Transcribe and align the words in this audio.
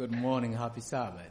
Good 0.00 0.12
morning, 0.12 0.54
happy 0.54 0.80
Sabbath. 0.80 1.30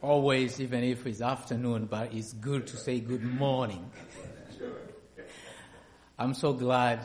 Always, 0.00 0.60
even 0.60 0.84
if 0.84 1.04
it's 1.08 1.20
afternoon, 1.20 1.86
but 1.86 2.14
it's 2.14 2.34
good 2.34 2.68
to 2.68 2.76
say 2.76 3.00
good 3.00 3.24
morning. 3.24 3.90
I'm 6.16 6.34
so 6.34 6.52
glad 6.52 7.04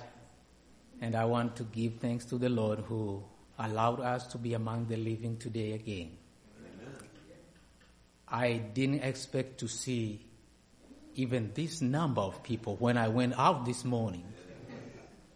and 1.01 1.15
I 1.15 1.25
want 1.25 1.55
to 1.55 1.63
give 1.63 1.96
thanks 1.96 2.25
to 2.25 2.38
the 2.38 2.49
Lord 2.49 2.82
who 2.82 3.23
allowed 3.57 4.00
us 4.02 4.27
to 4.27 4.38
be 4.38 4.54
among 4.54 4.86
the 4.86 4.97
living 4.97 5.38
today 5.38 5.71
again. 5.71 6.15
I 8.27 8.57
didn't 8.57 9.02
expect 9.02 9.57
to 9.61 9.68
see 9.68 10.23
even 11.15 11.50
this 11.55 11.81
number 11.81 12.21
of 12.21 12.43
people 12.43 12.75
when 12.75 12.95
I 12.95 13.07
went 13.07 13.34
out 13.39 13.65
this 13.65 13.84
morning. 13.84 14.25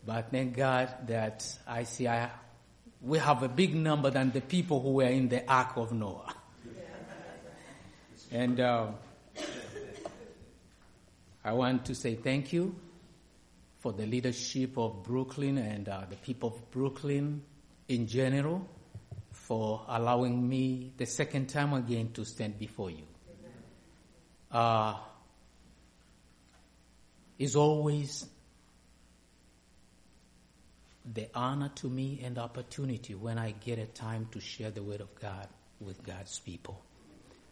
But 0.07 0.31
thank 0.31 0.55
God 0.55 0.87
that 1.07 1.45
I 1.67 1.83
see 1.83 2.07
I, 2.07 2.29
we 3.01 3.17
have 3.17 3.43
a 3.43 3.49
big 3.49 3.75
number 3.75 4.09
than 4.09 4.31
the 4.31 4.39
people 4.39 4.81
who 4.81 4.93
were 4.93 5.03
in 5.03 5.27
the 5.27 5.45
Ark 5.51 5.75
of 5.75 5.91
Noah. 5.91 6.33
and 8.31 8.57
uh, 8.57 8.87
I 11.43 11.51
want 11.51 11.83
to 11.87 11.93
say 11.93 12.15
thank 12.15 12.53
you 12.53 12.73
for 13.79 13.91
the 13.91 14.05
leadership 14.05 14.77
of 14.77 15.03
Brooklyn 15.03 15.57
and 15.57 15.89
uh, 15.89 16.03
the 16.09 16.15
people 16.15 16.55
of 16.55 16.71
Brooklyn 16.71 17.43
in 17.89 18.07
general 18.07 18.65
for 19.33 19.83
allowing 19.89 20.47
me 20.47 20.93
the 20.95 21.05
second 21.05 21.47
time 21.47 21.73
again 21.73 22.13
to 22.13 22.23
stand 22.23 22.57
before 22.57 22.91
you. 22.91 23.03
Uh, 24.49 24.95
it's 27.37 27.57
always 27.57 28.25
the 31.13 31.29
honor 31.33 31.69
to 31.75 31.89
me 31.89 32.21
and 32.23 32.37
opportunity 32.37 33.15
when 33.15 33.37
I 33.37 33.51
get 33.51 33.79
a 33.79 33.85
time 33.85 34.27
to 34.31 34.39
share 34.39 34.71
the 34.71 34.83
word 34.83 35.01
of 35.01 35.13
God 35.19 35.47
with 35.79 36.03
God's 36.03 36.39
people. 36.39 36.83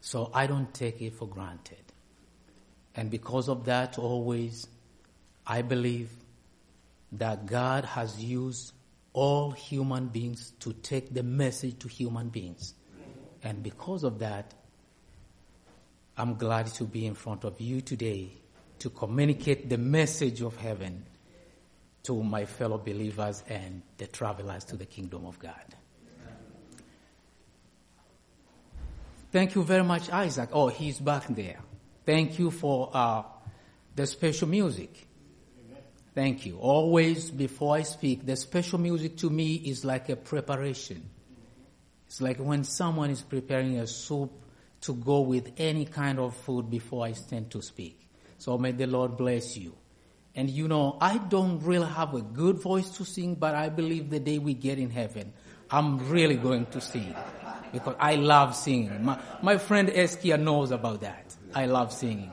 So 0.01 0.29
I 0.33 0.47
don't 0.47 0.73
take 0.73 1.01
it 1.01 1.13
for 1.13 1.27
granted. 1.27 1.83
And 2.95 3.09
because 3.09 3.49
of 3.49 3.65
that, 3.65 3.97
always, 3.97 4.67
I 5.45 5.61
believe 5.61 6.09
that 7.13 7.45
God 7.45 7.85
has 7.85 8.23
used 8.23 8.73
all 9.13 9.51
human 9.51 10.07
beings 10.07 10.51
to 10.59 10.73
take 10.73 11.13
the 11.13 11.23
message 11.23 11.79
to 11.79 11.87
human 11.87 12.29
beings. 12.29 12.73
And 13.43 13.63
because 13.63 14.03
of 14.03 14.19
that, 14.19 14.53
I'm 16.17 16.35
glad 16.35 16.67
to 16.67 16.83
be 16.83 17.05
in 17.05 17.13
front 17.13 17.43
of 17.43 17.59
you 17.59 17.81
today 17.81 18.31
to 18.79 18.89
communicate 18.89 19.69
the 19.69 19.77
message 19.77 20.41
of 20.41 20.57
heaven 20.57 21.05
to 22.05 22.23
my 22.23 22.45
fellow 22.45 22.77
believers 22.77 23.43
and 23.49 23.81
the 23.97 24.07
travelers 24.07 24.63
to 24.65 24.75
the 24.75 24.85
kingdom 24.85 25.25
of 25.25 25.37
God. 25.39 25.75
Thank 29.31 29.55
you 29.55 29.63
very 29.63 29.83
much, 29.83 30.09
Isaac. 30.09 30.49
Oh, 30.53 30.69
he's 30.69 30.99
back 30.99 31.27
there. 31.27 31.59
Thank 32.05 32.39
you 32.39 32.51
for 32.51 32.89
uh, 32.93 33.23
the 33.95 34.07
special 34.07 34.47
music. 34.47 35.07
Thank 36.13 36.45
you. 36.45 36.57
Always 36.57 37.29
before 37.31 37.75
I 37.75 37.81
speak, 37.81 38.25
the 38.25 38.37
special 38.37 38.79
music 38.79 39.17
to 39.17 39.29
me 39.29 39.55
is 39.55 39.83
like 39.83 40.07
a 40.07 40.15
preparation. 40.15 41.09
It's 42.07 42.21
like 42.21 42.37
when 42.37 42.63
someone 42.63 43.09
is 43.09 43.21
preparing 43.21 43.77
a 43.79 43.87
soup 43.87 44.31
to 44.81 44.93
go 44.93 45.21
with 45.21 45.51
any 45.57 45.85
kind 45.85 46.19
of 46.19 46.35
food 46.37 46.69
before 46.69 47.05
I 47.05 47.11
stand 47.11 47.51
to 47.51 47.61
speak. 47.61 48.07
So 48.37 48.57
may 48.57 48.71
the 48.71 48.87
Lord 48.87 49.17
bless 49.17 49.57
you. 49.57 49.75
And 50.35 50.49
you 50.49 50.67
know, 50.67 50.97
I 50.99 51.17
don't 51.17 51.63
really 51.63 51.87
have 51.87 52.13
a 52.13 52.21
good 52.21 52.57
voice 52.57 52.89
to 52.97 53.05
sing, 53.05 53.35
but 53.35 53.55
I 53.55 53.69
believe 53.69 54.09
the 54.09 54.19
day 54.19 54.37
we 54.37 54.53
get 54.53 54.77
in 54.77 54.89
heaven, 54.89 55.31
I'm 55.71 56.09
really 56.09 56.35
going 56.35 56.65
to 56.67 56.81
sing. 56.81 57.15
Because 57.71 57.95
I 57.99 58.15
love 58.15 58.55
singing. 58.55 59.03
My, 59.03 59.19
my 59.41 59.57
friend 59.57 59.89
Eskia 59.89 60.39
knows 60.39 60.71
about 60.71 61.01
that. 61.01 61.35
I 61.53 61.65
love 61.65 61.91
singing. 61.93 62.31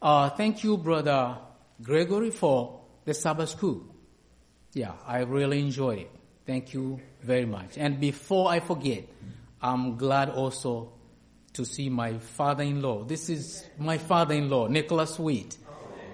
Uh, 0.00 0.30
thank 0.30 0.62
you, 0.62 0.76
brother 0.76 1.38
Gregory, 1.82 2.30
for 2.30 2.80
the 3.04 3.14
Sabbath 3.14 3.50
school. 3.50 3.84
Yeah, 4.72 4.92
I 5.06 5.20
really 5.20 5.60
enjoyed 5.60 6.00
it. 6.00 6.10
Thank 6.46 6.74
you 6.74 7.00
very 7.22 7.46
much. 7.46 7.76
And 7.76 7.98
before 7.98 8.50
I 8.50 8.60
forget, 8.60 9.04
I'm 9.60 9.96
glad 9.96 10.30
also 10.30 10.92
to 11.54 11.64
see 11.64 11.88
my 11.88 12.18
father-in-law. 12.18 13.04
This 13.04 13.28
is 13.30 13.64
my 13.78 13.98
father-in-law, 13.98 14.68
Nicholas 14.68 15.18
Wheat. 15.18 15.56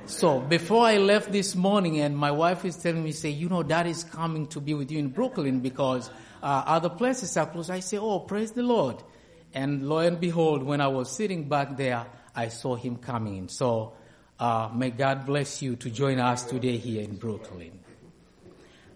So 0.06 0.40
before 0.40 0.84
I 0.84 0.98
left 0.98 1.32
this 1.32 1.54
morning, 1.54 2.00
and 2.00 2.16
my 2.16 2.30
wife 2.30 2.64
is 2.64 2.76
telling 2.76 3.02
me, 3.02 3.12
say, 3.12 3.30
you 3.30 3.48
know, 3.48 3.62
dad 3.62 3.86
is 3.86 4.04
coming 4.04 4.46
to 4.48 4.60
be 4.60 4.74
with 4.74 4.90
you 4.90 4.98
in 4.98 5.08
Brooklyn 5.08 5.60
because 5.60 6.10
uh, 6.42 6.64
other 6.66 6.88
places 6.88 7.36
are 7.36 7.46
closed. 7.46 7.70
I 7.70 7.80
say, 7.80 7.98
oh, 7.98 8.20
praise 8.20 8.52
the 8.52 8.62
Lord. 8.62 9.02
And 9.54 9.88
lo 9.88 9.98
and 9.98 10.20
behold, 10.20 10.62
when 10.62 10.80
I 10.80 10.88
was 10.88 11.10
sitting 11.10 11.48
back 11.48 11.76
there, 11.76 12.06
I 12.34 12.48
saw 12.48 12.74
him 12.74 12.96
coming 12.96 13.36
in. 13.36 13.48
So 13.48 13.92
uh, 14.40 14.70
may 14.74 14.90
God 14.90 15.24
bless 15.24 15.62
you 15.62 15.76
to 15.76 15.90
join 15.90 16.18
us 16.18 16.44
today 16.44 16.76
here 16.78 17.02
in 17.02 17.16
Brooklyn. 17.16 17.78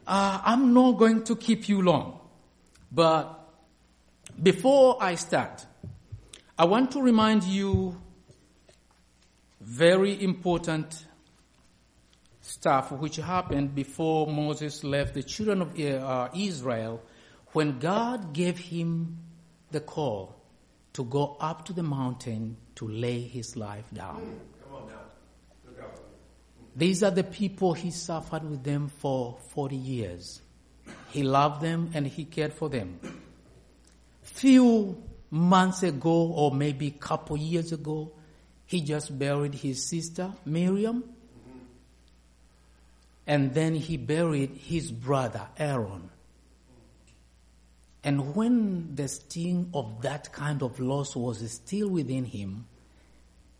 Uh, 0.06 0.40
I'm 0.44 0.74
not 0.74 0.92
going 0.92 1.24
to 1.24 1.36
keep 1.36 1.68
you 1.68 1.82
long, 1.82 2.20
but 2.90 3.32
before 4.42 4.98
I 5.00 5.16
start, 5.16 5.64
I 6.58 6.64
want 6.64 6.92
to 6.92 7.02
remind 7.02 7.44
you 7.44 8.00
very 9.66 10.22
important 10.22 11.04
stuff 12.40 12.92
which 12.92 13.16
happened 13.16 13.74
before 13.74 14.28
Moses 14.28 14.84
left 14.84 15.14
the 15.14 15.24
children 15.24 15.60
of 15.60 15.78
uh, 15.80 16.28
Israel 16.36 17.02
when 17.52 17.80
God 17.80 18.32
gave 18.32 18.58
him 18.58 19.18
the 19.72 19.80
call 19.80 20.36
to 20.92 21.04
go 21.04 21.36
up 21.40 21.64
to 21.64 21.72
the 21.72 21.82
mountain 21.82 22.56
to 22.76 22.86
lay 22.86 23.20
his 23.20 23.56
life 23.56 23.84
down. 23.92 24.38
These 26.76 27.02
are 27.02 27.10
the 27.10 27.24
people 27.24 27.72
he 27.72 27.90
suffered 27.90 28.48
with 28.48 28.62
them 28.62 28.88
for 28.88 29.36
40 29.48 29.74
years. 29.74 30.42
He 31.10 31.24
loved 31.24 31.60
them 31.60 31.90
and 31.92 32.06
he 32.06 32.24
cared 32.24 32.52
for 32.52 32.68
them. 32.68 33.00
Few 34.22 35.02
months 35.30 35.82
ago 35.82 36.32
or 36.34 36.52
maybe 36.52 36.88
a 36.88 36.98
couple 36.98 37.36
years 37.36 37.72
ago, 37.72 38.12
he 38.66 38.80
just 38.80 39.16
buried 39.16 39.54
his 39.54 39.88
sister, 39.88 40.32
Miriam. 40.44 41.04
And 43.26 43.54
then 43.54 43.74
he 43.74 43.96
buried 43.96 44.56
his 44.56 44.90
brother, 44.90 45.48
Aaron. 45.56 46.10
And 48.04 48.36
when 48.36 48.94
the 48.94 49.08
sting 49.08 49.70
of 49.74 50.02
that 50.02 50.32
kind 50.32 50.62
of 50.62 50.78
loss 50.78 51.16
was 51.16 51.50
still 51.50 51.88
within 51.88 52.24
him, 52.24 52.66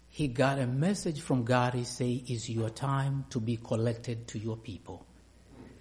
he 0.08 0.28
got 0.28 0.58
a 0.58 0.66
message 0.66 1.20
from 1.20 1.44
God. 1.44 1.74
He 1.74 1.84
say, 1.84 2.22
it's 2.26 2.48
your 2.48 2.70
time 2.70 3.26
to 3.30 3.40
be 3.40 3.56
collected 3.56 4.28
to 4.28 4.38
your 4.38 4.56
people. 4.56 5.04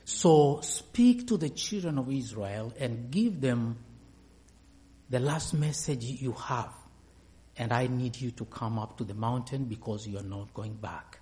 So 0.03 0.61
speak 0.61 1.27
to 1.27 1.37
the 1.37 1.49
children 1.49 1.97
of 1.97 2.11
Israel 2.11 2.73
and 2.79 3.09
give 3.11 3.41
them 3.41 3.77
the 5.09 5.19
last 5.19 5.53
message 5.53 6.03
you 6.03 6.33
have 6.33 6.73
and 7.57 7.71
I 7.71 7.87
need 7.87 8.19
you 8.19 8.31
to 8.31 8.45
come 8.45 8.77
up 8.77 8.97
to 8.97 9.03
the 9.03 9.13
mountain 9.13 9.65
because 9.65 10.07
you 10.07 10.17
are 10.17 10.23
not 10.23 10.53
going 10.53 10.73
back. 10.73 11.19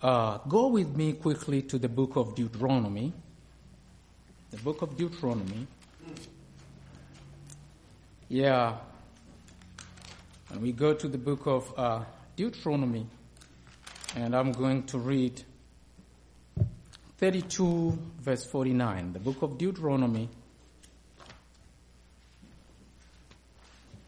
Uh, 0.00 0.38
go 0.48 0.68
with 0.68 0.94
me 0.96 1.14
quickly 1.14 1.62
to 1.62 1.78
the 1.78 1.88
book 1.88 2.16
of 2.16 2.34
Deuteronomy. 2.34 3.12
The 4.50 4.56
book 4.58 4.82
of 4.82 4.96
Deuteronomy. 4.96 5.66
Yeah. 8.28 8.76
And 10.50 10.60
we 10.62 10.72
go 10.72 10.94
to 10.94 11.08
the 11.08 11.18
book 11.18 11.46
of 11.46 11.72
uh, 11.76 12.04
Deuteronomy, 12.36 13.06
and 14.16 14.34
I'm 14.36 14.52
going 14.52 14.84
to 14.84 14.98
read 14.98 15.42
32, 17.18 17.98
verse 18.20 18.44
49. 18.44 19.14
The 19.14 19.18
book 19.18 19.42
of 19.42 19.58
Deuteronomy. 19.58 20.28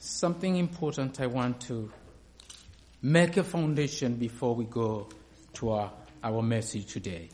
Something 0.07 0.57
important 0.57 1.21
I 1.21 1.27
want 1.27 1.63
to 1.63 1.91
make 3.03 3.37
a 3.39 3.43
foundation 3.43 4.15
before 4.15 4.55
we 4.55 4.65
go 4.65 5.09
to 5.55 5.71
our, 5.71 5.91
our 6.23 6.43
message 6.43 6.93
today. 6.93 7.29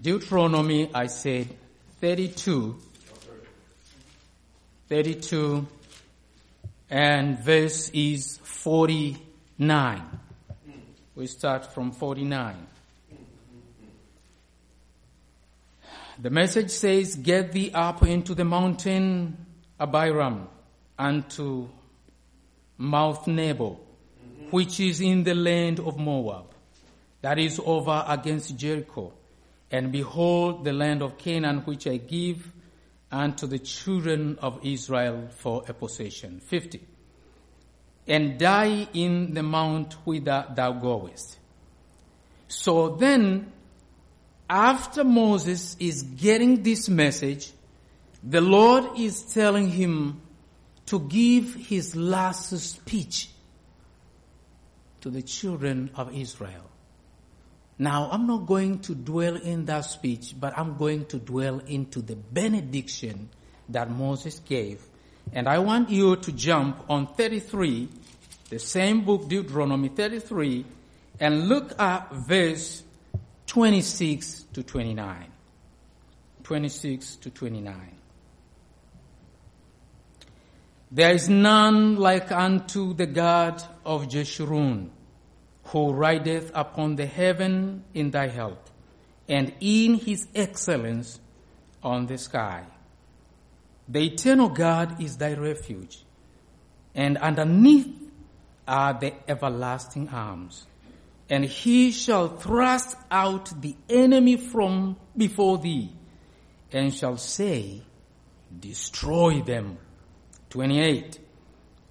Deuteronomy, 0.00 0.90
I 0.94 1.08
said 1.08 1.48
32, 2.00 2.78
32, 4.88 5.66
and 6.88 7.38
verse 7.38 7.90
is 7.90 8.38
49. 8.38 10.02
We 11.14 11.26
start 11.26 11.74
from 11.74 11.92
49. 11.92 12.56
The 16.22 16.30
message 16.30 16.70
says, 16.70 17.16
Get 17.16 17.52
thee 17.52 17.70
up 17.74 18.02
into 18.02 18.34
the 18.34 18.46
mountain 18.46 19.44
Abarim, 19.78 20.46
and 20.98 21.28
to 21.30 21.68
Mount 22.82 23.28
Nebo, 23.28 23.78
which 24.50 24.80
is 24.80 25.00
in 25.00 25.22
the 25.22 25.36
land 25.36 25.78
of 25.78 25.98
Moab, 25.98 26.46
that 27.20 27.38
is 27.38 27.60
over 27.64 28.04
against 28.08 28.56
Jericho. 28.56 29.12
And 29.70 29.92
behold 29.92 30.64
the 30.64 30.72
land 30.72 31.00
of 31.00 31.16
Canaan 31.16 31.58
which 31.58 31.86
I 31.86 31.98
give 31.98 32.52
unto 33.12 33.46
the 33.46 33.60
children 33.60 34.36
of 34.42 34.58
Israel 34.64 35.28
for 35.30 35.62
a 35.68 35.72
possession. 35.72 36.40
50. 36.40 36.80
And 38.08 38.36
die 38.36 38.88
in 38.92 39.32
the 39.32 39.44
mount 39.44 39.92
whither 40.04 40.44
thou 40.52 40.72
goest. 40.72 41.38
So 42.48 42.96
then, 42.96 43.52
after 44.50 45.04
Moses 45.04 45.76
is 45.78 46.02
getting 46.02 46.64
this 46.64 46.88
message, 46.88 47.52
the 48.24 48.40
Lord 48.40 48.98
is 48.98 49.22
telling 49.22 49.68
him 49.68 50.21
to 50.92 51.00
give 51.00 51.54
his 51.54 51.96
last 51.96 52.50
speech 52.58 53.30
to 55.00 55.08
the 55.08 55.22
children 55.22 55.90
of 55.94 56.14
Israel. 56.14 56.68
Now, 57.78 58.10
I'm 58.12 58.26
not 58.26 58.44
going 58.44 58.80
to 58.80 58.94
dwell 58.94 59.36
in 59.36 59.64
that 59.64 59.86
speech, 59.86 60.34
but 60.38 60.52
I'm 60.58 60.76
going 60.76 61.06
to 61.06 61.16
dwell 61.16 61.60
into 61.60 62.02
the 62.02 62.14
benediction 62.14 63.30
that 63.70 63.90
Moses 63.90 64.40
gave. 64.40 64.82
And 65.32 65.48
I 65.48 65.60
want 65.60 65.88
you 65.88 66.16
to 66.16 66.30
jump 66.30 66.84
on 66.90 67.06
33, 67.06 67.88
the 68.50 68.58
same 68.58 69.02
book, 69.06 69.30
Deuteronomy 69.30 69.88
33, 69.88 70.66
and 71.20 71.48
look 71.48 71.72
at 71.80 72.12
verse 72.12 72.82
26 73.46 74.42
to 74.52 74.62
29. 74.62 75.26
26 76.42 77.16
to 77.16 77.30
29. 77.30 78.01
There 80.94 81.12
is 81.14 81.26
none 81.26 81.96
like 81.96 82.30
unto 82.30 82.92
the 82.92 83.06
God 83.06 83.62
of 83.82 84.08
Jeshurun 84.08 84.90
who 85.64 85.90
rideth 85.90 86.50
upon 86.54 86.96
the 86.96 87.06
heaven 87.06 87.82
in 87.94 88.10
thy 88.10 88.28
help, 88.28 88.68
and 89.26 89.54
in 89.58 89.94
his 89.94 90.28
excellence 90.34 91.18
on 91.82 92.06
the 92.08 92.18
sky. 92.18 92.64
The 93.88 94.04
eternal 94.04 94.50
God 94.50 95.00
is 95.02 95.16
thy 95.16 95.32
refuge, 95.32 96.04
and 96.94 97.16
underneath 97.16 97.88
are 98.68 98.92
the 98.92 99.14
everlasting 99.26 100.10
arms. 100.10 100.66
And 101.30 101.46
he 101.46 101.90
shall 101.90 102.28
thrust 102.36 102.98
out 103.10 103.62
the 103.62 103.74
enemy 103.88 104.36
from 104.36 104.96
before 105.16 105.56
thee, 105.56 105.90
and 106.70 106.94
shall 106.94 107.16
say, 107.16 107.80
Destroy 108.60 109.40
them. 109.40 109.78
28. 110.52 111.18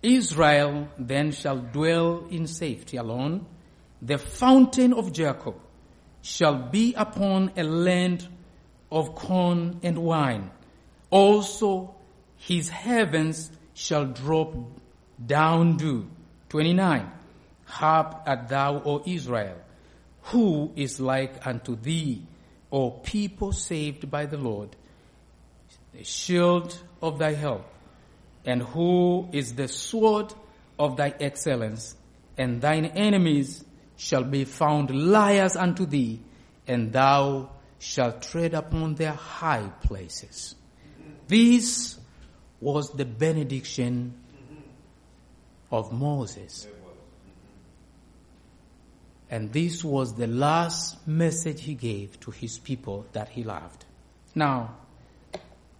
Israel 0.04 0.88
then 1.00 1.32
shall 1.32 1.58
dwell 1.58 2.28
in 2.30 2.46
safety 2.46 2.96
alone, 2.96 3.44
the 4.04 4.20
fountain 4.20 4.94
of 4.94 5.12
Jacob 5.12 5.56
shall 6.22 6.70
be 6.70 6.94
upon 6.94 7.52
a 7.58 7.64
land 7.64 8.28
of 8.92 9.16
corn 9.16 9.80
and 9.82 9.98
wine. 9.98 10.52
Also 11.10 11.96
his 12.38 12.70
heavens 12.70 13.50
shall 13.74 14.06
drop 14.06 14.54
down 15.26 15.78
dew. 15.78 16.08
29. 16.50 17.10
Harp 17.66 18.22
at 18.28 18.48
thou, 18.48 18.80
O 18.86 19.02
Israel, 19.08 19.58
who 20.26 20.72
is 20.76 21.00
like 21.00 21.48
unto 21.48 21.76
thee, 21.76 22.22
O 22.72 22.92
people 22.92 23.54
saved 23.54 24.12
by 24.12 24.28
the 24.28 24.38
Lord, 24.38 24.76
the 25.96 26.04
shield 26.04 26.78
of 27.02 27.18
thy 27.18 27.34
help, 27.34 27.66
and 28.46 28.62
who 28.62 29.30
is 29.32 29.54
the 29.56 29.68
sword 29.68 30.34
of 30.80 30.98
thy 30.98 31.14
excellence, 31.20 31.96
and 32.38 32.62
thine 32.62 32.86
enemies 32.86 33.64
shall 33.98 34.24
be 34.24 34.46
found 34.46 34.90
liars 34.90 35.56
unto 35.56 35.86
thee, 35.86 36.20
and 36.68 36.92
thou 36.92 37.50
shalt 37.80 38.22
tread 38.22 38.54
upon 38.54 38.96
their 38.96 39.14
high 39.14 39.70
places. 39.84 40.56
This 41.28 41.98
was 42.60 42.92
the 42.92 43.06
benediction 43.06 44.14
of 45.72 45.92
Moses. 45.92 46.68
And 49.30 49.54
this 49.54 49.84
was 49.84 50.14
the 50.16 50.28
last 50.28 51.08
message 51.08 51.62
he 51.62 51.74
gave 51.74 52.20
to 52.22 52.32
his 52.32 52.60
people 52.60 53.06
that 53.14 53.30
he 53.30 53.44
loved. 53.44 53.86
Now, 54.36 54.76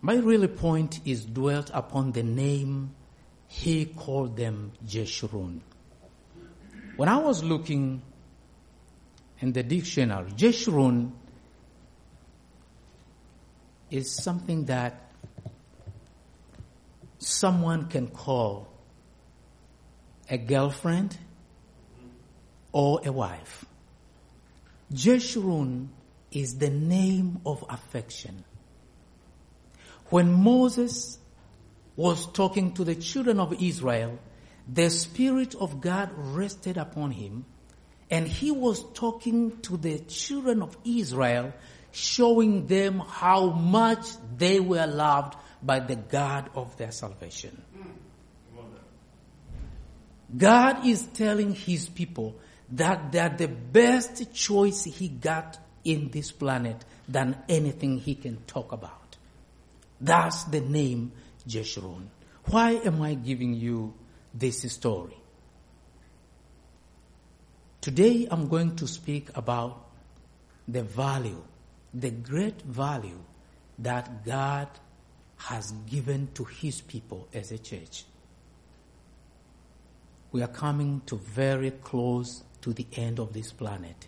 my 0.02 0.16
really 0.16 0.48
point 0.48 1.00
is 1.06 1.26
dwelt 1.26 1.72
upon 1.74 2.12
the 2.12 2.24
name 2.24 2.96
he 3.48 3.86
called 3.86 4.38
them 4.38 4.72
Jeshurun. 4.86 5.62
When 6.96 7.10
I 7.10 7.18
was 7.18 7.44
looking 7.44 8.02
in 9.42 9.52
the 9.54 9.64
dictionary. 9.64 10.32
Jeshurun 10.32 11.12
is 13.90 14.12
something 14.12 14.66
that 14.66 15.12
someone 17.18 17.88
can 17.90 18.08
call 18.08 18.68
a 20.30 20.38
girlfriend 20.38 21.18
or 22.72 23.02
a 23.04 23.12
wife. 23.12 23.66
Jeshurun 24.94 25.88
is 26.32 26.58
the 26.58 26.70
name 26.70 27.42
of 27.46 27.66
affection. 27.68 28.44
When 30.12 30.32
Moses 30.34 31.18
was 31.96 32.28
talking 32.34 32.74
to 32.74 32.84
the 32.84 32.96
children 32.96 33.40
of 33.40 33.62
Israel, 33.64 34.20
the 34.68 34.90
Spirit 34.90 35.56
of 35.56 35.80
God 35.80 36.12
rested 36.16 36.78
upon 36.78 37.12
him 37.12 37.46
and 38.10 38.28
he 38.28 38.52
was 38.52 38.84
talking 38.92 39.62
to 39.62 39.78
the 39.78 40.00
children 40.00 40.62
of 40.62 40.78
Israel, 40.84 41.54
showing 41.94 42.68
them 42.68 43.00
how 43.00 43.52
much 43.52 44.06
they 44.38 44.60
were 44.60 44.86
loved 44.86 45.38
by 45.64 45.80
the 45.80 45.96
God 45.96 46.50
of 46.56 46.76
their 46.76 46.92
salvation. 46.92 47.62
God 50.38 50.86
is 50.86 51.04
telling 51.14 51.56
his 51.56 51.88
people 51.88 52.36
that 52.74 53.14
they're 53.14 53.30
the 53.30 53.48
best 53.48 54.34
choice 54.34 54.84
he 54.84 55.08
got 55.08 55.58
in 55.86 56.10
this 56.10 56.34
planet 56.34 56.84
than 57.08 57.38
anything 57.48 57.98
he 57.98 58.16
can 58.16 58.44
talk 58.44 58.74
about. 58.74 59.01
That's 60.02 60.46
the 60.46 60.62
name 60.62 61.12
Jeshurun. 61.48 62.08
Why 62.46 62.72
am 62.72 63.02
I 63.04 63.14
giving 63.14 63.54
you 63.54 63.94
this 64.34 64.64
story? 64.72 65.16
Today 67.82 68.28
I'm 68.30 68.48
going 68.48 68.76
to 68.78 68.88
speak 68.88 69.30
about 69.36 69.86
the 70.68 70.84
value, 70.84 71.44
the 71.94 72.10
great 72.10 72.62
value 72.64 73.20
that 73.80 74.26
God 74.26 74.68
has 75.38 75.72
given 75.90 76.30
to 76.34 76.46
His 76.46 76.82
people 76.82 77.28
as 77.34 77.52
a 77.52 77.58
church. 77.60 78.06
We 80.32 80.42
are 80.42 80.48
coming 80.48 81.02
to 81.08 81.18
very 81.18 81.72
close 81.72 82.44
to 82.62 82.74
the 82.74 82.88
end 82.94 83.20
of 83.20 83.34
this 83.34 83.52
planet. 83.52 84.08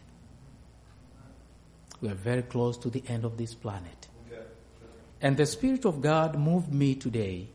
We 2.02 2.10
are 2.10 2.16
very 2.16 2.44
close 2.44 2.78
to 2.78 2.90
the 2.90 3.04
end 3.08 3.26
of 3.26 3.38
this 3.38 3.54
planet. 3.54 4.08
And 5.24 5.38
the 5.38 5.48
Spirit 5.48 5.86
of 5.86 6.02
God 6.02 6.38
moved 6.38 6.72
me 6.72 6.94
today 6.94 7.48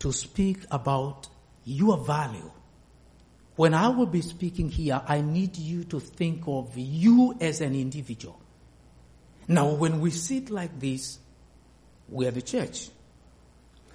to 0.00 0.12
speak 0.12 0.58
about 0.70 1.28
your 1.64 1.96
value 1.96 2.50
when 3.56 3.72
I 3.72 3.88
will 3.88 4.06
be 4.06 4.20
speaking 4.20 4.68
here, 4.68 5.00
I 5.06 5.20
need 5.20 5.56
you 5.56 5.84
to 5.84 6.00
think 6.00 6.42
of 6.46 6.76
you 6.76 7.36
as 7.40 7.60
an 7.60 7.74
individual. 7.74 8.40
Now, 9.46 9.74
when 9.74 10.00
we 10.00 10.10
sit 10.10 10.50
like 10.50 10.80
this, 10.80 11.18
we 12.08 12.26
are 12.26 12.32
the 12.32 12.42
church. 12.42 12.88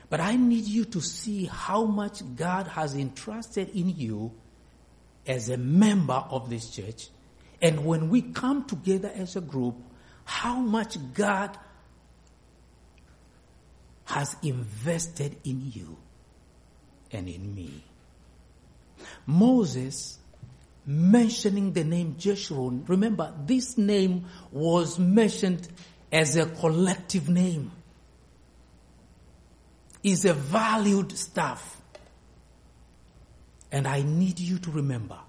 But 0.09 0.21
I 0.21 0.37
need 0.37 0.65
you 0.65 0.85
to 0.85 1.01
see 1.01 1.45
how 1.45 1.83
much 1.85 2.21
God 2.35 2.67
has 2.67 2.95
entrusted 2.95 3.69
in 3.75 3.89
you 3.89 4.31
as 5.27 5.49
a 5.49 5.57
member 5.57 6.23
of 6.29 6.49
this 6.49 6.69
church. 6.69 7.09
And 7.61 7.85
when 7.85 8.09
we 8.09 8.21
come 8.21 8.65
together 8.65 9.11
as 9.13 9.35
a 9.35 9.41
group, 9.41 9.75
how 10.23 10.59
much 10.59 10.97
God 11.13 11.57
has 14.09 14.35
invested 14.41 15.37
in 15.43 15.71
you 15.71 15.95
and 17.11 17.29
in 17.29 17.53
me. 17.53 17.83
Moses 19.27 20.17
mentioning 20.83 21.73
the 21.73 21.83
name 21.83 22.15
Jeshurun, 22.17 22.89
remember 22.89 23.31
this 23.45 23.77
name 23.77 24.25
was 24.51 24.97
mentioned 24.97 25.67
as 26.11 26.35
a 26.37 26.47
collective 26.47 27.29
name. 27.29 27.71
Is 30.01 30.25
a 30.25 30.33
valued 30.33 31.15
stuff. 31.15 31.79
And 33.71 33.87
I 33.87 34.01
need 34.01 34.39
you 34.39 34.57
to 34.59 34.71
remember 34.71 35.19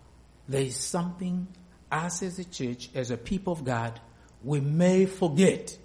there 0.49 0.63
is 0.63 0.77
something 0.77 1.49
us 1.93 2.23
as 2.23 2.39
a 2.39 2.45
church, 2.45 2.89
as 2.95 3.11
a 3.11 3.19
people 3.19 3.53
of 3.53 3.63
God, 3.63 4.01
we 4.43 4.61
may 4.61 5.05
forget, 5.05 5.77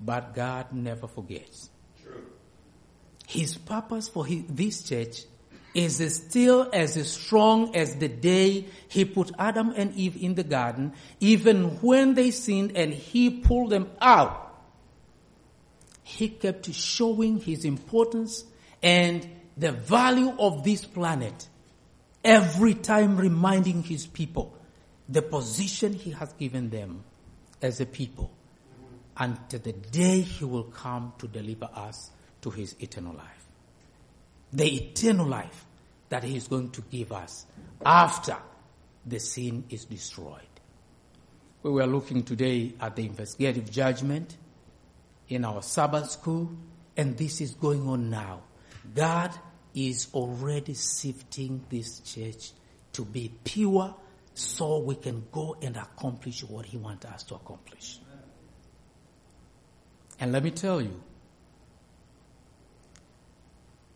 but 0.00 0.34
God 0.34 0.72
never 0.72 1.06
forgets. 1.06 1.70
True. 2.02 2.24
His 3.26 3.56
purpose 3.58 4.08
for 4.08 4.24
his, 4.26 4.44
this 4.48 4.82
church 4.82 5.24
is 5.74 6.14
still 6.14 6.68
as 6.72 7.10
strong 7.10 7.76
as 7.76 7.96
the 7.96 8.08
day 8.08 8.66
he 8.88 9.04
put 9.04 9.30
Adam 9.38 9.72
and 9.76 9.94
Eve 9.94 10.20
in 10.20 10.34
the 10.34 10.42
garden, 10.42 10.92
even 11.20 11.78
when 11.80 12.14
they 12.14 12.30
sinned 12.30 12.76
and 12.76 12.92
he 12.92 13.30
pulled 13.30 13.70
them 13.70 13.88
out. 14.00 14.46
He 16.02 16.28
kept 16.28 16.72
showing 16.72 17.38
his 17.38 17.64
importance 17.64 18.44
and 18.82 19.28
the 19.56 19.70
value 19.70 20.34
of 20.38 20.64
this 20.64 20.84
planet 20.84 21.48
every 22.24 22.74
time 22.74 23.16
reminding 23.16 23.82
his 23.82 24.06
people 24.06 24.56
the 25.08 25.22
position 25.22 25.92
he 25.92 26.10
has 26.10 26.32
given 26.34 26.70
them 26.70 27.04
as 27.62 27.80
a 27.80 27.86
people 27.86 28.32
until 29.20 29.60
the 29.60 29.72
day 29.72 30.20
he 30.20 30.44
will 30.44 30.64
come 30.64 31.12
to 31.18 31.28
deliver 31.28 31.68
us 31.74 32.10
to 32.40 32.50
his 32.50 32.74
eternal 32.80 33.14
life 33.14 33.40
the 34.52 34.76
eternal 34.76 35.26
life 35.26 35.64
that 36.08 36.24
He 36.24 36.36
is 36.36 36.48
going 36.48 36.70
to 36.70 36.82
give 36.82 37.12
us 37.12 37.46
after 37.84 38.36
the 39.06 39.18
sin 39.18 39.64
is 39.70 39.84
destroyed. 39.84 40.40
We 41.62 41.70
were 41.70 41.86
looking 41.86 42.22
today 42.24 42.74
at 42.80 42.96
the 42.96 43.06
investigative 43.06 43.70
judgment 43.70 44.36
in 45.28 45.44
our 45.44 45.62
Sabbath 45.62 46.10
school, 46.10 46.50
and 46.96 47.16
this 47.16 47.40
is 47.40 47.54
going 47.54 47.86
on 47.86 48.10
now. 48.10 48.42
God 48.94 49.32
is 49.74 50.08
already 50.14 50.74
sifting 50.74 51.64
this 51.68 52.00
church 52.00 52.52
to 52.94 53.04
be 53.04 53.30
pure 53.44 53.94
so 54.34 54.78
we 54.78 54.96
can 54.96 55.26
go 55.30 55.56
and 55.62 55.76
accomplish 55.76 56.42
what 56.42 56.66
He 56.66 56.76
wants 56.76 57.06
us 57.06 57.22
to 57.24 57.36
accomplish. 57.36 58.00
And 60.20 60.32
let 60.32 60.44
me 60.44 60.50
tell 60.50 60.82
you, 60.82 61.02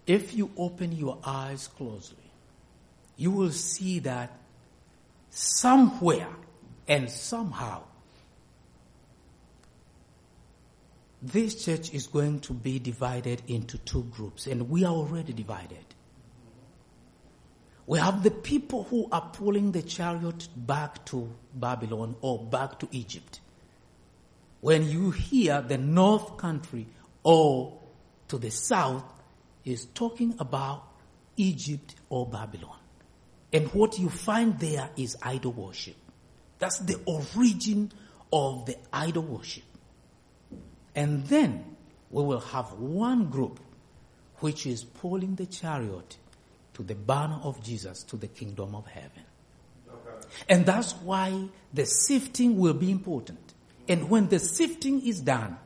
if 0.06 0.34
you 0.34 0.50
open 0.56 0.92
your 0.92 1.18
eyes 1.22 1.68
closely, 1.68 2.16
you 3.16 3.30
will 3.30 3.52
see 3.52 4.00
that 4.00 4.32
somewhere 5.30 6.28
and 6.88 7.10
somehow 7.10 7.82
this 11.22 11.64
church 11.64 11.92
is 11.94 12.06
going 12.06 12.40
to 12.40 12.52
be 12.52 12.78
divided 12.78 13.42
into 13.46 13.78
two 13.78 14.04
groups, 14.04 14.46
and 14.46 14.68
we 14.68 14.84
are 14.84 14.92
already 14.92 15.32
divided. 15.32 15.84
We 17.86 17.98
have 17.98 18.22
the 18.22 18.30
people 18.30 18.84
who 18.84 19.08
are 19.10 19.30
pulling 19.32 19.72
the 19.72 19.82
chariot 19.82 20.48
back 20.54 21.04
to 21.06 21.30
Babylon 21.54 22.16
or 22.20 22.44
back 22.44 22.78
to 22.80 22.88
Egypt. 22.92 23.40
When 24.64 24.88
you 24.88 25.10
hear 25.10 25.60
the 25.60 25.76
north 25.76 26.38
country 26.38 26.86
or 27.22 27.82
to 28.28 28.38
the 28.38 28.50
south, 28.50 29.04
is 29.62 29.84
talking 29.92 30.34
about 30.38 30.84
Egypt 31.36 31.96
or 32.08 32.26
Babylon. 32.26 32.78
And 33.52 33.68
what 33.74 33.98
you 33.98 34.08
find 34.08 34.58
there 34.58 34.88
is 34.96 35.18
idol 35.20 35.52
worship. 35.52 35.96
That's 36.58 36.78
the 36.78 36.98
origin 37.04 37.92
of 38.32 38.64
the 38.64 38.78
idol 38.90 39.24
worship. 39.24 39.64
And 40.94 41.26
then 41.26 41.76
we 42.10 42.22
will 42.22 42.40
have 42.40 42.72
one 42.72 43.26
group 43.28 43.60
which 44.36 44.66
is 44.66 44.82
pulling 44.82 45.34
the 45.34 45.44
chariot 45.44 46.16
to 46.72 46.82
the 46.82 46.94
banner 46.94 47.38
of 47.42 47.62
Jesus 47.62 48.02
to 48.04 48.16
the 48.16 48.28
kingdom 48.28 48.74
of 48.74 48.86
heaven. 48.86 49.24
Okay. 49.90 50.26
And 50.48 50.64
that's 50.64 50.92
why 50.92 51.48
the 51.74 51.84
sifting 51.84 52.56
will 52.56 52.72
be 52.72 52.90
important. 52.90 53.53
And 53.88 54.08
when 54.08 54.28
the 54.28 54.38
sifting 54.38 55.06
is 55.06 55.20
done, 55.20 55.58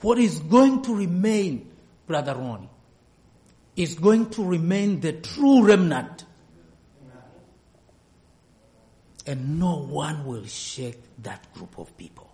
what 0.00 0.18
is 0.18 0.38
going 0.38 0.82
to 0.82 0.94
remain, 0.94 1.70
Brother 2.06 2.34
Ronnie, 2.34 2.70
is 3.76 3.94
going 3.94 4.30
to 4.30 4.44
remain 4.44 5.00
the 5.00 5.12
true 5.12 5.64
remnant. 5.64 6.24
And 9.26 9.58
no 9.58 9.78
one 9.78 10.26
will 10.26 10.44
shake 10.44 11.00
that 11.22 11.52
group 11.54 11.78
of 11.78 11.96
people. 11.96 12.30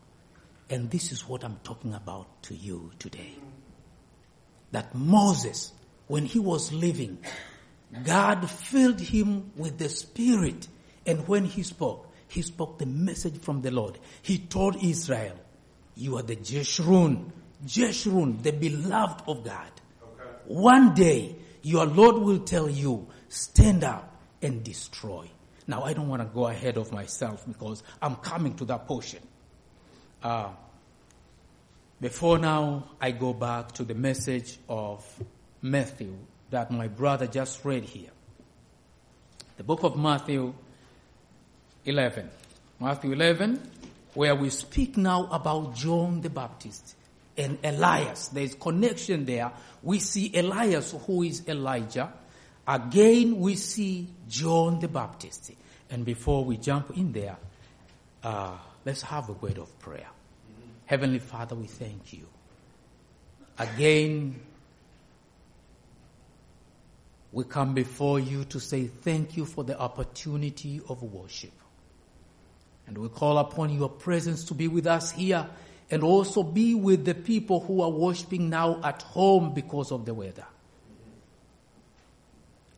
And 0.68 0.90
this 0.90 1.12
is 1.12 1.28
what 1.28 1.44
I'm 1.44 1.58
talking 1.62 1.94
about 1.94 2.42
to 2.44 2.54
you 2.54 2.90
today. 2.98 3.34
That 4.72 4.94
Moses, 4.94 5.72
when 6.08 6.26
he 6.26 6.38
was 6.38 6.72
living, 6.72 7.18
God 8.04 8.48
filled 8.50 9.00
him 9.00 9.52
with 9.56 9.78
the 9.78 9.88
Spirit. 9.88 10.68
And 11.06 11.26
when 11.26 11.44
he 11.44 11.62
spoke, 11.62 12.09
he 12.30 12.42
spoke 12.42 12.78
the 12.78 12.86
message 12.86 13.38
from 13.38 13.62
the 13.62 13.70
Lord. 13.70 13.98
He 14.22 14.38
told 14.38 14.82
Israel, 14.82 15.36
you 15.96 16.16
are 16.16 16.22
the 16.22 16.36
Jeshurun, 16.36 17.30
Jeshurun, 17.66 18.42
the 18.42 18.52
beloved 18.52 19.22
of 19.26 19.44
God. 19.44 19.70
One 20.46 20.94
day, 20.94 21.36
your 21.62 21.86
Lord 21.86 22.16
will 22.16 22.38
tell 22.40 22.68
you, 22.68 23.08
stand 23.28 23.84
up 23.84 24.16
and 24.40 24.62
destroy. 24.62 25.28
Now, 25.66 25.82
I 25.82 25.92
don't 25.92 26.08
want 26.08 26.22
to 26.22 26.28
go 26.28 26.46
ahead 26.46 26.76
of 26.76 26.92
myself 26.92 27.44
because 27.46 27.82
I'm 28.00 28.16
coming 28.16 28.54
to 28.56 28.64
that 28.66 28.86
portion. 28.86 29.20
Uh, 30.22 30.50
before 32.00 32.38
now, 32.38 32.90
I 33.00 33.10
go 33.10 33.32
back 33.32 33.72
to 33.72 33.84
the 33.84 33.94
message 33.94 34.58
of 34.68 35.04
Matthew 35.62 36.16
that 36.50 36.70
my 36.70 36.88
brother 36.88 37.26
just 37.26 37.64
read 37.64 37.84
here. 37.84 38.10
The 39.58 39.64
book 39.64 39.82
of 39.82 39.96
Matthew 39.96 40.54
11. 41.84 42.28
Matthew 42.80 43.12
11, 43.12 43.60
where 44.14 44.34
we 44.34 44.50
speak 44.50 44.96
now 44.96 45.28
about 45.30 45.74
John 45.74 46.20
the 46.20 46.30
Baptist 46.30 46.96
and 47.36 47.58
Elias. 47.62 48.28
There's 48.28 48.54
connection 48.54 49.24
there. 49.24 49.52
We 49.82 49.98
see 49.98 50.30
Elias 50.34 50.94
who 51.06 51.22
is 51.22 51.46
Elijah. 51.48 52.12
Again, 52.66 53.38
we 53.38 53.56
see 53.56 54.08
John 54.28 54.80
the 54.80 54.88
Baptist. 54.88 55.52
And 55.90 56.04
before 56.04 56.44
we 56.44 56.56
jump 56.56 56.96
in 56.96 57.12
there, 57.12 57.36
uh, 58.22 58.56
let's 58.84 59.02
have 59.02 59.28
a 59.28 59.32
word 59.32 59.58
of 59.58 59.78
prayer. 59.78 60.06
Mm-hmm. 60.06 60.70
Heavenly 60.86 61.18
Father, 61.18 61.54
we 61.54 61.66
thank 61.66 62.12
you. 62.12 62.26
Again, 63.58 64.40
we 67.32 67.44
come 67.44 67.74
before 67.74 68.18
you 68.18 68.44
to 68.44 68.58
say 68.58 68.86
thank 68.86 69.36
you 69.36 69.44
for 69.44 69.64
the 69.64 69.78
opportunity 69.78 70.80
of 70.88 71.02
worship. 71.02 71.52
And 72.90 72.98
we 72.98 73.08
call 73.08 73.38
upon 73.38 73.72
your 73.72 73.88
presence 73.88 74.42
to 74.46 74.54
be 74.54 74.66
with 74.66 74.84
us 74.84 75.12
here 75.12 75.48
and 75.92 76.02
also 76.02 76.42
be 76.42 76.74
with 76.74 77.04
the 77.04 77.14
people 77.14 77.60
who 77.60 77.82
are 77.82 77.88
worshiping 77.88 78.50
now 78.50 78.80
at 78.82 79.02
home 79.02 79.54
because 79.54 79.92
of 79.92 80.04
the 80.04 80.12
weather. 80.12 80.44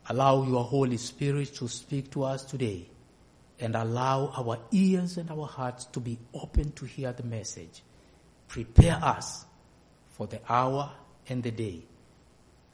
Allow 0.07 0.43
your 0.43 0.65
Holy 0.65 0.97
Spirit 0.97 1.55
to 1.55 1.67
speak 1.67 2.11
to 2.11 2.25
us 2.25 2.43
today 2.45 2.85
and 3.59 3.75
allow 3.75 4.31
our 4.37 4.59
ears 4.71 5.17
and 5.17 5.31
our 5.31 5.47
hearts 5.47 5.85
to 5.85 5.99
be 5.99 6.19
open 6.35 6.73
to 6.73 6.85
hear 6.85 7.11
the 7.11 7.23
message. 7.23 7.81
Prepare 8.47 8.99
us 9.01 9.45
for 10.09 10.27
the 10.27 10.39
hour 10.47 10.91
and 11.27 11.41
the 11.41 11.49
day 11.49 11.81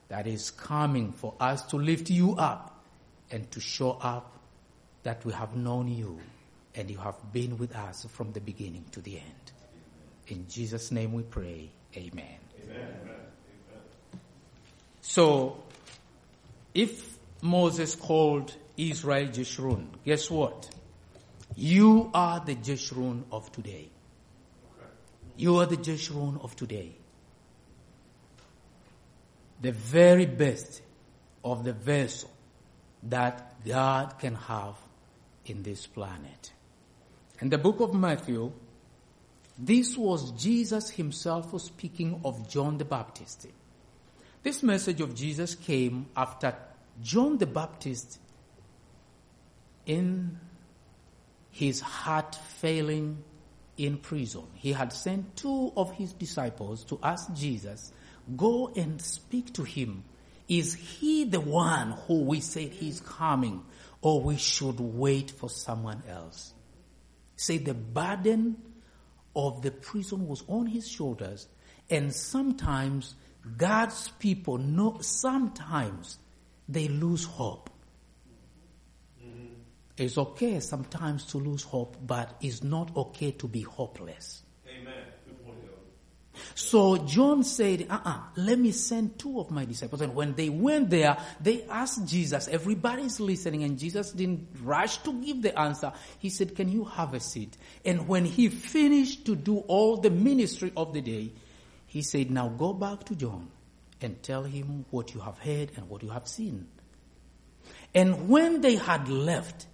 that 0.10 0.28
is 0.28 0.52
coming 0.52 1.14
for 1.14 1.36
us 1.40 1.64
to 1.68 1.78
lift 1.78 2.10
you 2.10 2.36
up 2.36 2.84
and 3.32 3.50
to 3.52 3.62
show 3.62 3.92
up 4.02 4.38
that 5.04 5.24
we 5.24 5.32
have 5.32 5.56
known 5.56 5.88
you 5.88 6.20
and 6.76 6.90
you 6.90 6.98
have 6.98 7.34
been 7.34 7.58
with 7.58 7.76
us 7.76 8.06
from 8.12 8.32
the 8.32 8.40
beginning 8.40 8.86
to 8.92 9.02
the 9.02 9.18
end. 9.18 9.52
In 10.28 10.48
Jesus' 10.48 10.92
name 10.92 11.14
we 11.14 11.24
pray. 11.24 11.70
Amen. 11.96 12.38
Amen. 12.64 13.00
So, 15.02 15.64
if 16.74 17.18
Moses 17.42 17.96
called 17.96 18.54
Israel 18.78 19.28
Jeshurun, 19.28 19.88
guess 20.06 20.30
what? 20.30 20.70
You 21.56 22.12
are 22.14 22.40
the 22.40 22.56
Jeshurun 22.56 23.24
of 23.32 23.52
today. 23.52 23.90
You 25.36 25.58
are 25.58 25.66
the 25.66 25.78
Jeshurun 25.78 26.44
of 26.44 26.56
today. 26.56 26.96
The 29.62 29.72
very 29.72 30.26
best 30.26 30.82
of 31.44 31.64
the 31.64 31.74
vessel 31.74 32.30
that 33.04 33.66
God 33.66 34.20
can 34.20 34.36
have 34.36 34.76
in 35.46 35.64
this 35.64 35.88
planet. 35.88 36.52
In 37.42 37.50
the 37.50 37.58
book 37.58 37.80
of 37.80 37.94
Matthew, 37.94 38.52
this 39.58 39.98
was 39.98 40.32
Jesus 40.32 40.90
himself 40.90 41.60
speaking 41.62 42.22
of 42.26 42.50
John 42.50 42.78
the 42.78 42.86
Baptist. 42.86 43.48
This 44.44 44.62
message 44.64 45.00
of 45.02 45.16
Jesus 45.16 45.56
came 45.56 46.08
after 46.16 46.56
John 47.02 47.38
the 47.38 47.46
Baptist, 47.46 48.20
in 49.86 50.38
his 51.50 51.82
heart 51.82 52.36
failing 52.36 53.24
in 53.78 53.98
prison, 53.98 54.44
he 54.56 54.74
had 54.74 54.92
sent 54.92 55.38
two 55.38 55.72
of 55.76 55.94
his 55.94 56.14
disciples 56.14 56.84
to 56.86 57.00
ask 57.02 57.34
Jesus, 57.34 57.94
go 58.36 58.72
and 58.76 59.02
speak 59.02 59.54
to 59.54 59.64
him. 59.64 60.04
Is 60.50 60.74
he 60.74 61.24
the 61.24 61.40
one 61.40 61.92
who 62.08 62.24
we 62.24 62.42
said 62.42 62.70
he's 62.70 63.00
coming 63.00 63.64
or 64.02 64.22
we 64.22 64.38
should 64.38 64.80
wait 64.80 65.32
for 65.32 65.50
someone 65.50 66.04
else? 66.10 66.54
Say 67.40 67.58
the 67.58 67.74
burden 67.74 68.58
of 69.34 69.62
the 69.62 69.72
prison 69.72 70.28
was 70.28 70.44
on 70.50 70.66
his 70.66 70.90
shoulders. 70.90 71.48
And 71.90 72.14
sometimes 72.14 73.16
God's 73.56 74.10
people 74.20 74.58
know, 74.58 74.98
sometimes 75.00 76.20
they 76.68 76.90
lose 76.90 77.24
hope. 77.24 77.70
Mm-hmm. 79.24 79.54
It's 79.96 80.18
okay 80.18 80.60
sometimes 80.60 81.24
to 81.28 81.38
lose 81.38 81.64
hope, 81.64 81.96
but 82.06 82.36
it's 82.42 82.62
not 82.62 82.94
okay 82.98 83.32
to 83.32 83.48
be 83.48 83.62
hopeless. 83.62 84.44
Amen. 84.68 84.94
Good 85.26 85.46
point, 85.46 85.60
Elder. 85.64 86.42
So 86.60 86.98
John 86.98 87.46
said, 87.46 87.88
uh-uh, 87.90 88.20
let 88.36 88.60
me 88.60 88.72
send 88.74 89.18
two 89.18 89.40
of 89.40 89.50
my 89.50 89.64
disciples. 89.64 90.02
And 90.02 90.14
when 90.14 90.34
they 90.34 90.50
went 90.50 90.90
there, 90.90 91.16
they 91.40 91.64
asked 91.64 92.06
Jesus, 92.06 92.50
everybody's 92.50 93.22
listening, 93.22 93.64
and 93.64 93.80
Jesus 93.80 94.12
didn't 94.12 94.46
rush 94.62 94.98
to 95.00 95.14
give 95.14 95.42
the 95.42 95.58
answer. 95.58 95.94
He 96.20 96.30
said, 96.30 96.58
can 96.58 96.70
you 96.70 96.84
have 96.84 97.14
a 97.14 97.22
seat? 97.22 97.56
And 97.86 98.10
when 98.10 98.26
he 98.26 98.50
finished 98.50 99.26
to 99.28 99.38
do 99.38 99.60
all 99.70 99.96
the 99.96 100.10
ministry 100.10 100.74
of 100.76 100.92
the 100.92 101.00
day, 101.00 101.32
he 101.88 102.02
said, 102.02 102.30
now 102.30 102.50
go 102.50 102.74
back 102.74 103.06
to 103.06 103.16
John 103.16 103.48
and 104.02 104.22
tell 104.22 104.44
him 104.44 104.84
what 104.92 105.14
you 105.14 105.22
have 105.22 105.40
heard 105.40 105.72
and 105.78 105.90
what 105.90 106.04
you 106.04 106.10
have 106.10 106.28
seen. 106.28 106.68
And 107.96 108.28
when 108.28 108.60
they 108.60 108.76
had 108.76 109.08
left, 109.08 109.66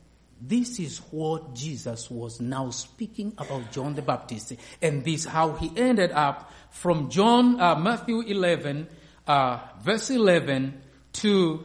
this 0.42 0.80
is 0.80 1.00
what 1.12 1.56
Jesus 1.56 2.10
was 2.12 2.42
now 2.42 2.70
speaking 2.70 3.34
about 3.38 3.72
John 3.72 3.96
the 3.96 4.02
Baptist. 4.02 4.54
And 4.82 5.04
this 5.04 5.26
how 5.26 5.54
he 5.54 5.72
ended 5.76 6.12
up 6.12 6.52
from 6.72 7.10
John, 7.10 7.60
uh, 7.60 7.76
Matthew 7.76 8.22
11, 8.22 8.88
uh, 9.28 9.60
verse 9.82 10.10
11 10.10 10.82
to 11.14 11.64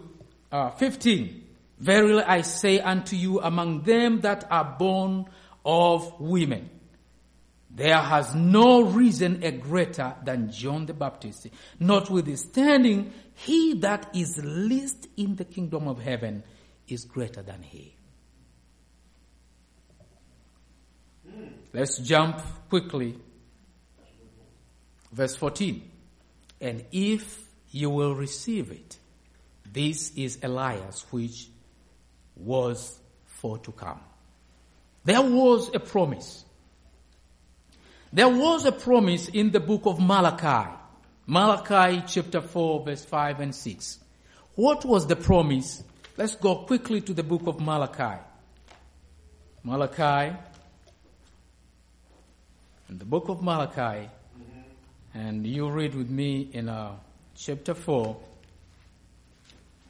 uh, 0.52 0.70
15. 0.70 1.46
Verily 1.78 2.22
I 2.22 2.42
say 2.42 2.78
unto 2.78 3.16
you, 3.16 3.40
among 3.40 3.82
them 3.82 4.20
that 4.20 4.46
are 4.50 4.76
born 4.78 5.26
of 5.64 6.20
women, 6.20 6.70
there 7.70 7.98
has 7.98 8.34
no 8.34 8.82
reason 8.82 9.42
a 9.42 9.52
greater 9.52 10.14
than 10.24 10.50
John 10.50 10.86
the 10.86 10.94
Baptist. 10.94 11.48
Notwithstanding, 11.78 13.12
he 13.34 13.74
that 13.74 14.10
is 14.14 14.38
least 14.42 15.08
in 15.16 15.36
the 15.36 15.44
kingdom 15.44 15.88
of 15.88 16.00
heaven 16.00 16.42
is 16.88 17.04
greater 17.04 17.42
than 17.42 17.62
he. 17.62 17.94
Let's 21.72 21.98
jump 21.98 22.42
quickly. 22.68 23.16
Verse 25.12 25.36
14. 25.36 25.88
And 26.60 26.84
if 26.92 27.48
you 27.70 27.90
will 27.90 28.14
receive 28.14 28.70
it, 28.70 28.98
this 29.72 30.12
is 30.16 30.38
Elias 30.42 31.06
which 31.10 31.48
was 32.36 32.98
for 33.26 33.58
to 33.58 33.72
come. 33.72 34.00
There 35.04 35.22
was 35.22 35.74
a 35.74 35.80
promise. 35.80 36.44
There 38.12 38.28
was 38.28 38.66
a 38.66 38.72
promise 38.72 39.28
in 39.28 39.50
the 39.50 39.60
book 39.60 39.82
of 39.84 40.00
Malachi. 40.00 40.70
Malachi 41.26 42.02
chapter 42.06 42.40
4 42.40 42.84
verse 42.84 43.04
5 43.04 43.40
and 43.40 43.54
6. 43.54 43.98
What 44.56 44.84
was 44.84 45.06
the 45.06 45.16
promise? 45.16 45.82
Let's 46.16 46.34
go 46.34 46.56
quickly 46.56 47.00
to 47.02 47.14
the 47.14 47.22
book 47.22 47.46
of 47.46 47.60
Malachi. 47.60 48.20
Malachi 49.62 50.36
in 52.90 52.98
the 52.98 53.04
book 53.04 53.28
of 53.28 53.40
Malachi, 53.40 54.08
and 55.14 55.46
you 55.46 55.70
read 55.70 55.94
with 55.94 56.10
me 56.10 56.48
in 56.52 56.68
uh, 56.68 56.96
chapter 57.36 57.72
4. 57.72 58.16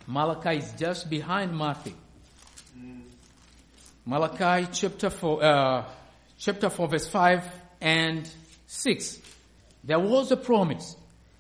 Malachi 0.06 0.58
is 0.58 0.70
just 0.72 1.08
behind 1.08 1.56
Matthew. 1.56 1.94
Malachi 4.04 4.68
chapter 4.70 5.08
4, 5.08 5.42
uh, 5.42 5.84
chapter 6.36 6.68
4 6.68 6.88
verse 6.88 7.08
5 7.08 7.44
and 7.80 8.30
6. 8.66 9.18
There 9.82 9.98
was 9.98 10.30
a 10.30 10.36
promise. 10.36 10.94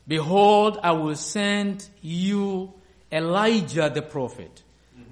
Behold, 0.08 0.78
I 0.82 0.92
will 0.92 1.16
send 1.16 1.86
you 2.00 2.72
Elijah 3.12 3.90
the 3.92 4.02
prophet 4.02 4.62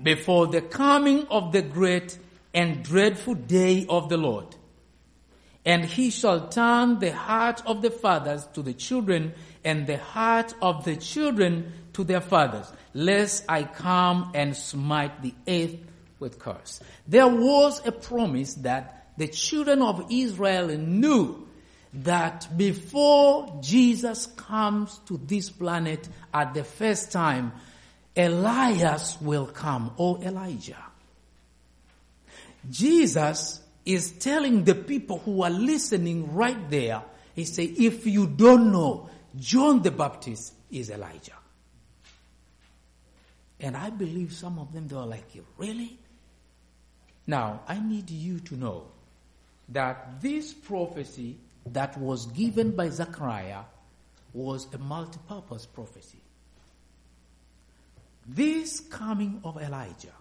before 0.02 0.47
the 0.47 0.62
coming 0.62 1.26
of 1.26 1.52
the 1.52 1.61
great 1.61 2.17
and 2.55 2.83
dreadful 2.83 3.35
day 3.35 3.85
of 3.87 4.09
the 4.09 4.17
Lord. 4.17 4.55
And 5.68 5.84
he 5.84 6.08
shall 6.08 6.48
turn 6.48 6.98
the 6.98 7.12
heart 7.12 7.62
of 7.66 7.82
the 7.82 7.90
fathers 7.90 8.46
to 8.54 8.62
the 8.62 8.72
children 8.72 9.34
and 9.62 9.87
the 9.87 9.98
heart 9.98 10.54
of 10.62 10.87
the 10.87 10.96
children 10.96 11.75
to 11.92 12.04
their 12.04 12.22
fathers, 12.22 12.72
lest 12.94 13.44
I 13.50 13.64
come 13.64 14.33
and 14.35 14.57
smite 14.57 15.20
the 15.20 15.35
earth 15.46 15.76
with 16.20 16.38
curse. 16.38 16.81
There 17.07 17.28
was 17.28 17.87
a 17.87 17.92
promise 17.92 18.54
that 18.54 19.09
the 19.18 19.28
children 19.28 19.83
of 19.83 20.07
Israel 20.11 20.68
knew 20.68 21.46
that 21.92 22.48
before 22.57 23.61
Jesus 23.61 24.24
comes 24.24 24.98
to 25.00 25.20
this 25.26 25.50
planet 25.50 26.09
at 26.33 26.54
the 26.54 26.64
first 26.64 27.12
time, 27.12 27.52
Elias 28.16 29.20
will 29.20 29.46
come, 29.46 29.92
or 29.98 30.18
Elijah. 30.22 30.83
Jesus 32.70 33.61
is 33.88 34.11
telling 34.11 34.64
the 34.64 34.74
people 34.74 35.18
who 35.20 35.42
are 35.42 35.51
listening 35.51 36.35
right 36.35 36.68
there, 36.68 37.03
he 37.35 37.46
say, 37.46 37.64
if 37.64 38.07
you 38.07 38.27
don't 38.27 38.70
know, 38.70 39.09
John 39.35 39.81
the 39.81 39.90
Baptist 39.90 40.53
is 40.70 40.90
Elijah. 40.90 41.33
And 43.59 43.74
I 43.74 43.88
believe 43.88 44.35
some 44.35 44.59
of 44.59 44.74
them, 44.74 44.88
they 44.88 44.94
were 44.94 45.07
like, 45.07 45.24
really? 45.57 45.98
Now, 47.27 47.62
I 47.66 47.81
need 47.81 48.11
you 48.11 48.40
to 48.40 48.57
know 48.57 48.88
that 49.70 50.20
this 50.20 50.53
prophecy 50.53 51.38
that 51.64 51.96
was 51.96 52.27
given 52.27 52.72
by 52.72 52.90
Zechariah 52.90 53.62
was 54.35 54.66
a 54.74 54.79
multi-purpose 54.79 55.64
prophecy. 55.64 56.20
This 58.27 58.81
coming 58.81 59.40
of 59.44 59.57
Elijah 59.57 60.12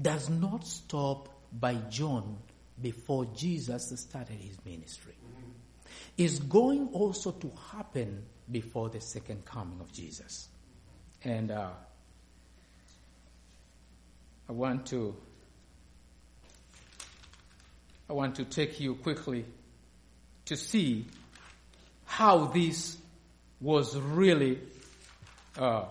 does 0.00 0.28
not 0.28 0.66
stop 0.66 1.28
by 1.52 1.74
John 1.88 2.38
before 2.82 3.24
Jesus 3.36 3.92
started 4.00 4.36
his 4.36 4.56
ministry. 4.64 5.14
Is 6.16 6.40
going 6.40 6.88
also 6.88 7.30
to 7.30 7.50
happen 7.72 8.24
before 8.50 8.90
the 8.90 9.00
second 9.00 9.44
coming 9.44 9.80
of 9.80 9.92
Jesus. 9.92 10.48
And 11.24 11.50
uh, 11.50 11.70
I 14.48 14.52
want 14.52 14.86
to 14.86 15.14
I 18.10 18.12
want 18.12 18.34
to 18.36 18.44
take 18.44 18.78
you 18.80 18.94
quickly 18.96 19.46
to 20.46 20.56
see 20.56 21.06
how 22.04 22.46
this 22.46 22.98
was 23.60 23.96
really 23.96 24.58
uh, 25.56 25.84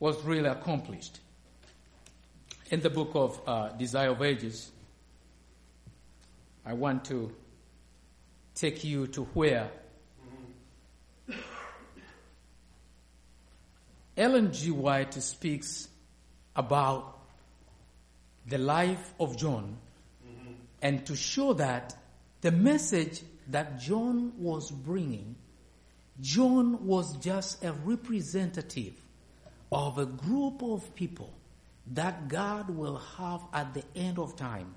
was 0.00 0.22
really 0.24 0.48
accomplished. 0.48 1.20
In 2.70 2.80
the 2.80 2.90
book 2.90 3.12
of 3.14 3.40
uh, 3.46 3.68
Desire 3.70 4.10
of 4.10 4.20
Ages, 4.20 4.70
I 6.68 6.74
want 6.74 7.06
to 7.06 7.34
take 8.54 8.84
you 8.84 9.06
to 9.06 9.22
where 9.32 9.70
Ellen 14.18 14.52
G. 14.52 14.70
White 14.70 15.14
speaks 15.14 15.88
about 16.54 17.20
the 18.46 18.58
life 18.58 19.14
of 19.18 19.38
John 19.38 19.78
mm-hmm. 20.22 20.52
and 20.82 21.06
to 21.06 21.16
show 21.16 21.54
that 21.54 21.96
the 22.42 22.52
message 22.52 23.22
that 23.48 23.80
John 23.80 24.34
was 24.36 24.70
bringing, 24.70 25.36
John 26.20 26.84
was 26.86 27.16
just 27.16 27.64
a 27.64 27.72
representative 27.72 28.92
of 29.72 29.96
a 29.96 30.04
group 30.04 30.62
of 30.62 30.94
people 30.94 31.32
that 31.94 32.28
God 32.28 32.68
will 32.68 33.00
have 33.16 33.40
at 33.54 33.72
the 33.72 33.84
end 33.96 34.18
of 34.18 34.36
time 34.36 34.74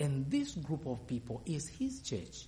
and 0.00 0.30
this 0.30 0.52
group 0.52 0.86
of 0.86 1.06
people 1.06 1.42
is 1.46 1.68
his 1.68 2.00
church 2.00 2.46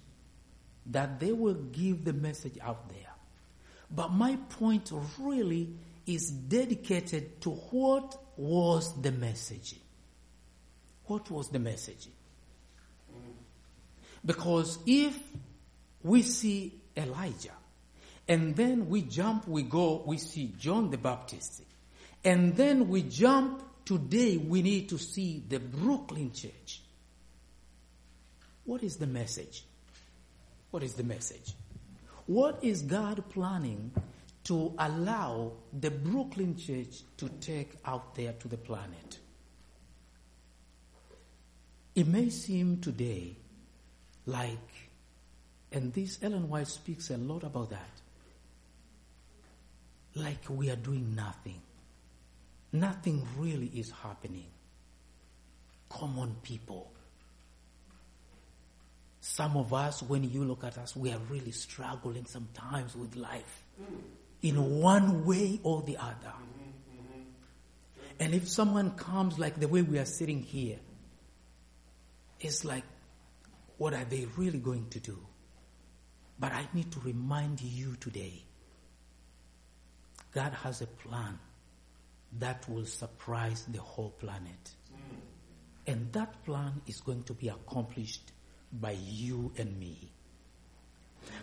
that 0.87 1.21
they 1.21 1.33
will 1.33 1.55
give 1.55 2.05
the 2.05 2.13
message 2.13 2.59
out 2.61 2.89
there. 2.89 3.13
But 3.91 4.11
my 4.11 4.37
point 4.59 4.91
really 5.21 5.75
is 6.07 6.31
dedicated 6.31 7.41
to 7.43 7.51
what 7.51 8.19
was 8.37 9.01
the 9.01 9.13
message. 9.13 9.77
What 11.05 11.31
was 11.31 11.49
the 11.49 11.59
message? 11.59 12.09
Because 14.25 14.79
if 14.87 15.19
we 16.03 16.23
see 16.23 16.81
Elijah, 16.97 17.51
and 18.29 18.57
then 18.57 18.89
we 18.89 19.03
jump, 19.03 19.47
we 19.47 19.63
go, 19.63 20.03
we 20.07 20.17
see 20.17 20.55
John 20.59 20.91
the 20.91 20.97
Baptist, 20.97 21.63
and 22.25 22.57
then 22.57 22.89
we 22.89 23.03
jump 23.03 23.63
today, 23.85 24.37
we 24.37 24.63
need 24.63 24.89
to 24.91 24.99
see 24.99 25.43
the 25.47 25.59
Brooklyn 25.59 26.33
Church. 26.33 26.82
What 28.65 28.83
is 28.83 28.97
the 28.97 29.07
message? 29.07 29.65
What 30.71 30.83
is 30.83 30.95
the 30.95 31.03
message? 31.03 31.55
What 32.27 32.59
is 32.63 32.83
God 32.83 33.25
planning 33.31 33.93
to 34.45 34.75
allow 34.79 35.53
the 35.73 35.91
Brooklyn 35.91 36.57
church 36.57 37.03
to 37.19 37.29
take 37.41 37.73
out 37.85 38.15
there 38.15 38.33
to 38.33 38.49
the 38.49 38.57
planet? 38.57 39.19
It 41.95 42.07
may 42.07 42.31
seem 42.31 42.81
today 42.81 43.37
like, 44.27 44.91
and 45.73 45.93
this 45.93 46.19
Ellen 46.23 46.49
White 46.49 46.69
speaks 46.69 47.11
a 47.11 47.17
lot 47.19 47.43
about 47.43 47.71
that, 47.71 47.91
like 50.15 50.45
we 50.49 50.71
are 50.71 50.77
doing 50.77 51.15
nothing. 51.15 51.61
nothing 52.73 53.27
really 53.37 53.71
is 53.75 53.91
happening. 54.03 54.47
Common 55.89 56.35
people. 56.43 56.91
Some 59.25 59.57
of 59.57 59.73
us, 59.73 60.03
when 60.03 60.29
you 60.29 60.45
look 60.45 60.65
at 60.65 60.77
us, 60.79 60.97
we 60.97 61.13
are 61.13 61.19
really 61.31 61.53
struggling 61.53 62.27
sometimes 62.27 62.97
with 62.97 63.15
life 63.15 63.65
mm-hmm. 63.81 63.95
in 64.43 64.81
one 64.81 65.25
way 65.25 65.61
or 65.63 65.81
the 65.83 65.97
other. 65.97 66.35
Mm-hmm. 66.35 66.99
Mm-hmm. 66.99 67.21
And 68.19 68.35
if 68.35 68.49
someone 68.49 68.91
comes 68.91 69.39
like 69.39 69.61
the 69.61 69.69
way 69.69 69.83
we 69.83 70.01
are 70.01 70.05
sitting 70.07 70.43
here, 70.43 70.81
it's 72.41 72.65
like, 72.65 72.83
what 73.79 73.95
are 73.95 74.05
they 74.05 74.27
really 74.37 74.59
going 74.59 74.89
to 74.91 74.99
do? 74.99 75.17
But 76.41 76.51
I 76.51 76.67
need 76.75 76.91
to 76.91 77.01
remind 77.01 77.63
you 77.63 77.95
today 78.01 78.43
God 80.35 80.53
has 80.65 80.81
a 80.81 80.89
plan 80.89 81.39
that 82.41 82.69
will 82.69 82.87
surprise 82.87 83.65
the 83.69 83.81
whole 83.81 84.11
planet. 84.11 84.73
And 85.87 86.13
that 86.13 86.45
plan 86.45 86.83
is 86.89 87.01
going 87.01 87.23
to 87.25 87.35
be 87.35 87.49
accomplished 87.49 88.33
by 88.73 88.93
you 88.93 89.53
and 89.59 89.79
me. 89.79 89.97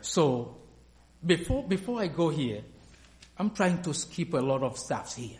So, 0.01 0.57
before, 1.25 1.63
before 1.63 2.01
I 2.01 2.07
go 2.07 2.29
here, 2.29 2.61
I'm 3.37 3.51
trying 3.51 3.81
to 3.83 3.93
skip 3.93 4.33
a 4.33 4.37
lot 4.37 4.63
of 4.63 4.77
stuff 4.77 5.15
here. 5.15 5.39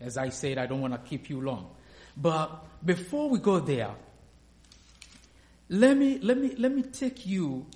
As 0.00 0.16
I 0.16 0.28
said, 0.30 0.58
I 0.58 0.66
don't 0.66 0.80
want 0.80 0.94
to 0.94 1.08
keep 1.08 1.28
you 1.30 1.40
long. 1.40 1.70
But 2.16 2.64
before 2.84 3.28
we 3.28 3.38
go 3.38 3.60
there, 3.60 3.90
let 5.68 5.96
me, 5.96 6.18
let 6.18 6.38
me, 6.38 6.54
let 6.56 6.72
me 6.72 6.82
take 6.82 7.26
you 7.26 7.66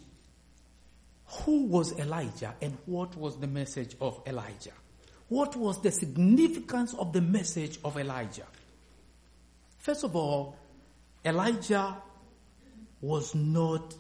who 1.27 1.67
was 1.67 1.99
Elijah 1.99 2.55
and 2.63 2.77
what 2.87 3.17
was 3.17 3.39
the 3.39 3.47
message 3.47 3.97
of 4.01 4.21
Elijah. 4.27 4.73
What 5.29 5.57
was 5.57 5.83
the 5.83 5.91
significance 5.91 6.95
of 6.95 7.13
the 7.13 7.21
message 7.21 7.79
of 7.85 7.99
Elijah? 7.99 8.47
First 9.79 10.05
of 10.05 10.17
all, 10.17 10.57
Elijah 11.25 11.97
was 13.01 13.35
not 13.35 13.95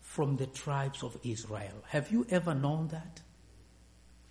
from 0.00 0.36
the 0.36 0.46
tribes 0.46 1.02
of 1.02 1.16
Israel. 1.22 1.84
Have 1.88 2.10
you 2.10 2.26
ever 2.30 2.54
known 2.54 2.88
that? 2.88 3.20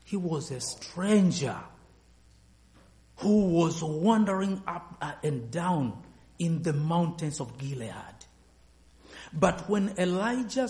He 0.04 0.18
was 0.18 0.52
a 0.52 0.60
stranger 0.60 1.58
who 3.18 3.46
was 3.48 3.84
wandering 3.84 4.62
up 4.68 4.98
uh, 5.02 5.14
and 5.24 5.52
down 5.52 6.04
in 6.38 6.64
the 6.64 6.74
mountains 6.74 7.40
of 7.40 7.58
Gilead. 7.58 7.94
But 9.32 9.70
when 9.70 9.94
Elijah 9.98 10.70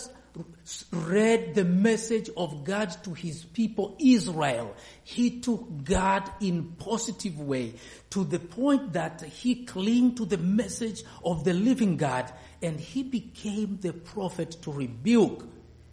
read 0.92 1.56
the 1.56 1.66
message 1.66 2.30
of 2.36 2.64
God 2.64 2.96
to 3.04 3.14
his 3.14 3.44
people 3.44 3.96
Israel, 4.00 4.76
he 5.04 5.40
took 5.40 5.84
God 5.84 6.30
in 6.42 6.76
positive 6.78 7.40
way 7.40 7.74
to 8.12 8.24
the 8.24 8.40
point 8.40 8.94
that 8.94 9.22
he 9.22 9.66
clung 9.66 10.16
to 10.16 10.26
the 10.26 10.38
message 10.38 11.04
of 11.24 11.44
the 11.44 11.54
living 11.54 11.98
God 11.98 12.32
and 12.62 12.80
he 12.80 13.04
became 13.04 13.78
the 13.82 13.94
prophet 13.94 14.58
to 14.62 14.72
rebuke 14.72 15.48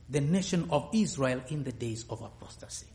the 0.09 0.21
nation 0.21 0.67
of 0.71 0.89
Israel 0.93 1.43
in 1.49 1.65
the 1.65 1.73
days 1.73 2.05
of 2.11 2.23
apostasy. 2.23 2.87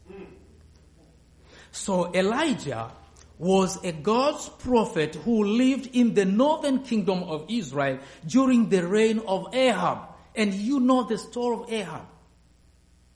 So 1.72 2.14
Elijah 2.14 2.92
was 3.38 3.84
a 3.84 3.92
God's 3.92 4.50
prophet 4.50 5.16
who 5.16 5.44
lived 5.44 5.90
in 5.96 6.14
the 6.14 6.26
northern 6.26 6.84
kingdom 6.84 7.24
of 7.24 7.46
Israel 7.50 7.98
during 8.28 8.70
the 8.70 8.86
reign 8.88 9.20
of 9.28 9.48
Ahab. 9.54 10.11
And 10.36 10.54
you 10.54 10.80
know 10.80 11.04
the 11.04 11.18
story 11.18 11.58
of 11.58 11.72
Ahab. 11.72 12.08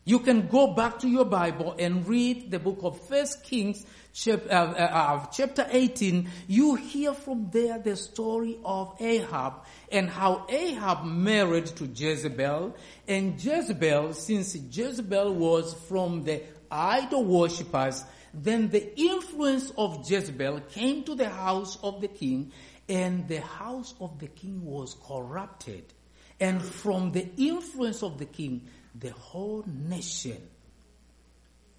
You 0.08 0.19
can 0.19 0.47
go 0.47 0.67
back 0.67 0.99
to 0.99 1.08
your 1.08 1.25
Bible 1.25 1.75
and 1.80 2.08
read 2.08 2.51
the 2.51 2.60
book 2.60 2.80
of 2.84 3.08
First 3.08 3.43
Kings, 3.43 3.84
chapter, 4.13 4.51
uh, 4.51 4.73
uh, 4.75 5.25
chapter 5.32 5.65
18. 5.67 6.30
You 6.47 6.75
hear 6.75 7.15
from 7.15 7.49
there 7.51 7.80
the 7.80 7.95
story 7.95 8.60
of 8.63 8.95
Ahab 8.99 9.65
and 9.91 10.08
how 10.08 10.45
Ahab 10.47 11.06
married 11.06 11.65
to 11.78 11.88
Jezebel. 11.88 12.75
And 13.08 13.43
Jezebel, 13.43 14.13
since 14.13 14.56
Jezebel 14.56 15.34
was 15.34 15.73
from 15.88 16.23
the 16.23 16.43
idol 16.69 17.25
worshippers, 17.25 18.04
then 18.32 18.69
the 18.69 18.99
influence 18.99 19.71
of 19.75 20.08
Jezebel 20.08 20.60
came 20.69 21.04
to 21.06 21.15
the 21.15 21.30
house 21.30 21.80
of 21.82 22.01
the 22.01 22.10
king, 22.10 22.51
and 22.88 23.28
the 23.28 23.41
house 23.41 23.95
of 23.99 24.19
the 24.19 24.28
king 24.28 24.63
was 24.65 24.95
corrupted. 25.08 25.94
And 26.39 26.62
from 26.62 27.12
the 27.12 27.28
influence 27.38 28.04
of 28.04 28.17
the 28.17 28.26
king, 28.26 28.67
the 28.93 29.12
whole 29.12 29.63
nation 29.67 30.41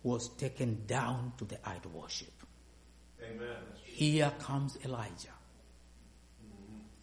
was 0.02 0.28
taken 0.28 0.84
down 0.86 1.32
to 1.38 1.44
the 1.44 1.58
idol 1.68 1.90
worship. 1.92 2.32
Amen. 3.22 3.56
Here 3.82 4.32
comes 4.38 4.78
Elijah 4.84 5.28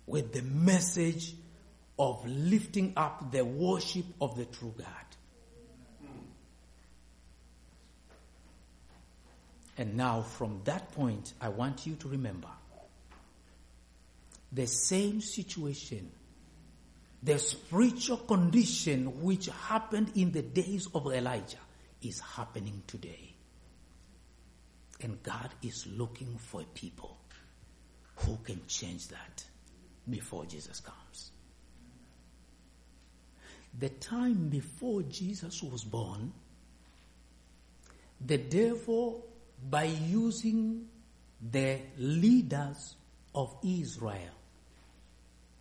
with 0.06 0.34
the 0.34 0.42
message 0.42 1.34
of 1.98 2.26
lifting 2.28 2.94
up 2.98 3.32
the 3.32 3.46
worship 3.46 4.06
of 4.20 4.36
the 4.36 4.46
true 4.46 4.74
God. 4.78 4.88
And 9.78 9.98
now, 9.98 10.22
from 10.22 10.62
that 10.66 10.92
point, 10.92 11.34
I 11.42 11.50
want 11.50 11.88
you 11.88 11.96
to 11.96 12.08
remember 12.08 12.50
the 14.52 14.68
same 14.68 15.20
situation, 15.20 16.12
the 17.24 17.40
spiritual 17.40 18.18
condition 18.18 19.22
which 19.22 19.48
happened 19.48 20.12
in 20.16 20.32
the 20.32 20.42
days 20.42 20.88
of 20.94 21.08
Elijah 21.08 21.58
is 22.02 22.20
happening 22.20 22.84
today. 22.86 23.34
And 25.02 25.22
God 25.24 25.50
is 25.62 25.88
looking 25.88 26.38
for 26.38 26.64
people 26.74 27.18
who 28.16 28.38
can 28.44 28.62
change 28.68 29.08
that 29.08 29.46
before 30.10 30.46
Jesus 30.46 30.82
comes. 30.82 31.32
The 33.80 33.90
time 33.90 34.50
before 34.50 35.02
Jesus 35.04 35.64
was 35.64 35.84
born, 35.84 36.32
the 38.26 38.38
devil 38.38 39.26
by 39.70 39.86
using 39.86 40.88
the 41.52 41.80
leaders 41.98 42.96
of 43.34 43.56
Israel. 43.64 44.42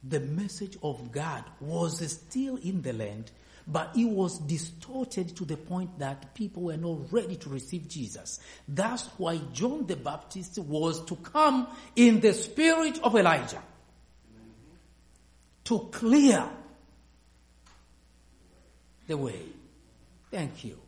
The 0.05 0.21
message 0.21 0.77
of 0.83 1.13
God 1.13 1.45
was 1.61 2.11
still 2.11 2.57
in 2.57 2.83
the 2.83 2.93
land, 2.93 3.31
but 3.67 3.97
it 3.97 4.05
was 4.05 4.39
distorted 4.41 5.37
to 5.37 5.45
the 5.45 5.57
point 5.57 5.99
that 5.99 6.35
people 6.35 6.65
were 6.65 6.77
not 6.77 7.13
ready 7.13 7.37
to 7.37 7.49
receive 7.49 7.89
Jesus. 7.89 8.41
That's 8.67 9.07
why 9.17 9.39
John 9.53 9.87
the 9.87 9.97
Baptist 9.97 10.59
was 10.59 11.05
to 11.05 11.17
come 11.17 11.69
in 11.95 12.21
the 12.21 12.35
spirit 12.35 12.99
of 13.03 13.15
Elijah 13.15 13.63
to 15.65 15.79
clear 15.93 16.49
the 19.07 19.17
way. 19.17 19.43
Thank 20.31 20.65
you 20.65 20.79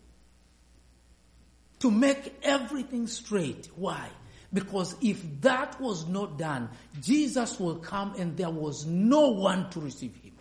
to 1.84 1.90
make 1.90 2.34
everything 2.42 3.06
straight. 3.06 3.68
Why? 3.76 4.08
Because 4.54 4.96
if 5.02 5.20
that 5.42 5.78
was 5.80 6.06
not 6.06 6.38
done, 6.38 6.70
Jesus 7.02 7.60
will 7.60 7.76
come 7.76 8.14
and 8.16 8.36
there 8.36 8.50
was 8.50 8.86
no 8.86 9.28
one 9.28 9.68
to 9.70 9.80
receive 9.80 10.14
him. 10.16 10.32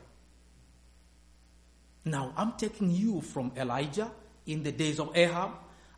Now, 2.05 2.31
I'm 2.37 2.53
taking 2.53 2.91
you 2.91 3.19
from 3.21 3.51
Elijah 3.57 4.09
in 4.45 4.63
the 4.63 4.71
days 4.71 4.99
of 4.99 5.17
Ahab. 5.17 5.51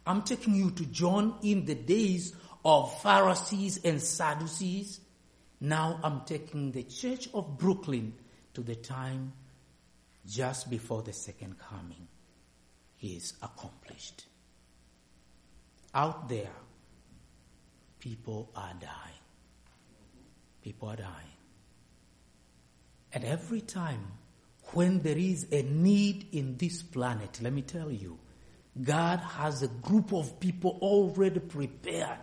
I'm 0.07 0.21
taking 0.23 0.55
you 0.55 0.71
to 0.71 0.85
John 0.85 1.35
in 1.43 1.65
the 1.65 1.75
days 1.75 2.33
of 2.63 3.01
Pharisees 3.01 3.81
and 3.83 4.01
Sadducees. 4.01 4.99
Now 5.61 5.99
I'm 6.03 6.21
taking 6.25 6.71
the 6.71 6.83
church 6.83 7.29
of 7.33 7.57
Brooklyn 7.57 8.13
to 8.55 8.61
the 8.61 8.75
time 8.75 9.33
just 10.27 10.69
before 10.69 11.03
the 11.03 11.13
second 11.13 11.57
coming 11.59 12.07
is 13.01 13.33
accomplished. 13.41 14.25
Out 15.93 16.27
there, 16.27 16.51
people 18.05 18.51
are 18.55 18.73
dying. 18.79 19.21
People 20.61 20.89
are 20.89 20.95
dying. 20.95 21.35
And 23.11 23.23
every 23.23 23.61
time 23.61 24.05
when 24.73 24.99
there 24.99 25.17
is 25.17 25.47
a 25.51 25.63
need 25.63 26.27
in 26.31 26.55
this 26.57 26.83
planet, 26.83 27.39
let 27.41 27.51
me 27.51 27.63
tell 27.63 27.89
you, 27.89 28.19
God 28.79 29.17
has 29.17 29.63
a 29.63 29.67
group 29.67 30.13
of 30.13 30.39
people 30.39 30.77
already 30.83 31.39
prepared, 31.39 32.19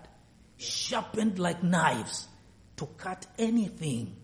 sharpened 0.56 1.40
like 1.40 1.64
knives 1.64 2.28
to 2.76 2.86
cut 2.96 3.26
anything 3.36 4.14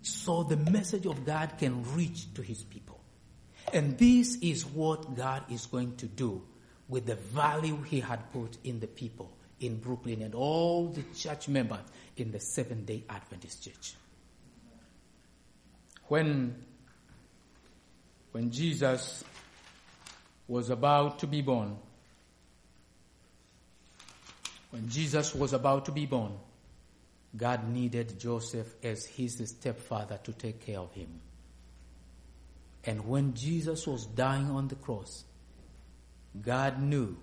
so 0.00 0.44
the 0.44 0.56
message 0.56 1.04
of 1.04 1.26
God 1.26 1.58
can 1.58 1.84
reach 1.94 2.32
to 2.34 2.42
his 2.42 2.64
people. 2.64 3.00
And 3.74 3.98
this 3.98 4.36
is 4.36 4.64
what 4.64 5.14
God 5.14 5.42
is 5.50 5.66
going 5.66 5.96
to 5.96 6.06
do 6.06 6.42
with 6.88 7.04
the 7.04 7.16
value 7.16 7.82
he 7.82 8.00
had 8.00 8.32
put 8.32 8.56
in 8.64 8.80
the 8.80 8.86
people 8.86 9.35
in 9.60 9.76
Brooklyn 9.76 10.22
and 10.22 10.34
all 10.34 10.88
the 10.88 11.02
church 11.14 11.48
members 11.48 11.80
in 12.16 12.30
the 12.30 12.40
Seventh 12.40 12.86
day 12.86 13.04
Adventist 13.08 13.64
Church. 13.64 13.94
When, 16.08 16.54
when 18.32 18.50
Jesus 18.50 19.24
was 20.46 20.70
about 20.70 21.18
to 21.20 21.26
be 21.26 21.42
born, 21.42 21.76
when 24.70 24.88
Jesus 24.88 25.34
was 25.34 25.52
about 25.52 25.86
to 25.86 25.92
be 25.92 26.06
born, 26.06 26.32
God 27.36 27.68
needed 27.68 28.18
Joseph 28.18 28.74
as 28.82 29.04
his 29.04 29.42
stepfather 29.44 30.18
to 30.24 30.32
take 30.32 30.64
care 30.64 30.78
of 30.78 30.92
him. 30.92 31.20
And 32.84 33.06
when 33.06 33.34
Jesus 33.34 33.86
was 33.86 34.06
dying 34.06 34.50
on 34.50 34.68
the 34.68 34.76
cross, 34.76 35.24
God 36.40 36.80
knew 36.80 37.16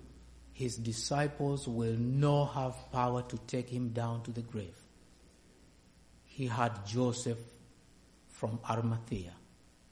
his 0.54 0.76
disciples 0.76 1.66
will 1.66 1.96
not 1.96 2.46
have 2.54 2.92
power 2.92 3.22
to 3.22 3.36
take 3.38 3.68
him 3.68 3.88
down 3.88 4.22
to 4.22 4.30
the 4.30 4.40
grave. 4.40 4.78
He 6.24 6.46
had 6.46 6.86
Joseph 6.86 7.38
from 8.28 8.60
Arimathea 8.70 9.32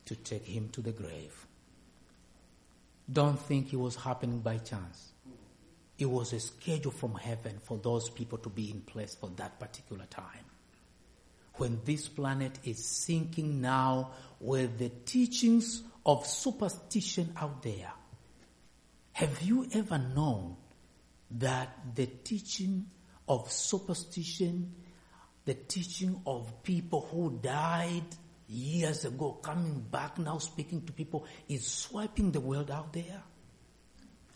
to 0.07 0.15
take 0.15 0.47
him 0.47 0.69
to 0.71 0.81
the 0.81 0.93
grave. 0.93 1.47
Don't 3.13 3.39
think 3.41 3.73
it 3.73 3.77
was 3.77 3.97
happening 3.97 4.39
by 4.39 4.59
chance. 4.59 5.11
It 5.99 6.07
was 6.07 6.33
a 6.33 6.39
schedule 6.39 6.93
from 6.93 7.17
heaven 7.17 7.59
for 7.65 7.79
those 7.79 8.09
people 8.09 8.39
to 8.39 8.49
be 8.49 8.71
in 8.71 8.83
place 8.83 9.17
for 9.17 9.31
that 9.37 9.59
particular 9.59 10.05
time. 10.07 10.47
When 11.55 11.81
this 11.85 12.09
planet 12.09 12.61
is 12.63 12.85
sinking 12.85 13.61
now 13.61 14.13
with 14.39 14.79
the 14.79 14.91
teachings 14.91 15.83
of 16.07 16.25
superstition 16.25 17.33
out 17.37 17.65
there, 17.65 17.93
have 19.13 19.43
you 19.43 19.69
ever 19.75 19.99
known 19.99 20.57
that 21.33 21.69
the 21.95 22.07
teaching 22.07 22.87
of 23.29 23.51
superstition, 23.51 24.75
the 25.45 25.55
teaching 25.55 26.21
of 26.27 26.63
people 26.63 27.09
who 27.11 27.39
died 27.43 28.05
years 28.49 29.05
ago, 29.05 29.33
coming 29.43 29.81
back 29.91 30.19
now 30.19 30.39
speaking 30.39 30.85
to 30.87 30.93
people, 30.93 31.27
is 31.49 31.67
swiping 31.67 32.33
the 32.33 32.41
world 32.41 32.71
out 32.71 32.93
there? 32.93 33.23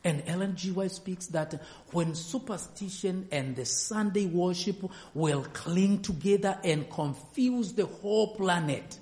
And 0.04 0.22
Ellen 0.26 0.54
G. 0.54 0.70
White 0.70 0.92
speaks 0.92 1.26
that 1.28 1.60
when 1.90 2.14
superstition 2.14 3.26
and 3.32 3.56
the 3.56 3.64
Sunday 3.64 4.26
worship 4.26 4.88
will 5.14 5.44
cling 5.52 6.00
together 6.02 6.58
and 6.62 6.88
confuse 6.88 7.72
the 7.72 7.86
whole 7.86 8.36
planet, 8.36 9.00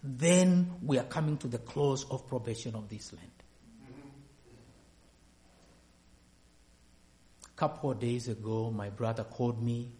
then 0.00 0.70
we 0.80 0.98
are 0.98 1.04
coming 1.04 1.38
to 1.38 1.48
the 1.48 1.58
close 1.58 2.04
of 2.08 2.28
probation 2.28 2.76
of 2.76 2.88
this 2.88 3.12
land. 3.12 3.33
Couple 7.56 7.90
of 7.90 8.00
days 8.00 8.28
ago, 8.28 8.70
my 8.70 8.90
brother 8.90 9.24
called 9.24 9.62
me 9.62 9.92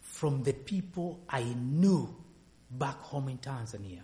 from 0.00 0.42
the 0.42 0.52
people 0.52 1.24
I 1.28 1.42
knew 1.42 2.14
back 2.70 2.98
home 3.00 3.28
in 3.28 3.38
Tanzania. 3.38 4.02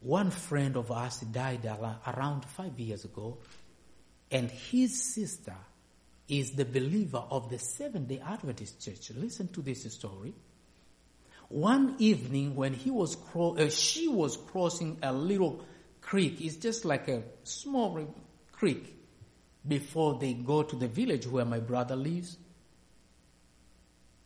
One 0.00 0.30
friend 0.30 0.76
of 0.76 0.90
ours 0.90 1.20
died 1.20 1.66
around 2.06 2.44
five 2.44 2.78
years 2.78 3.04
ago, 3.04 3.38
and 4.30 4.50
his 4.50 5.14
sister 5.14 5.56
is 6.28 6.52
the 6.52 6.64
believer 6.64 7.24
of 7.30 7.50
the 7.50 7.58
Seventh 7.58 8.08
day 8.08 8.20
Adventist 8.24 8.84
Church. 8.84 9.10
Listen 9.16 9.48
to 9.48 9.62
this 9.62 9.90
story. 9.92 10.34
One 11.48 11.96
evening, 11.98 12.54
when 12.54 12.74
he 12.74 12.90
was 12.90 13.16
cro- 13.16 13.56
uh, 13.56 13.70
she 13.70 14.06
was 14.06 14.36
crossing 14.36 14.98
a 15.02 15.12
little 15.12 15.64
creek, 16.02 16.40
it's 16.42 16.56
just 16.56 16.84
like 16.84 17.08
a 17.08 17.22
small 17.42 18.14
creek 18.52 18.97
before 19.68 20.18
they 20.18 20.32
go 20.32 20.62
to 20.62 20.76
the 20.76 20.88
village 20.88 21.26
where 21.26 21.44
my 21.44 21.60
brother 21.60 21.94
lives. 21.94 22.36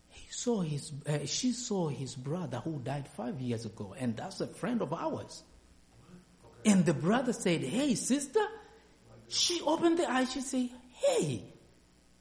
He 0.09 0.31
saw 0.31 0.61
his, 0.61 0.93
uh, 1.07 1.27
she 1.27 1.53
saw 1.53 1.89
his 1.89 2.15
brother 2.15 2.59
who 2.59 2.79
died 2.79 3.09
five 3.09 3.41
years 3.41 3.67
ago, 3.67 3.95
and 3.99 4.17
that's 4.17 4.41
a 4.41 4.47
friend 4.47 4.81
of 4.81 4.93
ours. 4.93 5.43
And 6.65 6.87
the 6.87 6.95
brother 6.95 7.33
said, 7.33 7.63
Hey, 7.63 7.95
sister. 7.95 8.41
She 9.29 9.61
opened 9.63 9.99
the 9.99 10.11
eyes. 10.11 10.33
She 10.33 10.41
said, 10.41 10.71
Hey. 10.93 11.43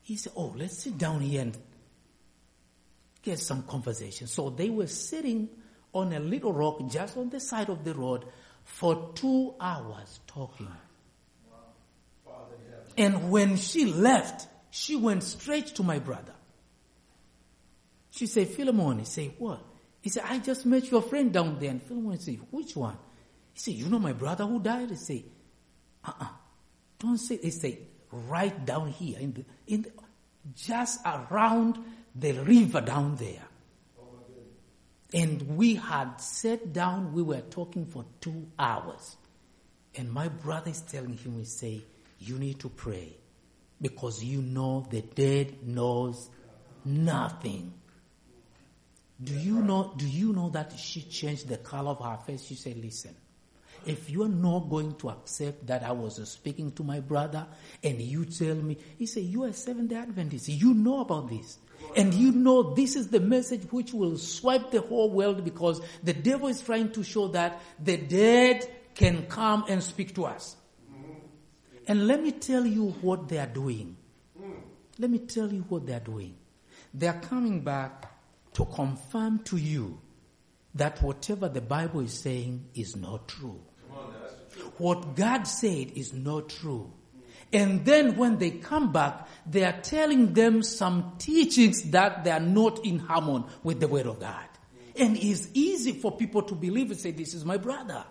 He 0.01 0.17
said, 0.17 0.33
Oh, 0.35 0.53
let's 0.57 0.79
sit 0.79 0.97
down 0.97 1.21
here 1.21 1.41
and 1.41 1.57
get 3.21 3.39
some 3.39 3.63
conversation. 3.63 4.27
So 4.27 4.49
they 4.49 4.69
were 4.69 4.87
sitting 4.87 5.49
on 5.93 6.11
a 6.13 6.19
little 6.19 6.53
rock 6.53 6.81
just 6.89 7.17
on 7.17 7.29
the 7.29 7.39
side 7.39 7.69
of 7.69 7.83
the 7.83 7.93
road 7.93 8.25
for 8.63 9.11
two 9.13 9.53
hours 9.59 10.19
talking. 10.25 10.69
And 13.01 13.31
when 13.31 13.57
she 13.57 13.85
left, 13.85 14.47
she 14.69 14.95
went 14.95 15.23
straight 15.23 15.65
to 15.77 15.81
my 15.81 15.97
brother. 15.97 16.35
She 18.11 18.27
said, 18.27 18.49
Philemon, 18.49 18.99
he 18.99 19.05
said, 19.05 19.33
what? 19.39 19.65
He 20.01 20.11
said, 20.11 20.23
I 20.27 20.37
just 20.37 20.67
met 20.67 20.91
your 20.91 21.01
friend 21.01 21.33
down 21.33 21.57
there. 21.59 21.71
And 21.71 21.81
Philemon 21.81 22.19
said, 22.19 22.37
which 22.51 22.75
one? 22.75 22.95
He 23.53 23.59
said, 23.59 23.73
you 23.73 23.89
know 23.89 23.97
my 23.97 24.13
brother 24.13 24.45
who 24.45 24.59
died? 24.59 24.91
He 24.91 24.97
said, 24.97 25.23
uh-uh. 26.05 26.27
Don't 26.99 27.17
say, 27.17 27.37
he 27.37 27.49
said, 27.49 27.79
right 28.11 28.63
down 28.67 28.89
here 28.89 29.17
in 29.17 29.33
the, 29.33 29.45
in 29.65 29.81
the, 29.81 29.91
just 30.55 30.99
around 31.03 31.79
the 32.13 32.33
river 32.33 32.81
down 32.81 33.15
there. 33.15 33.47
and 35.11 35.57
we 35.57 35.73
had 35.73 36.21
sat 36.21 36.71
down, 36.71 37.13
we 37.13 37.23
were 37.23 37.41
talking 37.41 37.87
for 37.87 38.05
two 38.19 38.45
hours. 38.59 39.17
And 39.95 40.11
my 40.11 40.27
brother 40.27 40.69
is 40.69 40.81
telling 40.81 41.17
him, 41.17 41.39
he 41.39 41.45
say, 41.45 41.81
you 42.21 42.37
need 42.37 42.59
to 42.59 42.69
pray 42.69 43.17
because 43.81 44.23
you 44.23 44.41
know 44.41 44.85
the 44.89 45.01
dead 45.01 45.67
knows 45.67 46.29
nothing. 46.85 47.73
Do 49.21 49.33
you 49.33 49.61
know, 49.61 49.93
do 49.97 50.07
you 50.07 50.33
know 50.33 50.49
that 50.49 50.77
she 50.77 51.01
changed 51.01 51.47
the 51.47 51.57
color 51.57 51.91
of 51.91 51.99
her 51.99 52.17
face? 52.25 52.45
She 52.45 52.55
said, 52.55 52.77
listen, 52.77 53.15
if 53.85 54.09
you 54.09 54.23
are 54.23 54.29
not 54.29 54.69
going 54.69 54.95
to 54.95 55.09
accept 55.09 55.65
that 55.67 55.83
I 55.83 55.91
was 55.91 56.27
speaking 56.29 56.71
to 56.73 56.83
my 56.83 56.99
brother 56.99 57.47
and 57.83 57.99
you 57.99 58.25
tell 58.25 58.55
me, 58.55 58.77
he 58.97 59.07
said, 59.07 59.23
you 59.23 59.43
are 59.43 59.53
Seventh 59.53 59.89
day 59.89 59.95
Adventist. 59.95 60.47
You 60.47 60.73
know 60.73 61.01
about 61.01 61.29
this. 61.29 61.57
And 61.95 62.13
you 62.13 62.31
know 62.31 62.75
this 62.75 62.95
is 62.95 63.07
the 63.07 63.19
message 63.19 63.63
which 63.71 63.93
will 63.93 64.17
swipe 64.17 64.69
the 64.69 64.81
whole 64.81 65.09
world 65.09 65.43
because 65.43 65.81
the 66.03 66.13
devil 66.13 66.47
is 66.47 66.61
trying 66.61 66.91
to 66.91 67.03
show 67.03 67.29
that 67.29 67.59
the 67.83 67.97
dead 67.97 68.67
can 68.93 69.25
come 69.25 69.65
and 69.67 69.81
speak 69.81 70.13
to 70.15 70.25
us. 70.25 70.55
And 71.91 72.07
let 72.07 72.23
me 72.23 72.31
tell 72.31 72.65
you 72.65 72.89
what 73.01 73.27
they 73.27 73.37
are 73.37 73.53
doing. 73.53 73.97
Let 74.97 75.09
me 75.09 75.19
tell 75.19 75.51
you 75.51 75.65
what 75.67 75.85
they 75.85 75.93
are 75.93 75.99
doing. 75.99 76.35
They 76.93 77.07
are 77.07 77.19
coming 77.19 77.61
back 77.61 78.05
to 78.53 78.65
confirm 78.65 79.39
to 79.45 79.57
you 79.57 79.99
that 80.75 81.01
whatever 81.01 81.49
the 81.49 81.61
Bible 81.61 82.01
is 82.01 82.13
saying 82.13 82.65
is 82.73 82.95
not 82.95 83.27
true 83.27 83.61
what 84.77 85.15
God 85.15 85.43
said 85.43 85.91
is 85.95 86.13
not 86.13 86.49
true. 86.49 86.91
And 87.53 87.83
then 87.85 88.15
when 88.15 88.37
they 88.37 88.51
come 88.51 88.91
back, 88.91 89.27
they 89.45 89.63
are 89.63 89.79
telling 89.81 90.33
them 90.33 90.63
some 90.63 91.13
teachings 91.17 91.83
that 91.91 92.23
they 92.23 92.31
are 92.31 92.39
not 92.39 92.85
in 92.85 92.99
harmony 92.99 93.45
with 93.63 93.79
the 93.79 93.87
word 93.87 94.07
of 94.07 94.19
God. 94.19 94.47
And 94.95 95.17
it's 95.17 95.49
easy 95.53 95.93
for 95.93 96.15
people 96.15 96.43
to 96.43 96.55
believe 96.55 96.91
and 96.91 96.99
say, 96.99 97.11
this 97.11 97.33
is 97.33 97.43
my 97.45 97.57
brother. 97.57 98.05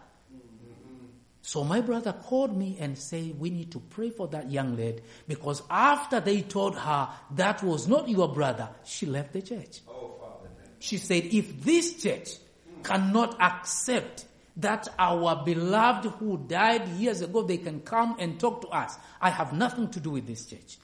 So 1.50 1.64
my 1.64 1.80
brother 1.80 2.12
called 2.12 2.56
me 2.56 2.76
and 2.78 2.96
said, 2.96 3.40
we 3.40 3.50
need 3.50 3.72
to 3.72 3.80
pray 3.80 4.10
for 4.10 4.28
that 4.28 4.52
young 4.52 4.76
lady 4.76 5.02
because 5.26 5.64
after 5.68 6.20
they 6.20 6.42
told 6.42 6.78
her 6.78 7.08
that 7.32 7.60
was 7.64 7.88
not 7.88 8.08
your 8.08 8.32
brother, 8.32 8.68
she 8.84 9.04
left 9.06 9.32
the 9.32 9.42
church. 9.42 9.80
Oh, 9.88 10.14
Father, 10.20 10.48
she 10.78 10.96
said, 10.96 11.24
if 11.24 11.64
this 11.64 12.00
church 12.00 12.36
cannot 12.84 13.36
accept 13.40 14.26
that 14.58 14.86
our 14.96 15.44
beloved 15.44 16.06
who 16.20 16.38
died 16.38 16.86
years 16.90 17.20
ago, 17.20 17.42
they 17.42 17.58
can 17.58 17.80
come 17.80 18.14
and 18.20 18.38
talk 18.38 18.60
to 18.60 18.68
us. 18.68 18.96
I 19.20 19.30
have 19.30 19.52
nothing 19.52 19.90
to 19.90 19.98
do 19.98 20.10
with 20.10 20.28
this 20.28 20.46
church. 20.46 20.78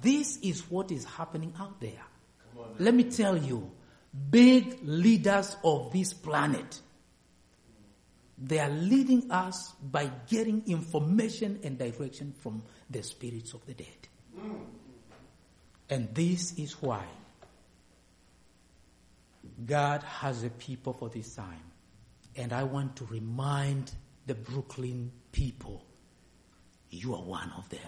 This 0.00 0.36
is 0.42 0.60
what 0.70 0.92
is 0.92 1.04
happening 1.04 1.54
out 1.58 1.80
there. 1.80 2.04
Let 2.78 2.94
me 2.94 3.02
tell 3.02 3.36
you, 3.36 3.68
big 4.30 4.78
leaders 4.84 5.56
of 5.64 5.92
this 5.92 6.12
planet, 6.12 6.82
they 8.36 8.58
are 8.58 8.70
leading 8.70 9.30
us 9.30 9.72
by 9.80 10.10
getting 10.28 10.62
information 10.66 11.60
and 11.62 11.78
direction 11.78 12.34
from 12.40 12.62
the 12.90 13.02
spirits 13.02 13.54
of 13.54 13.64
the 13.66 13.74
dead. 13.74 14.08
And 15.88 16.14
this 16.14 16.58
is 16.58 16.80
why 16.82 17.04
God 19.64 20.02
has 20.02 20.42
a 20.42 20.50
people 20.50 20.92
for 20.92 21.08
this 21.08 21.34
time. 21.34 21.62
And 22.36 22.52
I 22.52 22.64
want 22.64 22.96
to 22.96 23.04
remind 23.04 23.92
the 24.26 24.34
Brooklyn 24.34 25.12
people, 25.30 25.84
you 26.90 27.14
are 27.14 27.22
one 27.22 27.52
of 27.56 27.68
them. 27.68 27.80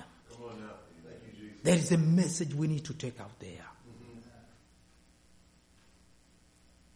You, 1.40 1.50
there 1.62 1.76
is 1.76 1.90
a 1.90 1.98
message 1.98 2.54
we 2.54 2.68
need 2.68 2.85
to 2.85 2.94
take 2.94 3.18
out 3.20 3.38
there. 3.40 3.48
Mm-hmm. 3.48 4.20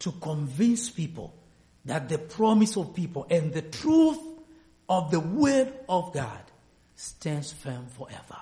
To 0.01 0.13
convince 0.13 0.91
people 0.91 1.35
that 1.85 2.09
the 2.09 2.19
promise 2.19 2.77
of 2.77 2.95
people 2.95 3.27
and 3.31 3.53
the 3.53 3.63
truth 3.63 4.19
of 4.89 5.11
the 5.11 5.21
word 5.21 5.73
of 5.89 6.13
God 6.13 6.41
stands 6.97 7.53
firm 7.53 7.87
forever. 7.87 8.37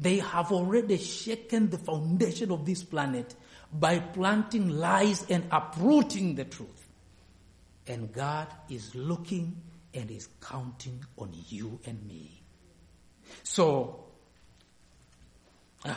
They 0.00 0.18
have 0.18 0.52
already 0.52 0.98
shaken 0.98 1.70
the 1.70 1.78
foundation 1.78 2.52
of 2.52 2.64
this 2.64 2.84
planet 2.84 3.34
by 3.72 3.98
planting 3.98 4.68
lies 4.68 5.26
and 5.28 5.44
uprooting 5.50 6.36
the 6.36 6.44
truth. 6.44 6.88
And 7.86 8.12
God 8.12 8.46
is 8.68 8.94
looking 8.94 9.56
and 9.94 10.10
is 10.10 10.28
counting 10.40 11.04
on 11.16 11.30
you 11.48 11.80
and 11.86 12.06
me. 12.06 12.42
So, 13.42 14.04
uh, 15.84 15.94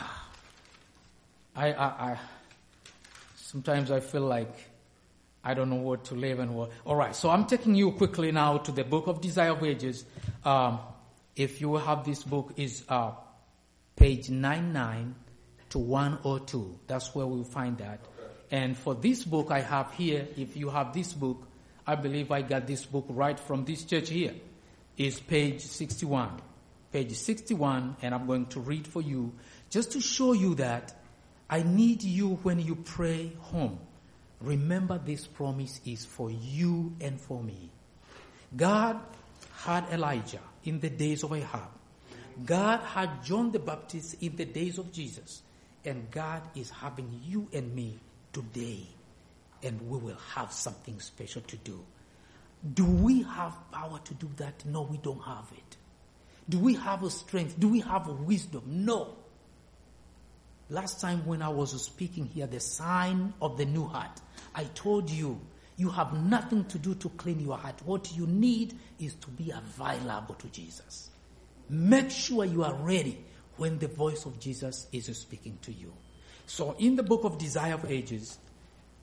I, 1.54 1.72
I, 1.72 1.84
I, 1.84 2.18
Sometimes 3.52 3.90
I 3.90 4.00
feel 4.00 4.22
like 4.22 4.71
I 5.44 5.54
don't 5.54 5.70
know 5.70 5.76
what 5.76 6.04
to 6.06 6.14
live 6.14 6.38
and 6.38 6.54
what. 6.54 6.70
All 6.86 6.94
right, 6.94 7.14
so 7.14 7.28
I'm 7.30 7.46
taking 7.46 7.74
you 7.74 7.92
quickly 7.92 8.30
now 8.30 8.58
to 8.58 8.72
the 8.72 8.84
book 8.84 9.08
of 9.08 9.20
Desire 9.20 9.50
of 9.50 9.62
Ages. 9.64 10.04
Um, 10.44 10.78
if 11.34 11.60
you 11.60 11.76
have 11.76 12.04
this 12.04 12.22
book, 12.22 12.52
is 12.56 12.84
uh, 12.88 13.12
page 13.96 14.30
99 14.30 15.14
to 15.70 15.78
102. 15.78 16.78
That's 16.86 17.14
where 17.14 17.26
we'll 17.26 17.44
find 17.44 17.76
that. 17.78 18.00
And 18.50 18.76
for 18.76 18.94
this 18.94 19.24
book 19.24 19.50
I 19.50 19.60
have 19.60 19.92
here, 19.94 20.28
if 20.36 20.56
you 20.56 20.68
have 20.68 20.92
this 20.92 21.12
book, 21.12 21.42
I 21.86 21.96
believe 21.96 22.30
I 22.30 22.42
got 22.42 22.66
this 22.66 22.84
book 22.84 23.06
right 23.08 23.38
from 23.40 23.64
this 23.64 23.82
church 23.84 24.10
here, 24.10 24.34
is 24.96 25.18
page 25.18 25.62
61. 25.62 26.40
Page 26.92 27.12
61, 27.14 27.96
and 28.02 28.14
I'm 28.14 28.26
going 28.26 28.46
to 28.46 28.60
read 28.60 28.86
for 28.86 29.00
you 29.00 29.32
just 29.70 29.92
to 29.92 30.00
show 30.00 30.34
you 30.34 30.54
that 30.56 30.94
I 31.48 31.62
need 31.62 32.02
you 32.02 32.34
when 32.42 32.60
you 32.60 32.76
pray 32.76 33.32
home. 33.40 33.78
Remember 34.42 34.98
this 34.98 35.26
promise 35.26 35.80
is 35.84 36.04
for 36.04 36.30
you 36.30 36.94
and 37.00 37.20
for 37.20 37.42
me. 37.42 37.70
God 38.56 39.00
had 39.58 39.84
Elijah 39.92 40.40
in 40.64 40.80
the 40.80 40.90
days 40.90 41.22
of 41.22 41.32
Ahab. 41.32 41.70
God 42.44 42.80
had 42.80 43.22
John 43.24 43.52
the 43.52 43.58
Baptist 43.58 44.22
in 44.22 44.36
the 44.36 44.44
days 44.44 44.78
of 44.78 44.92
Jesus. 44.92 45.42
And 45.84 46.10
God 46.10 46.42
is 46.54 46.70
having 46.70 47.20
you 47.24 47.48
and 47.52 47.74
me 47.74 47.98
today. 48.32 48.86
And 49.62 49.80
we 49.88 49.98
will 49.98 50.18
have 50.34 50.52
something 50.52 50.98
special 51.00 51.42
to 51.42 51.56
do. 51.56 51.84
Do 52.74 52.84
we 52.84 53.22
have 53.22 53.54
power 53.72 53.98
to 54.04 54.14
do 54.14 54.30
that? 54.36 54.64
No, 54.64 54.82
we 54.82 54.98
don't 54.98 55.22
have 55.22 55.46
it. 55.52 55.76
Do 56.48 56.58
we 56.58 56.74
have 56.74 57.02
a 57.02 57.10
strength? 57.10 57.58
Do 57.58 57.68
we 57.68 57.80
have 57.80 58.08
a 58.08 58.12
wisdom? 58.12 58.62
No. 58.66 59.16
Last 60.72 61.02
time 61.02 61.26
when 61.26 61.42
I 61.42 61.50
was 61.50 61.70
speaking 61.82 62.24
here, 62.24 62.46
the 62.46 62.58
sign 62.58 63.34
of 63.42 63.58
the 63.58 63.66
new 63.66 63.84
heart, 63.84 64.22
I 64.54 64.64
told 64.64 65.10
you, 65.10 65.38
you 65.76 65.90
have 65.90 66.14
nothing 66.14 66.64
to 66.64 66.78
do 66.78 66.94
to 66.94 67.10
clean 67.10 67.40
your 67.40 67.58
heart. 67.58 67.82
What 67.84 68.16
you 68.16 68.26
need 68.26 68.78
is 68.98 69.14
to 69.16 69.28
be 69.28 69.50
available 69.50 70.34
to 70.34 70.46
Jesus. 70.48 71.10
Make 71.68 72.10
sure 72.10 72.46
you 72.46 72.64
are 72.64 72.72
ready 72.72 73.22
when 73.58 73.78
the 73.80 73.88
voice 73.88 74.24
of 74.24 74.40
Jesus 74.40 74.86
is 74.92 75.14
speaking 75.14 75.58
to 75.60 75.72
you. 75.72 75.92
So 76.46 76.74
in 76.78 76.96
the 76.96 77.02
book 77.02 77.24
of 77.24 77.36
Desire 77.36 77.74
of 77.74 77.90
Ages, 77.90 78.38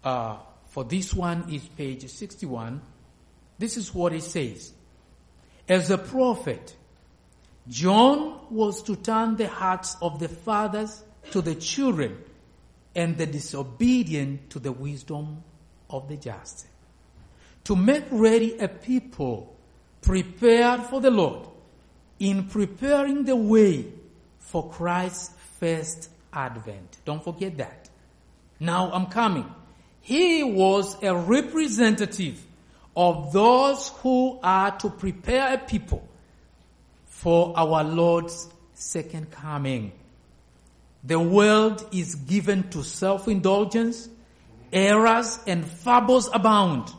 uh, 0.03 0.37
for 0.69 0.83
this 0.83 1.13
one 1.13 1.53
is 1.53 1.61
page 1.67 2.09
61, 2.09 2.81
this 3.59 3.77
is 3.77 3.93
what 3.93 4.13
it 4.13 4.23
says. 4.23 4.73
As 5.67 5.91
a 5.91 5.99
prophet, 5.99 6.75
John 7.67 8.39
was 8.49 8.81
to 8.83 8.95
turn 8.95 9.35
the 9.35 9.47
hearts 9.47 9.95
of 10.01 10.19
the 10.19 10.29
fathers 10.29 11.03
to 11.31 11.41
the 11.41 11.55
children 11.55 12.17
and 12.95 13.17
the 13.17 13.25
disobedient 13.25 14.49
to 14.51 14.59
the 14.59 14.71
wisdom 14.71 15.43
of 15.89 16.07
the 16.07 16.17
just. 16.17 16.67
To 17.65 17.75
make 17.75 18.05
ready 18.11 18.57
a 18.57 18.67
people 18.67 19.55
prepared 20.01 20.83
for 20.83 21.01
the 21.01 21.11
Lord 21.11 21.47
in 22.19 22.45
preparing 22.45 23.23
the 23.23 23.35
way 23.35 23.85
for 24.39 24.69
Christ's 24.69 25.31
first 25.59 26.09
advent. 26.33 26.97
Don't 27.05 27.23
forget 27.23 27.57
that. 27.57 27.89
Now 28.59 28.91
I'm 28.91 29.07
coming. 29.07 29.45
He 30.01 30.43
was 30.43 31.01
a 31.03 31.15
representative 31.15 32.43
of 32.95 33.31
those 33.31 33.89
who 34.01 34.39
are 34.43 34.77
to 34.79 34.89
prepare 34.89 35.53
a 35.53 35.57
people 35.57 36.07
for 37.05 37.53
our 37.55 37.83
Lord's 37.83 38.49
second 38.73 39.31
coming. 39.31 39.91
The 41.03 41.19
world 41.19 41.87
is 41.91 42.15
given 42.15 42.69
to 42.69 42.83
self-indulgence, 42.83 44.09
errors 44.71 45.39
and 45.47 45.65
fables 45.65 46.29
abound. 46.33 46.91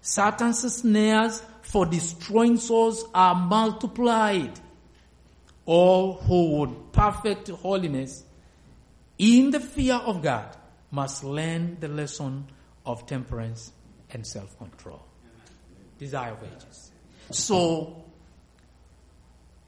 Satan's 0.00 0.60
snares 0.74 1.42
for 1.62 1.86
destroying 1.86 2.56
souls 2.56 3.04
are 3.14 3.34
multiplied. 3.34 4.58
All 5.64 6.14
who 6.14 6.58
would 6.58 6.92
perfect 6.92 7.48
holiness 7.48 8.24
in 9.18 9.50
the 9.50 9.60
fear 9.60 9.94
of 9.94 10.22
God 10.22 10.56
must 10.90 11.24
learn 11.24 11.78
the 11.80 11.88
lesson 11.88 12.46
of 12.84 13.06
temperance 13.06 13.72
and 14.10 14.26
self-control. 14.26 15.02
Desire 15.98 16.32
of 16.32 16.38
ages. 16.42 16.90
So, 17.30 18.04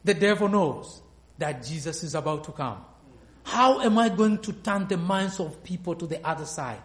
the 0.02 0.14
devil 0.14 0.48
knows 0.48 1.00
that 1.38 1.64
Jesus 1.64 2.02
is 2.02 2.14
about 2.14 2.44
to 2.44 2.52
come. 2.52 2.84
How 3.44 3.80
am 3.80 3.98
I 3.98 4.08
going 4.08 4.38
to 4.38 4.52
turn 4.52 4.88
the 4.88 4.96
minds 4.96 5.38
of 5.38 5.62
people 5.62 5.94
to 5.96 6.06
the 6.06 6.26
other 6.26 6.46
side? 6.46 6.82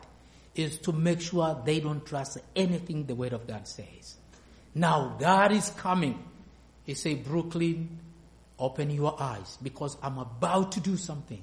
Is 0.55 0.77
to 0.79 0.91
make 0.91 1.21
sure 1.21 1.61
they 1.65 1.79
don't 1.79 2.05
trust 2.05 2.37
anything 2.55 3.05
the 3.05 3.15
word 3.15 3.33
of 3.33 3.47
God 3.47 3.67
says. 3.67 4.17
Now 4.75 5.15
God 5.19 5.51
is 5.51 5.69
coming. 5.71 6.23
He 6.83 6.95
say, 6.95 7.15
Brooklyn, 7.15 7.99
open 8.57 8.89
your 8.89 9.15
eyes 9.21 9.57
because 9.63 9.95
I'm 10.03 10.17
about 10.17 10.73
to 10.73 10.79
do 10.79 10.97
something 10.97 11.41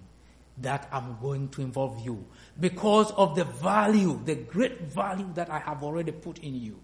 that 0.58 0.88
I'm 0.92 1.18
going 1.20 1.48
to 1.50 1.62
involve 1.62 2.04
you 2.04 2.24
because 2.58 3.10
of 3.12 3.36
the 3.36 3.44
value, 3.44 4.20
the 4.24 4.34
great 4.34 4.82
value 4.82 5.28
that 5.34 5.50
I 5.50 5.58
have 5.60 5.82
already 5.82 6.12
put 6.12 6.38
in 6.38 6.60
you. 6.60 6.78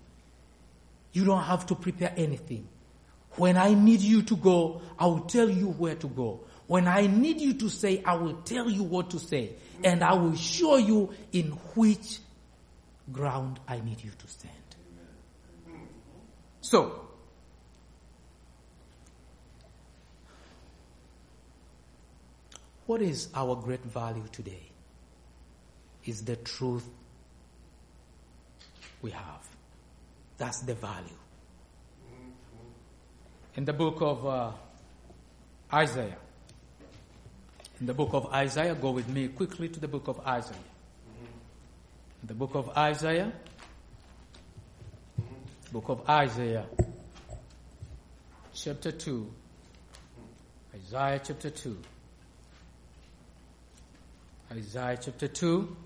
You 1.12 1.24
don't 1.24 1.42
have 1.42 1.66
to 1.66 1.74
prepare 1.74 2.12
anything. 2.16 2.68
When 3.36 3.56
I 3.56 3.74
need 3.74 4.00
you 4.00 4.22
to 4.22 4.36
go, 4.36 4.82
I 4.98 5.06
will 5.06 5.20
tell 5.20 5.48
you 5.48 5.68
where 5.68 5.94
to 5.96 6.06
go. 6.06 6.40
When 6.72 6.88
I 6.88 7.06
need 7.06 7.38
you 7.38 7.52
to 7.52 7.68
say, 7.68 8.02
I 8.02 8.14
will 8.14 8.32
tell 8.46 8.70
you 8.70 8.82
what 8.82 9.10
to 9.10 9.18
say. 9.18 9.50
And 9.84 10.02
I 10.02 10.14
will 10.14 10.34
show 10.34 10.78
you 10.78 11.10
in 11.30 11.48
which 11.76 12.18
ground 13.12 13.60
I 13.68 13.80
need 13.80 14.02
you 14.02 14.10
to 14.10 14.26
stand. 14.26 14.54
So, 16.62 16.98
what 22.86 23.02
is 23.02 23.28
our 23.34 23.54
great 23.54 23.84
value 23.84 24.24
today? 24.32 24.70
Is 26.06 26.24
the 26.24 26.36
truth 26.36 26.88
we 29.02 29.10
have. 29.10 29.46
That's 30.38 30.60
the 30.60 30.74
value. 30.74 31.20
In 33.56 33.66
the 33.66 33.74
book 33.74 34.00
of 34.00 34.26
uh, 34.26 34.52
Isaiah, 35.70 36.16
in 37.82 37.86
the 37.86 37.94
book 37.94 38.10
of 38.12 38.26
Isaiah, 38.26 38.76
go 38.76 38.92
with 38.92 39.08
me 39.08 39.26
quickly 39.26 39.68
to 39.68 39.80
the 39.80 39.88
book 39.88 40.06
of 40.06 40.20
Isaiah. 40.20 40.54
In 42.22 42.28
the 42.28 42.34
book 42.34 42.54
of 42.54 42.68
Isaiah, 42.76 43.32
book 45.72 45.88
of 45.88 46.08
Isaiah, 46.08 46.64
chapter 48.54 48.92
2. 48.92 49.28
Isaiah 50.76 51.20
chapter 51.24 51.50
2. 51.50 51.76
Isaiah 54.52 54.98
chapter 55.02 55.26
2. 55.26 55.76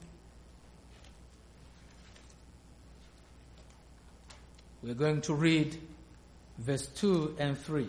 We're 4.83 4.93
going 4.93 5.23
to 5.23 5.33
read 5.33 5.79
verse 6.59 6.89
2 6.89 7.37
and 7.39 7.57
3. 7.57 7.89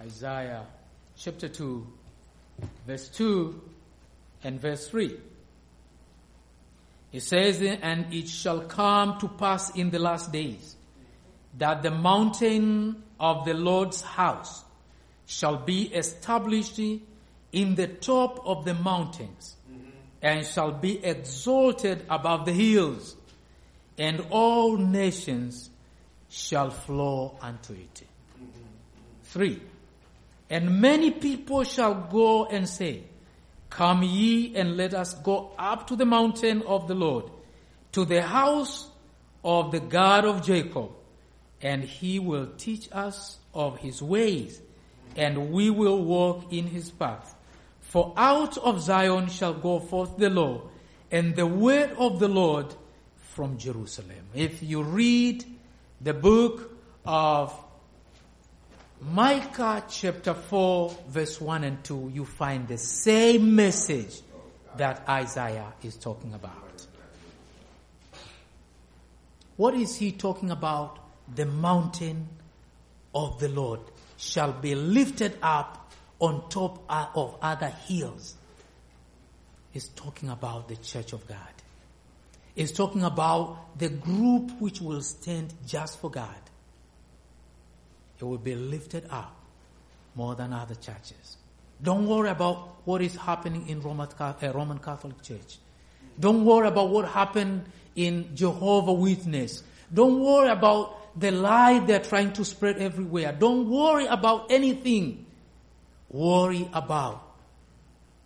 Isaiah 0.00 0.66
chapter 1.16 1.48
2, 1.48 1.84
verse 2.86 3.08
2 3.08 3.60
and 4.44 4.60
verse 4.60 4.88
3. 4.88 5.16
It 7.12 7.20
says, 7.20 7.62
And 7.62 8.12
it 8.12 8.28
shall 8.28 8.60
come 8.60 9.18
to 9.20 9.28
pass 9.28 9.74
in 9.74 9.90
the 9.90 9.98
last 9.98 10.32
days 10.32 10.76
that 11.56 11.82
the 11.82 11.90
mountain 11.90 13.02
of 13.18 13.44
the 13.44 13.54
Lord's 13.54 14.02
house 14.02 14.64
shall 15.26 15.56
be 15.56 15.82
established 15.94 16.78
in 16.78 17.74
the 17.74 17.86
top 17.86 18.46
of 18.46 18.64
the 18.64 18.74
mountains 18.74 19.56
mm-hmm. 19.70 19.88
and 20.22 20.46
shall 20.46 20.72
be 20.72 21.04
exalted 21.04 22.04
above 22.08 22.44
the 22.44 22.52
hills 22.52 23.16
and 23.96 24.24
all 24.30 24.76
nations 24.76 25.70
shall 26.28 26.70
flow 26.70 27.36
unto 27.40 27.72
it. 27.72 28.02
Mm-hmm. 28.38 28.62
Three. 29.24 29.60
And 30.50 30.80
many 30.80 31.10
people 31.10 31.64
shall 31.64 31.94
go 31.94 32.46
and 32.46 32.68
say, 32.68 33.04
Come 33.70 34.02
ye 34.02 34.56
and 34.56 34.76
let 34.76 34.94
us 34.94 35.14
go 35.14 35.52
up 35.58 35.86
to 35.88 35.96
the 35.96 36.06
mountain 36.06 36.62
of 36.62 36.88
the 36.88 36.94
Lord, 36.94 37.24
to 37.92 38.04
the 38.04 38.22
house 38.22 38.88
of 39.44 39.72
the 39.72 39.80
God 39.80 40.24
of 40.24 40.44
Jacob, 40.44 40.90
and 41.60 41.84
he 41.84 42.18
will 42.18 42.48
teach 42.56 42.88
us 42.92 43.38
of 43.52 43.78
his 43.78 44.02
ways, 44.02 44.60
and 45.16 45.52
we 45.52 45.68
will 45.70 46.02
walk 46.02 46.52
in 46.52 46.66
his 46.66 46.90
path. 46.90 47.34
For 47.80 48.12
out 48.16 48.56
of 48.58 48.80
Zion 48.80 49.28
shall 49.28 49.54
go 49.54 49.80
forth 49.80 50.16
the 50.16 50.30
law, 50.30 50.62
and 51.10 51.36
the 51.36 51.46
word 51.46 51.92
of 51.98 52.20
the 52.20 52.28
Lord 52.28 52.74
from 53.16 53.58
Jerusalem. 53.58 54.28
If 54.34 54.62
you 54.62 54.82
read 54.82 55.44
the 56.00 56.14
book 56.14 56.70
of 57.04 57.52
Micah 59.00 59.84
chapter 59.88 60.34
4 60.34 60.96
verse 61.08 61.40
1 61.40 61.64
and 61.64 61.84
2, 61.84 62.12
you 62.14 62.24
find 62.24 62.66
the 62.66 62.78
same 62.78 63.54
message 63.54 64.20
that 64.76 65.08
Isaiah 65.08 65.72
is 65.82 65.96
talking 65.96 66.34
about. 66.34 66.86
What 69.56 69.74
is 69.74 69.96
he 69.96 70.12
talking 70.12 70.50
about? 70.50 70.98
The 71.34 71.46
mountain 71.46 72.28
of 73.14 73.38
the 73.40 73.48
Lord 73.48 73.80
shall 74.16 74.52
be 74.52 74.74
lifted 74.74 75.36
up 75.42 75.92
on 76.20 76.48
top 76.48 76.84
of 76.88 77.36
other 77.40 77.68
hills. 77.86 78.34
He's 79.72 79.88
talking 79.88 80.28
about 80.28 80.68
the 80.68 80.76
church 80.76 81.12
of 81.12 81.26
God. 81.26 81.38
He's 82.54 82.72
talking 82.72 83.04
about 83.04 83.78
the 83.78 83.88
group 83.88 84.60
which 84.60 84.80
will 84.80 85.02
stand 85.02 85.54
just 85.66 86.00
for 86.00 86.10
God. 86.10 86.34
It 88.18 88.24
will 88.24 88.38
be 88.38 88.54
lifted 88.54 89.06
up 89.10 89.34
more 90.14 90.34
than 90.34 90.52
other 90.52 90.74
churches. 90.74 91.36
Don't 91.80 92.06
worry 92.06 92.28
about 92.30 92.80
what 92.84 93.00
is 93.02 93.14
happening 93.14 93.68
in 93.68 93.80
Roman, 93.80 94.08
uh, 94.18 94.34
Roman 94.52 94.78
Catholic 94.78 95.22
Church. 95.22 95.58
Don't 96.18 96.44
worry 96.44 96.66
about 96.66 96.90
what 96.90 97.06
happened 97.06 97.64
in 97.94 98.34
Jehovah 98.34 98.92
Witness. 98.92 99.62
Don't 99.92 100.20
worry 100.20 100.48
about 100.50 101.18
the 101.18 101.30
lie 101.30 101.78
they're 101.78 102.00
trying 102.00 102.32
to 102.32 102.44
spread 102.44 102.78
everywhere. 102.78 103.32
Don't 103.38 103.68
worry 103.70 104.06
about 104.06 104.50
anything. 104.50 105.26
Worry 106.10 106.68
about 106.72 107.24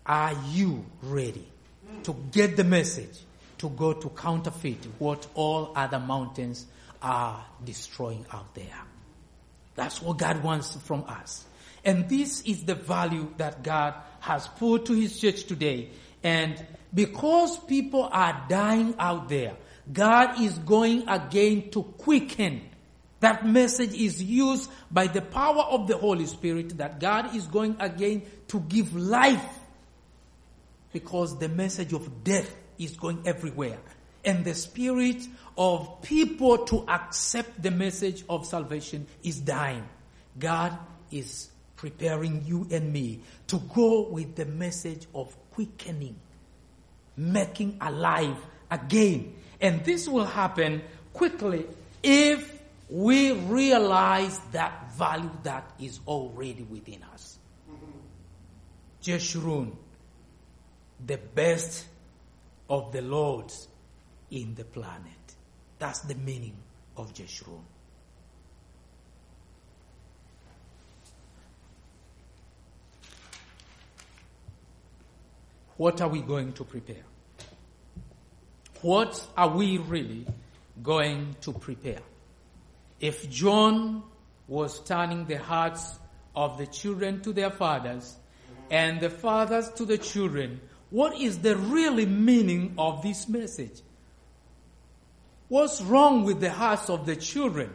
are 0.05 0.35
you 0.51 0.85
ready 1.03 1.47
to 2.03 2.17
get 2.33 2.57
the 2.57 2.65
message 2.65 3.19
to 3.59 3.69
go 3.69 3.93
to 3.93 4.09
counterfeit 4.11 4.79
what 4.99 5.27
all 5.35 5.73
other 5.77 6.01
mountains 6.01 6.67
are 7.01 7.45
destroying 7.65 8.27
out 8.33 8.53
there? 8.55 8.92
That's 9.75 10.03
what 10.03 10.19
God 10.19 10.43
wants 10.43 10.77
from 10.77 11.05
us. 11.09 11.45
And 11.85 12.09
this 12.09 12.43
is 12.43 12.65
the 12.65 12.75
value 12.75 13.33
that 13.39 13.63
God 13.63 13.95
has 14.21 14.47
put 14.47 14.87
to 14.87 14.93
His 14.93 15.19
church 15.19 15.45
today. 15.45 15.91
And 16.23 16.65
because 16.95 17.59
people 17.59 18.09
are 18.13 18.47
dying 18.49 18.95
out 18.99 19.29
there, 19.29 19.57
God 19.93 20.41
is 20.41 20.59
going 20.59 21.09
again 21.09 21.71
to 21.71 21.83
quicken. 21.83 22.63
That 23.21 23.47
message 23.47 23.95
is 23.95 24.23
used 24.23 24.71
by 24.91 25.07
the 25.07 25.23
power 25.23 25.63
of 25.63 25.89
the 25.89 25.97
Holy 25.97 26.27
Spirit 26.27 26.79
that 26.79 27.01
God 27.01 27.35
is 27.35 27.47
going 27.47 27.77
again 27.81 28.23
to 28.49 28.61
give 28.61 28.95
life 28.95 29.45
because 30.93 31.39
the 31.39 31.49
message 31.49 31.93
of 31.93 32.25
death 32.25 32.55
is 32.79 32.97
going 32.97 33.23
everywhere. 33.25 33.79
And 34.25 34.45
the 34.45 34.55
spirit 34.55 35.27
of 35.57 36.03
people 36.03 36.59
to 36.67 36.85
accept 36.89 37.63
the 37.63 37.71
message 37.71 38.25
of 38.29 38.47
salvation 38.47 39.07
is 39.23 39.41
dying. 39.41 39.87
God 40.39 40.77
is 41.11 41.51
preparing 41.77 42.45
you 42.47 42.67
and 42.71 42.93
me 42.93 43.21
to 43.49 43.59
go 43.75 44.09
with 44.09 44.37
the 44.37 44.47
message 44.47 45.07
of 45.15 45.37
quickening, 45.51 46.17
making 47.17 47.77
alive 47.81 48.37
again. 48.71 49.35
And 49.61 49.85
this 49.85 50.09
will 50.09 50.25
happen 50.25 50.83
quickly 51.13 51.67
if 52.03 52.61
we 52.89 53.33
realize 53.33 54.39
that 54.53 54.93
value 54.95 55.31
that 55.43 55.71
is 55.81 56.01
already 56.07 56.63
within 56.63 57.03
us. 57.13 57.39
Jeshurun, 59.03 59.73
the 61.05 61.17
best 61.17 61.87
of 62.69 62.93
the 62.93 63.03
Lords 63.03 63.67
in 64.31 64.55
the 64.55 64.65
planet. 64.65 65.22
That's 65.83 65.99
the 65.99 66.15
meaning 66.15 66.55
of 66.97 67.13
Jeshurun. 67.13 67.61
What 75.77 76.01
are 76.01 76.09
we 76.09 76.21
going 76.21 76.53
to 76.53 76.63
prepare? 76.63 77.03
What 78.83 79.27
are 79.37 79.49
we 79.49 79.79
really 79.79 80.25
going 80.85 81.35
to 81.41 81.53
prepare? 81.53 82.03
If 83.01 83.29
John 83.29 84.05
was 84.47 84.79
turning 84.85 85.25
the 85.25 85.39
hearts 85.39 85.99
of 86.37 86.59
the 86.59 86.69
children 86.69 87.23
to 87.23 87.33
their 87.33 87.51
fathers 87.51 88.15
and 88.71 89.01
the 89.01 89.11
fathers 89.11 89.69
to 89.71 89.85
the 89.85 89.99
children, 89.99 90.61
what 90.91 91.21
is 91.21 91.41
the 91.41 91.57
really 91.57 92.07
meaning 92.07 92.75
of 92.79 93.03
this 93.03 93.29
message? 93.29 93.81
What's 95.53 95.83
wrong 95.83 96.25
with 96.25 96.41
the 96.41 96.51
hearts 96.51 96.89
of 96.89 97.05
the 97.05 97.15
children 97.15 97.71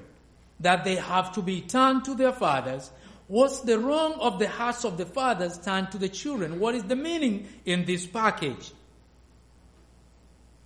that 0.61 0.83
they 0.83 0.95
have 0.95 1.33
to 1.33 1.43
be 1.43 1.61
turned 1.61 2.05
to 2.05 2.15
their 2.15 2.31
fathers 2.31 2.89
What's 3.27 3.59
the 3.59 3.77
wrong 3.77 4.13
of 4.21 4.39
the 4.39 4.47
hearts 4.47 4.85
of 4.85 4.97
the 4.97 5.05
fathers 5.05 5.57
turned 5.57 5.91
to 5.91 5.97
the 5.97 6.07
children? 6.07 6.59
What 6.59 6.75
is 6.75 6.83
the 6.83 6.95
meaning 6.95 7.47
in 7.65 7.83
this 7.83 8.05
package? 8.05 8.71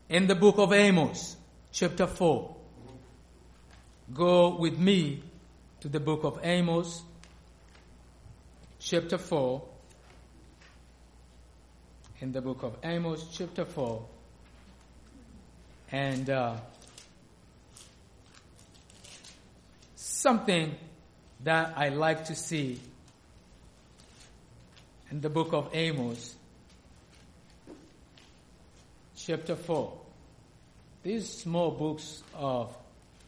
In 0.09 0.27
the 0.27 0.35
book 0.35 0.59
of 0.59 0.71
Amos, 0.71 1.37
chapter 1.71 2.05
4. 2.05 2.55
Go 4.13 4.55
with 4.57 4.77
me 4.77 5.23
to 5.79 5.87
the 5.87 5.99
book 5.99 6.23
of 6.23 6.39
Amos, 6.43 7.01
chapter 8.79 9.17
4. 9.17 9.63
In 12.19 12.31
the 12.31 12.41
book 12.41 12.61
of 12.61 12.77
Amos, 12.83 13.25
chapter 13.33 13.65
4. 13.65 14.05
And 15.93 16.29
uh, 16.29 16.57
something 20.21 20.75
that 21.43 21.73
I 21.75 21.89
like 21.89 22.25
to 22.25 22.35
see 22.35 22.79
in 25.09 25.19
the 25.19 25.29
book 25.29 25.51
of 25.51 25.69
Amos, 25.73 26.35
chapter 29.15 29.55
4. 29.55 29.91
These 31.03 31.27
small 31.27 31.71
books 31.71 32.21
of 32.35 32.75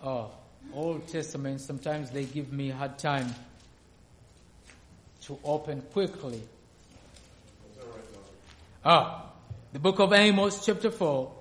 uh, 0.03 0.25
Old 0.73 1.07
Testament, 1.07 1.61
sometimes 1.61 2.11
they 2.11 2.25
give 2.25 2.53
me 2.53 2.69
hard 2.69 2.99
time 2.99 3.33
to 5.23 5.39
open 5.43 5.81
quickly. 5.93 6.41
Ah, 8.85 9.31
the 9.71 9.79
book 9.79 9.99
of 9.99 10.13
Amos, 10.13 10.63
chapter 10.63 10.91
4, 10.91 11.31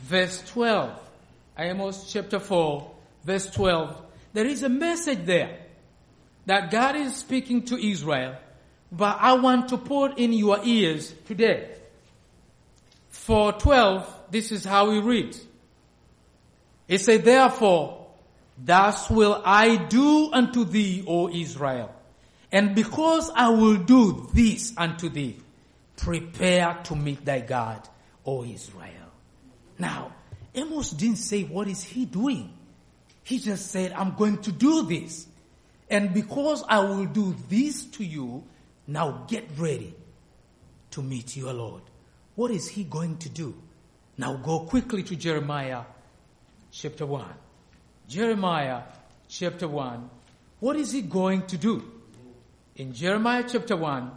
verse 0.00 0.42
12. 0.48 0.98
Amos, 1.58 2.10
chapter 2.10 2.40
4, 2.40 2.90
verse 3.24 3.50
12. 3.50 4.03
There 4.34 4.46
is 4.46 4.62
a 4.64 4.68
message 4.68 5.24
there 5.24 5.58
that 6.46 6.70
God 6.70 6.96
is 6.96 7.14
speaking 7.14 7.62
to 7.66 7.76
Israel, 7.76 8.36
but 8.92 9.16
I 9.20 9.34
want 9.34 9.68
to 9.70 9.78
put 9.78 10.18
in 10.18 10.32
your 10.32 10.58
ears 10.64 11.14
today. 11.26 11.70
For 13.08 13.52
12, 13.52 14.22
this 14.30 14.52
is 14.52 14.64
how 14.64 14.90
we 14.90 14.98
read. 14.98 15.36
It 16.88 16.98
says, 16.98 17.22
therefore, 17.22 18.08
thus 18.58 19.08
will 19.08 19.40
I 19.44 19.76
do 19.76 20.30
unto 20.32 20.64
thee, 20.64 21.04
O 21.06 21.30
Israel. 21.30 21.94
And 22.52 22.74
because 22.74 23.30
I 23.34 23.48
will 23.50 23.76
do 23.76 24.28
this 24.34 24.74
unto 24.76 25.08
thee, 25.08 25.38
prepare 25.96 26.80
to 26.84 26.96
meet 26.96 27.24
thy 27.24 27.40
God, 27.40 27.88
O 28.26 28.44
Israel. 28.44 29.10
Now, 29.78 30.12
Amos 30.54 30.90
didn't 30.90 31.18
say 31.18 31.44
what 31.44 31.68
is 31.68 31.82
he 31.82 32.04
doing. 32.04 32.52
He 33.24 33.38
just 33.38 33.70
said, 33.70 33.92
I'm 33.92 34.14
going 34.14 34.38
to 34.42 34.52
do 34.52 34.84
this. 34.84 35.26
And 35.90 36.14
because 36.14 36.62
I 36.68 36.80
will 36.80 37.06
do 37.06 37.34
this 37.48 37.84
to 37.86 38.04
you, 38.04 38.44
now 38.86 39.24
get 39.28 39.48
ready 39.56 39.94
to 40.92 41.02
meet 41.02 41.36
your 41.36 41.52
Lord. 41.52 41.82
What 42.34 42.50
is 42.50 42.68
he 42.68 42.84
going 42.84 43.16
to 43.18 43.28
do? 43.28 43.54
Now 44.16 44.36
go 44.36 44.60
quickly 44.60 45.02
to 45.04 45.16
Jeremiah 45.16 45.82
chapter 46.70 47.06
1. 47.06 47.24
Jeremiah 48.08 48.82
chapter 49.28 49.66
1. 49.68 50.10
What 50.60 50.76
is 50.76 50.92
he 50.92 51.02
going 51.02 51.46
to 51.46 51.56
do? 51.56 51.82
In 52.76 52.92
Jeremiah 52.92 53.44
chapter 53.48 53.76
1, 53.76 54.10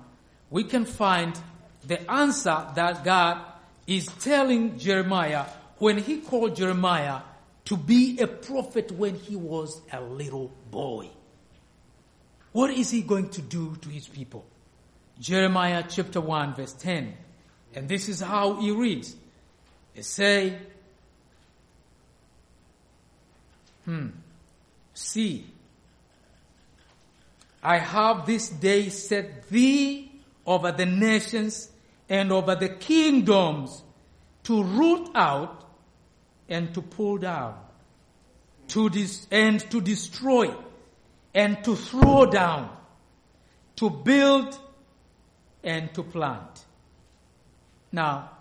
we 0.50 0.64
can 0.64 0.86
find 0.86 1.40
the 1.86 2.10
answer 2.12 2.66
that 2.76 3.04
God 3.04 3.42
is 3.86 4.08
telling 4.20 4.78
Jeremiah 4.78 5.46
when 5.78 5.98
he 5.98 6.18
called 6.18 6.56
Jeremiah 6.56 7.22
to 7.68 7.76
be 7.76 8.18
a 8.22 8.28
prophet 8.28 8.94
when 8.94 9.16
he 9.16 9.36
was 9.36 9.82
a 9.92 10.00
little 10.00 10.50
boy. 10.72 11.10
What 12.54 12.70
is 12.70 12.90
he 12.90 13.02
going 13.02 13.28
to 13.32 13.42
do 13.42 13.76
to 13.82 13.90
his 13.90 14.08
people? 14.08 14.46
Jeremiah 15.20 15.84
chapter 15.88 16.22
1 16.22 16.56
verse 16.56 16.72
10. 16.72 17.14
And 17.76 17.90
this 17.90 18.08
is 18.08 18.22
how 18.22 18.54
he 18.54 18.72
reads. 18.72 19.18
They 19.94 20.02
say, 20.02 20.58
hmm, 23.84 24.08
see, 24.94 25.46
I 27.62 27.80
have 27.80 28.26
this 28.26 28.48
day 28.48 28.88
set 28.88 29.50
thee 29.50 30.10
over 30.46 30.72
the 30.72 30.86
nations 30.86 31.70
and 32.08 32.32
over 32.32 32.56
the 32.56 32.70
kingdoms 32.70 33.84
to 34.44 34.64
root 34.64 35.10
out 35.16 35.67
and 36.50 36.74
to 36.74 36.82
pull 36.82 37.18
down, 37.18 37.58
to 38.70 38.90
dis- 38.90 39.28
and 39.32 39.60
to 39.72 39.82
destroy 39.82 40.54
and 41.34 41.64
to 41.64 41.76
throw 41.76 42.26
down, 42.26 42.76
to 43.76 43.90
build 43.90 44.58
and 45.64 45.94
to 45.94 46.04
plant. 46.04 46.66
Now, 47.92 48.32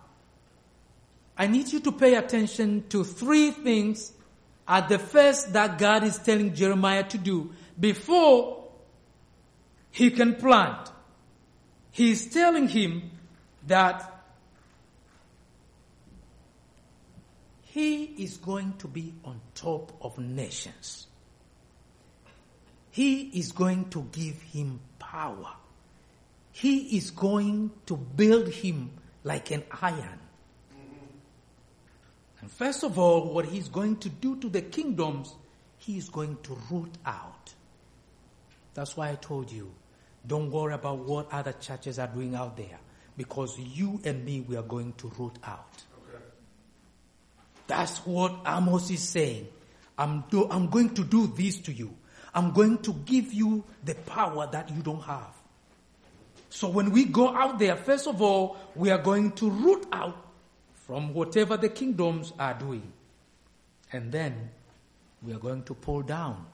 I 1.37 1.47
need 1.47 1.71
you 1.71 1.79
to 1.81 1.91
pay 1.91 2.15
attention 2.15 2.85
to 2.89 3.03
three 3.03 3.51
things 3.51 4.11
at 4.67 4.89
the 4.89 4.97
first 4.97 5.53
that 5.53 5.77
God 5.77 6.03
is 6.03 6.17
telling 6.17 6.55
Jeremiah 6.55 7.03
to 7.03 7.17
do 7.17 7.51
before 7.79 8.67
he 9.91 10.11
can 10.11 10.35
plant. 10.35 10.89
He 11.91 12.11
is 12.11 12.27
telling 12.27 12.67
him 12.67 13.11
that 13.67 14.16
he 17.77 18.05
is 18.05 18.37
going 18.37 18.73
to 18.79 18.87
be 18.87 19.13
on 19.23 19.39
top 19.53 19.91
of 20.01 20.17
nations. 20.17 21.05
He 22.89 23.21
is 23.39 23.51
going 23.51 23.91
to 23.91 24.01
give 24.11 24.41
him 24.41 24.79
power. 24.97 25.53
He 26.51 26.97
is 26.97 27.11
going 27.11 27.69
to 27.85 27.95
build 27.95 28.47
him 28.47 28.89
like 29.23 29.51
an 29.51 29.63
iron. 29.79 30.17
And 32.41 32.51
first 32.51 32.83
of 32.83 32.97
all, 32.97 33.31
what 33.31 33.45
he's 33.45 33.67
going 33.67 33.97
to 33.97 34.09
do 34.09 34.37
to 34.37 34.49
the 34.49 34.63
kingdoms, 34.63 35.35
he 35.77 35.99
is 35.99 36.09
going 36.09 36.39
to 36.41 36.57
root 36.71 36.95
out. 37.05 37.53
That's 38.73 38.97
why 38.97 39.11
I 39.11 39.15
told 39.21 39.51
you, 39.51 39.71
don't 40.25 40.49
worry 40.49 40.73
about 40.73 40.97
what 41.05 41.31
other 41.31 41.53
churches 41.53 41.99
are 41.99 42.07
doing 42.07 42.33
out 42.33 42.57
there, 42.57 42.79
because 43.15 43.59
you 43.59 44.01
and 44.03 44.25
me, 44.25 44.41
we 44.41 44.57
are 44.57 44.63
going 44.63 44.93
to 44.93 45.11
root 45.19 45.37
out. 45.43 45.83
That's 47.67 47.99
what 47.99 48.33
Amos 48.45 48.89
is 48.89 49.07
saying. 49.07 49.47
I'm, 49.97 50.23
do, 50.29 50.47
I'm 50.49 50.69
going 50.69 50.93
to 50.95 51.03
do 51.03 51.27
this 51.27 51.57
to 51.59 51.73
you. 51.73 51.93
I'm 52.33 52.51
going 52.51 52.77
to 52.79 52.93
give 52.93 53.33
you 53.33 53.63
the 53.83 53.95
power 53.95 54.47
that 54.51 54.69
you 54.69 54.81
don't 54.81 55.01
have. 55.01 55.33
So 56.49 56.69
when 56.69 56.91
we 56.91 57.05
go 57.05 57.35
out 57.35 57.59
there, 57.59 57.75
first 57.75 58.07
of 58.07 58.21
all, 58.21 58.57
we 58.75 58.89
are 58.89 58.97
going 58.97 59.31
to 59.33 59.49
root 59.49 59.85
out 59.91 60.15
from 60.85 61.13
whatever 61.13 61.57
the 61.57 61.69
kingdoms 61.69 62.31
are 62.39 62.53
doing. 62.53 62.93
And 63.91 64.11
then 64.11 64.49
we 65.21 65.33
are 65.33 65.39
going 65.39 65.63
to 65.63 65.73
pull 65.73 66.03
down 66.03 66.45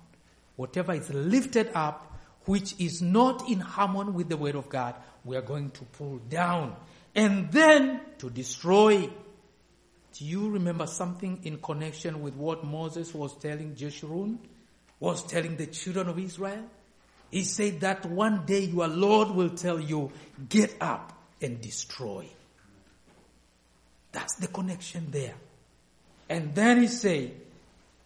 whatever 0.56 0.94
is 0.94 1.10
lifted 1.10 1.70
up 1.74 2.14
which 2.46 2.76
is 2.80 3.02
not 3.02 3.50
in 3.50 3.60
harmony 3.60 4.12
with 4.12 4.30
the 4.30 4.38
word 4.38 4.56
of 4.56 4.70
God, 4.70 4.96
we 5.24 5.36
are 5.38 5.42
going 5.42 5.72
to 5.72 5.84
pull 5.86 6.20
down 6.30 6.76
and 7.16 7.52
then 7.52 8.02
to 8.18 8.30
destroy. 8.30 9.10
Do 10.18 10.26
you 10.26 10.50
remember 10.50 10.86
something 10.86 11.40
in 11.44 11.58
connection 11.58 12.22
with 12.22 12.36
what 12.36 12.64
Moses 12.64 13.14
was 13.14 13.36
telling 13.38 13.76
Jeshurun? 13.76 14.38
Was 15.00 15.24
telling 15.24 15.58
the 15.58 15.68
children 15.68 16.08
of 16.08 16.20
Israel? 16.20 16.64
He 17.32 17.44
said 17.44 17.82
that 17.82 18.06
one 18.06 18.46
day 18.46 18.62
your 18.62 18.88
Lord 18.88 19.32
will 19.32 19.50
tell 19.50 19.80
you, 19.80 20.12
get 20.50 20.76
up 20.80 21.18
and 21.42 21.60
destroy. 21.60 22.28
That's 24.12 24.36
the 24.36 24.48
connection 24.48 25.08
there. 25.10 25.34
And 26.30 26.54
then 26.54 26.82
he 26.82 26.88
said, 26.88 27.34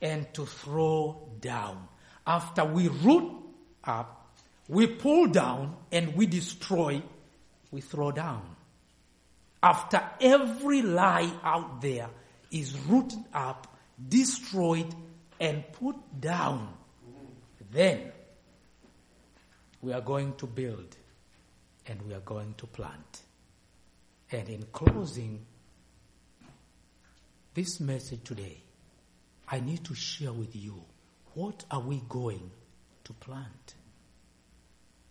and 0.01 0.33
to 0.33 0.45
throw 0.45 1.29
down. 1.41 1.87
After 2.25 2.63
we 2.63 2.87
root 2.87 3.31
up, 3.83 4.31
we 4.69 4.87
pull 4.87 5.27
down 5.27 5.75
and 5.91 6.15
we 6.15 6.25
destroy, 6.25 7.01
we 7.71 7.81
throw 7.81 8.11
down. 8.11 8.43
After 9.61 10.01
every 10.21 10.81
lie 10.81 11.31
out 11.43 11.81
there 11.81 12.09
is 12.51 12.77
rooted 12.87 13.23
up, 13.33 13.77
destroyed, 14.07 14.93
and 15.39 15.63
put 15.73 15.95
down, 16.19 16.73
then 17.71 18.11
we 19.81 19.93
are 19.93 20.01
going 20.01 20.33
to 20.35 20.47
build 20.47 20.95
and 21.87 22.01
we 22.03 22.13
are 22.13 22.21
going 22.21 22.53
to 22.57 22.67
plant. 22.67 23.21
And 24.31 24.47
in 24.49 24.63
closing 24.71 25.45
this 27.53 27.79
message 27.79 28.23
today, 28.23 28.61
I 29.49 29.59
need 29.59 29.83
to 29.85 29.95
share 29.95 30.33
with 30.33 30.55
you 30.55 30.83
what 31.33 31.63
are 31.71 31.79
we 31.79 32.01
going 32.09 32.51
to 33.05 33.13
plant? 33.13 33.75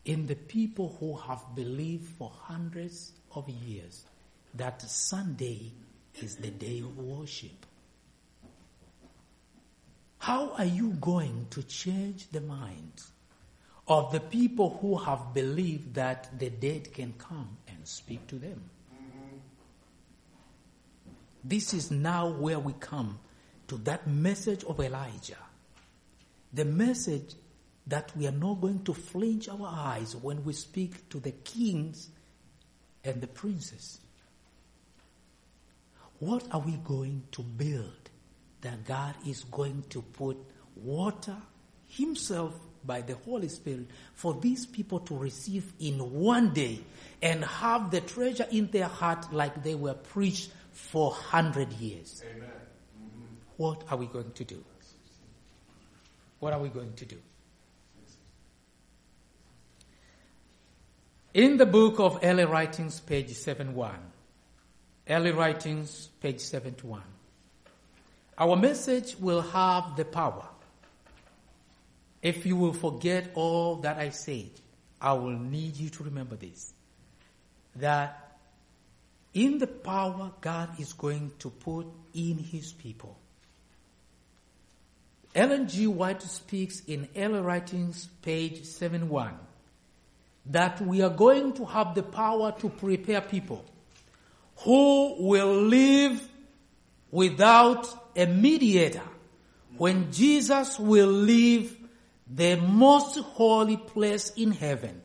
In 0.05 0.27
the 0.27 0.35
people 0.35 0.97
who 1.01 1.17
have 1.17 1.43
believed 1.55 2.09
for 2.17 2.31
hundreds 2.31 3.13
of 3.35 3.49
years 3.49 4.05
that 4.57 4.83
Sunday 4.83 5.73
is 6.15 6.37
the 6.37 6.51
day 6.51 6.81
of 6.81 6.99
worship. 6.99 7.67
How 10.19 10.51
are 10.59 10.65
you 10.65 10.91
going 11.01 11.47
to 11.51 11.63
change 11.63 12.29
the 12.31 12.41
minds 12.41 13.13
of 13.89 14.11
the 14.11 14.21
people 14.21 14.79
who 14.81 14.97
have 14.97 15.33
believed 15.33 15.95
that 15.95 16.29
the 16.39 16.51
dead 16.51 16.93
can 16.93 17.13
come 17.15 17.57
and 17.69 17.87
speak 17.87 18.27
to 18.27 18.37
them. 18.37 18.71
This 21.45 21.73
is 21.73 21.93
now 21.93 22.29
where 22.29 22.59
we 22.59 22.73
come 22.81 23.21
to 23.69 23.77
that 23.79 24.09
message 24.09 24.65
of 24.65 24.81
Elijah. 24.81 25.39
The 26.53 26.65
message 26.65 27.35
that 27.87 28.11
we 28.17 28.27
are 28.27 28.33
not 28.33 28.61
going 28.61 28.83
to 28.85 28.95
flinch 28.95 29.49
our 29.49 29.69
eyes 29.73 30.17
when 30.17 30.45
we 30.45 30.53
speak 30.53 31.09
to 31.11 31.21
the 31.21 31.31
kings 31.31 32.09
and 33.05 33.21
the 33.21 33.29
princes. 33.29 34.01
What 36.19 36.45
are 36.51 36.61
we 36.61 36.73
going 36.85 37.25
to 37.33 37.43
build 37.43 38.11
that 38.63 38.85
God 38.85 39.15
is 39.27 39.45
going 39.45 39.85
to 39.91 40.03
put 40.03 40.39
water 40.75 41.37
Himself 41.89 42.55
by 42.85 43.01
the 43.03 43.15
Holy 43.17 43.49
Spirit 43.49 43.87
for 44.15 44.35
these 44.35 44.65
people 44.65 45.01
to 45.01 45.17
receive 45.17 45.73
in 45.81 45.99
one 45.99 46.53
day 46.53 46.81
and 47.21 47.45
have 47.45 47.91
the 47.91 48.01
treasure 48.01 48.47
in 48.51 48.71
their 48.71 48.87
heart 48.87 49.33
like 49.33 49.63
they 49.63 49.75
were 49.75 49.95
preached 49.95 50.51
for 50.73 51.11
hundred 51.13 51.73
years. 51.75 52.23
Amen. 52.35 52.51
What 53.57 53.85
are 53.91 53.97
we 53.97 54.07
going 54.07 54.33
to 54.33 54.45
do? 54.45 54.63
What 56.39 56.53
are 56.53 56.61
we 56.61 56.69
going 56.69 56.93
to 56.95 57.05
do? 57.05 57.17
In 61.35 61.57
the 61.57 61.67
book 61.67 61.99
of 61.99 62.21
Early 62.23 62.45
Writings, 62.45 63.01
page 63.01 63.33
71, 63.33 63.95
Early 65.09 65.31
Writings, 65.31 66.09
page 66.21 66.41
71, 66.41 67.03
our 68.39 68.57
message 68.57 69.17
will 69.19 69.43
have 69.43 69.97
the 69.97 70.05
power 70.05 70.45
if 72.27 72.45
you 72.45 72.57
will 72.57 72.73
forget 72.73 73.31
all 73.35 73.77
that 73.77 73.99
I 73.99 74.11
said, 74.11 74.51
I 75.01 75.13
will 75.13 75.39
need 75.39 75.77
you 75.77 75.91
to 75.91 76.03
remember 76.03 76.35
this. 76.35 76.73
That 77.77 78.39
in 79.33 79.59
the 79.59 79.69
power 79.69 80.33
God 80.41 80.81
is 80.81 80.93
going 80.93 81.31
to 81.39 81.51
put 81.51 81.87
in 82.15 82.39
His 82.39 82.73
people. 82.73 83.17
Ellen 85.37 85.69
G. 85.69 85.87
White 85.87 86.23
speaks 86.23 86.81
in 86.89 87.09
Early 87.15 87.41
Writings, 87.41 88.09
page 88.23 88.65
71, 88.65 89.35
that 90.47 90.81
we 90.81 91.03
are 91.03 91.11
going 91.11 91.53
to 91.53 91.65
have 91.65 91.95
the 91.95 92.03
power 92.03 92.53
to 92.59 92.71
prepare 92.71 93.21
people 93.21 93.65
who 94.59 95.17
will 95.19 95.63
live 95.63 96.29
without 97.11 97.89
a 98.17 98.27
mediator 98.27 99.03
when 99.77 100.11
Jesus 100.13 100.79
will 100.79 101.09
leave 101.09 101.77
the 102.29 102.57
most 102.57 103.19
holy 103.19 103.77
place 103.77 104.31
in 104.37 104.51
heaven. 104.51 105.01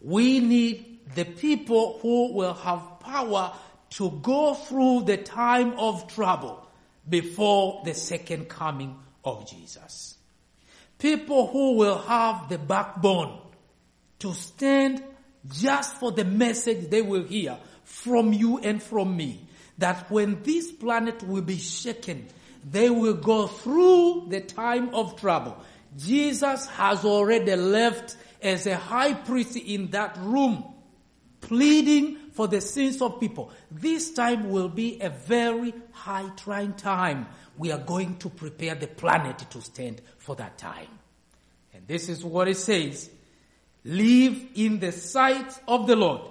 We 0.00 0.40
need 0.40 1.00
the 1.14 1.24
people 1.24 1.98
who 2.00 2.32
will 2.32 2.54
have 2.54 3.00
power 3.00 3.52
to 3.90 4.10
go 4.22 4.54
through 4.54 5.02
the 5.02 5.16
time 5.16 5.74
of 5.78 6.12
trouble 6.14 6.66
before 7.08 7.82
the 7.84 7.94
second 7.94 8.48
coming 8.48 8.98
of 9.24 9.48
Jesus. 9.48 10.16
People 10.98 11.48
who 11.48 11.74
will 11.74 11.98
have 11.98 12.48
the 12.48 12.58
backbone 12.58 13.38
to 14.20 14.32
stand 14.32 15.02
just 15.48 15.96
for 15.96 16.12
the 16.12 16.24
message 16.24 16.88
they 16.88 17.02
will 17.02 17.24
hear 17.24 17.58
from 17.84 18.32
you 18.32 18.58
and 18.58 18.82
from 18.82 19.16
me. 19.16 19.46
That 19.78 20.10
when 20.10 20.42
this 20.42 20.70
planet 20.72 21.22
will 21.22 21.42
be 21.42 21.58
shaken, 21.58 22.26
they 22.68 22.90
will 22.90 23.14
go 23.14 23.46
through 23.46 24.26
the 24.28 24.40
time 24.40 24.94
of 24.94 25.20
trouble 25.20 25.56
Jesus 25.96 26.66
has 26.68 27.04
already 27.04 27.54
left 27.54 28.16
as 28.42 28.66
a 28.66 28.76
high 28.76 29.14
priest 29.14 29.56
in 29.56 29.90
that 29.90 30.16
room, 30.18 30.64
pleading 31.40 32.16
for 32.32 32.48
the 32.48 32.60
sins 32.60 33.00
of 33.00 33.20
people. 33.20 33.52
This 33.70 34.12
time 34.12 34.50
will 34.50 34.68
be 34.68 35.00
a 35.00 35.10
very 35.10 35.72
high 35.92 36.28
trying 36.36 36.74
time. 36.74 37.26
We 37.56 37.70
are 37.70 37.78
going 37.78 38.16
to 38.18 38.28
prepare 38.28 38.74
the 38.74 38.88
planet 38.88 39.38
to 39.50 39.60
stand 39.60 40.02
for 40.18 40.34
that 40.36 40.58
time. 40.58 40.88
And 41.72 41.86
this 41.86 42.08
is 42.08 42.24
what 42.24 42.48
it 42.48 42.56
says. 42.56 43.08
Live 43.84 44.42
in 44.54 44.80
the 44.80 44.90
sight 44.90 45.60
of 45.68 45.86
the 45.86 45.94
Lord 45.94 46.22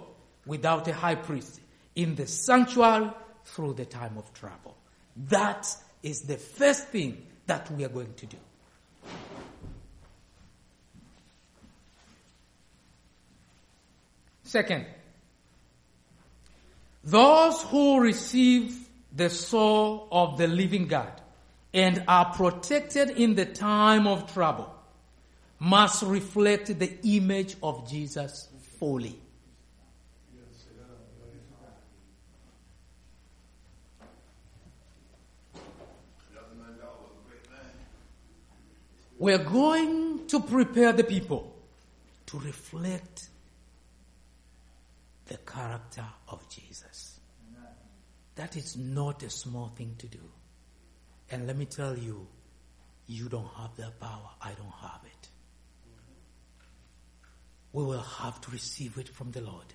without 0.46 0.88
a 0.88 0.94
high 0.94 1.16
priest 1.16 1.60
in 1.96 2.16
the 2.16 2.28
sanctuary 2.28 3.10
through 3.46 3.74
the 3.74 3.86
time 3.86 4.18
of 4.18 4.34
trouble. 4.34 4.76
That 5.30 5.68
is 6.02 6.22
the 6.22 6.38
first 6.38 6.88
thing 6.88 7.26
that 7.46 7.70
we 7.72 7.84
are 7.84 7.90
going 7.90 8.14
to 8.16 8.26
do. 8.26 8.38
Second, 14.44 14.86
Those 17.04 17.62
who 17.64 18.00
receive 18.00 18.88
the 19.14 19.30
soul 19.30 20.08
of 20.12 20.38
the 20.38 20.48
living 20.48 20.88
God 20.88 21.12
and 21.74 22.04
are 22.08 22.34
protected 22.34 23.10
in 23.10 23.36
the 23.36 23.46
time 23.46 24.08
of 24.08 24.32
trouble 24.34 24.74
must 25.60 26.04
reflect 26.04 26.80
the 26.80 26.98
image 27.04 27.56
of 27.62 27.90
Jesus 27.90 28.48
fully. 28.80 29.20
We're 39.24 39.38
going 39.38 40.28
to 40.28 40.42
prepare 40.42 40.92
the 40.92 41.06
people 41.06 41.56
to 42.26 42.40
reflect 42.40 43.30
the 45.28 45.38
character 45.38 46.04
of 46.28 46.46
Jesus. 46.50 47.22
That 48.36 48.58
is 48.58 48.76
not 48.76 49.24
a 49.24 49.30
small 49.30 49.70
thing 49.78 49.96
to 50.00 50.08
do. 50.08 50.20
And 51.32 51.48
let 51.48 51.56
me 51.56 51.64
tell 51.64 51.98
you, 51.98 52.28
you 53.08 53.30
don't 53.30 53.48
have 53.56 53.74
that 53.78 53.98
power. 53.98 54.30
I 54.42 54.52
don't 54.56 54.76
have 54.82 55.00
it. 55.06 55.30
We 57.72 57.86
will 57.86 58.02
have 58.02 58.42
to 58.42 58.52
receive 58.52 58.98
it 58.98 59.08
from 59.08 59.32
the 59.32 59.40
Lord. 59.40 59.74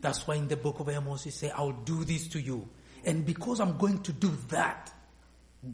That's 0.00 0.26
why 0.26 0.34
in 0.34 0.48
the 0.48 0.56
book 0.56 0.80
of 0.80 0.88
Amos, 0.88 1.22
he 1.22 1.30
say, 1.30 1.50
I'll 1.50 1.70
do 1.70 2.02
this 2.02 2.26
to 2.30 2.40
you. 2.40 2.68
And 3.04 3.24
because 3.24 3.60
I'm 3.60 3.78
going 3.78 4.02
to 4.02 4.12
do 4.12 4.36
that, 4.48 4.92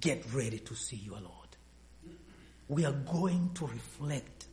get 0.00 0.22
ready 0.34 0.58
to 0.58 0.74
see 0.74 0.96
your 0.96 1.20
Lord. 1.20 1.45
We 2.68 2.84
are 2.84 2.92
going 2.92 3.50
to 3.54 3.66
reflect 3.66 4.46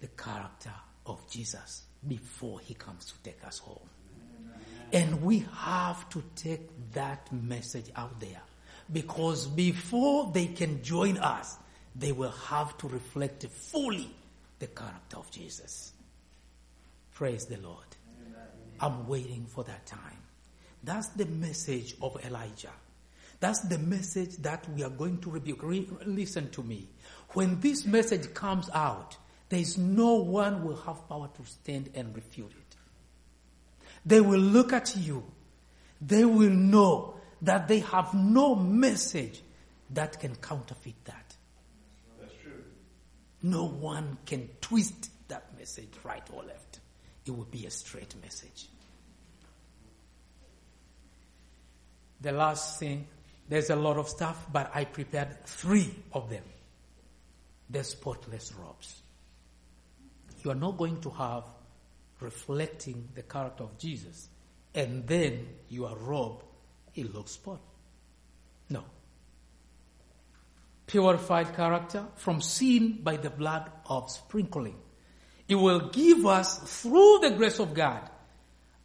the 0.00 0.08
character 0.08 0.72
of 1.06 1.28
Jesus 1.30 1.82
before 2.06 2.60
he 2.60 2.74
comes 2.74 3.06
to 3.06 3.14
take 3.22 3.44
us 3.46 3.58
home. 3.58 3.88
And 4.92 5.22
we 5.22 5.44
have 5.54 6.08
to 6.10 6.22
take 6.34 6.68
that 6.92 7.32
message 7.32 7.90
out 7.96 8.20
there 8.20 8.42
because 8.92 9.46
before 9.46 10.30
they 10.32 10.46
can 10.46 10.82
join 10.82 11.16
us, 11.18 11.56
they 11.94 12.12
will 12.12 12.30
have 12.30 12.76
to 12.78 12.88
reflect 12.88 13.46
fully 13.46 14.10
the 14.58 14.66
character 14.66 15.16
of 15.16 15.30
Jesus. 15.30 15.92
Praise 17.14 17.46
the 17.46 17.58
Lord. 17.58 17.86
I'm 18.80 19.06
waiting 19.06 19.46
for 19.46 19.64
that 19.64 19.86
time. 19.86 20.18
That's 20.82 21.08
the 21.08 21.26
message 21.26 21.94
of 22.02 22.18
Elijah. 22.24 22.72
That's 23.38 23.60
the 23.60 23.78
message 23.78 24.36
that 24.38 24.68
we 24.70 24.82
are 24.82 24.90
going 24.90 25.18
to 25.18 25.30
rebuke. 25.30 25.62
Re- 25.62 25.88
listen 26.06 26.50
to 26.50 26.62
me. 26.62 26.88
When 27.34 27.60
this 27.60 27.86
message 27.86 28.34
comes 28.34 28.68
out, 28.74 29.16
there 29.48 29.60
is 29.60 29.78
no 29.78 30.14
one 30.14 30.64
will 30.64 30.76
have 30.76 31.08
power 31.08 31.28
to 31.36 31.44
stand 31.44 31.90
and 31.94 32.14
refute 32.14 32.50
it. 32.50 32.76
They 34.04 34.20
will 34.20 34.40
look 34.40 34.72
at 34.72 34.96
you. 34.96 35.24
They 36.00 36.24
will 36.24 36.50
know 36.50 37.14
that 37.42 37.68
they 37.68 37.80
have 37.80 38.14
no 38.14 38.54
message 38.54 39.40
that 39.90 40.18
can 40.20 40.36
counterfeit 40.36 41.04
that. 41.04 41.36
That's 42.20 42.34
true. 42.42 42.64
No 43.42 43.64
one 43.64 44.18
can 44.26 44.48
twist 44.60 45.10
that 45.28 45.56
message 45.58 45.92
right 46.04 46.26
or 46.32 46.42
left. 46.42 46.80
It 47.24 47.30
will 47.30 47.44
be 47.44 47.66
a 47.66 47.70
straight 47.70 48.14
message. 48.22 48.68
The 52.20 52.32
last 52.32 52.78
thing, 52.78 53.06
there's 53.48 53.70
a 53.70 53.76
lot 53.76 53.96
of 53.96 54.08
stuff, 54.08 54.46
but 54.52 54.70
I 54.74 54.84
prepared 54.84 55.44
three 55.44 55.94
of 56.12 56.30
them. 56.30 56.44
The 57.72 57.82
spotless 57.82 58.52
robes. 58.52 59.02
You 60.44 60.52
are 60.52 60.56
not 60.56 60.76
going 60.76 61.00
to 61.00 61.10
have 61.10 61.44
reflecting 62.20 63.08
the 63.14 63.22
character 63.22 63.64
of 63.64 63.78
Jesus 63.78 64.28
and 64.74 65.06
then 65.06 65.48
your 65.68 65.96
robe, 65.96 66.42
it 66.94 67.14
looks 67.14 67.32
spot. 67.32 67.60
No. 68.70 68.84
Purified 70.86 71.54
character 71.54 72.06
from 72.16 72.40
sin 72.40 73.00
by 73.02 73.16
the 73.16 73.30
blood 73.30 73.70
of 73.86 74.10
sprinkling. 74.10 74.76
It 75.48 75.56
will 75.56 75.90
give 75.90 76.24
us, 76.26 76.82
through 76.82 77.20
the 77.22 77.30
grace 77.30 77.58
of 77.58 77.74
God, 77.74 78.08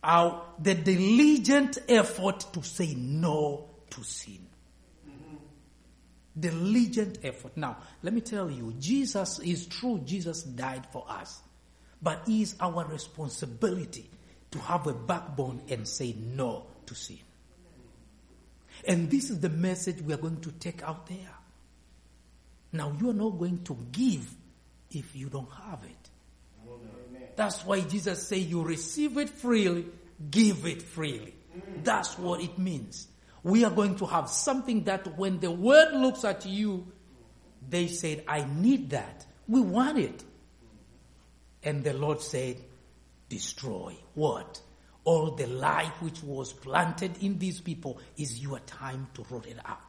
our, 0.03 0.43
the 0.59 0.75
diligent 0.75 1.77
effort 1.87 2.45
to 2.53 2.63
say 2.63 2.93
no 2.95 3.69
to 3.89 4.03
sin. 4.03 4.46
Diligent 6.39 7.19
effort. 7.23 7.57
Now, 7.57 7.77
let 8.03 8.13
me 8.13 8.21
tell 8.21 8.49
you, 8.49 8.73
Jesus 8.79 9.39
is 9.39 9.65
true. 9.65 10.01
Jesus 10.05 10.43
died 10.43 10.85
for 10.91 11.05
us. 11.07 11.39
But 12.01 12.23
it 12.27 12.41
is 12.41 12.55
our 12.59 12.85
responsibility 12.85 14.09
to 14.51 14.59
have 14.59 14.87
a 14.87 14.93
backbone 14.93 15.61
and 15.69 15.87
say 15.87 16.13
no 16.13 16.67
to 16.85 16.95
sin. 16.95 17.19
And 18.87 19.09
this 19.09 19.29
is 19.29 19.39
the 19.39 19.49
message 19.49 20.01
we 20.01 20.13
are 20.13 20.17
going 20.17 20.41
to 20.41 20.51
take 20.51 20.83
out 20.83 21.07
there. 21.07 21.33
Now, 22.71 22.95
you 22.99 23.09
are 23.09 23.13
not 23.13 23.39
going 23.39 23.63
to 23.63 23.77
give 23.91 24.31
if 24.91 25.15
you 25.15 25.29
don't 25.29 25.51
have 25.51 25.83
it. 25.83 26.09
That's 27.35 27.63
why 27.65 27.81
Jesus 27.81 28.27
said, 28.27 28.39
You 28.39 28.63
receive 28.63 29.17
it 29.17 29.29
freely, 29.29 29.85
give 30.29 30.65
it 30.65 30.81
freely. 30.81 31.33
That's 31.83 32.17
what 32.17 32.41
it 32.41 32.57
means. 32.57 33.07
We 33.43 33.63
are 33.63 33.71
going 33.71 33.95
to 33.97 34.05
have 34.05 34.29
something 34.29 34.83
that 34.85 35.17
when 35.17 35.39
the 35.39 35.51
world 35.51 35.93
looks 35.93 36.23
at 36.23 36.45
you, 36.45 36.87
they 37.69 37.87
said, 37.87 38.23
I 38.27 38.45
need 38.45 38.91
that. 38.91 39.25
We 39.47 39.61
want 39.61 39.97
it. 39.97 40.23
And 41.63 41.83
the 41.83 41.93
Lord 41.93 42.21
said, 42.21 42.57
Destroy 43.29 43.95
what? 44.13 44.61
All 45.03 45.31
the 45.31 45.47
life 45.47 46.01
which 46.01 46.23
was 46.23 46.53
planted 46.53 47.21
in 47.21 47.39
these 47.39 47.59
people 47.59 47.99
is 48.17 48.39
your 48.39 48.59
time 48.59 49.07
to 49.15 49.25
root 49.29 49.45
it 49.47 49.57
out. 49.65 49.81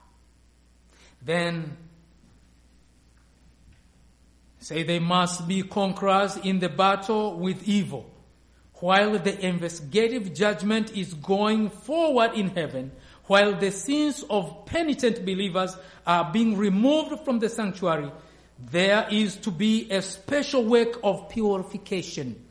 Then 1.22 1.76
say 4.58 4.82
they 4.82 4.98
must 4.98 5.46
be 5.46 5.62
conquerors 5.62 6.36
in 6.38 6.58
the 6.58 6.68
battle 6.68 7.38
with 7.38 7.66
evil. 7.68 8.10
While 8.74 9.18
the 9.18 9.44
investigative 9.44 10.34
judgment 10.34 10.96
is 10.96 11.14
going 11.14 11.70
forward 11.70 12.34
in 12.34 12.50
heaven, 12.50 12.92
while 13.28 13.54
the 13.54 13.70
sins 13.70 14.24
of 14.28 14.64
penitent 14.66 15.24
believers 15.24 15.76
are 16.06 16.32
being 16.32 16.56
removed 16.56 17.24
from 17.24 17.38
the 17.38 17.48
sanctuary, 17.48 18.10
there 18.58 19.06
is 19.10 19.36
to 19.36 19.50
be 19.50 19.88
a 19.90 20.02
special 20.02 20.64
work 20.64 20.98
of 21.04 21.28
purification, 21.28 22.42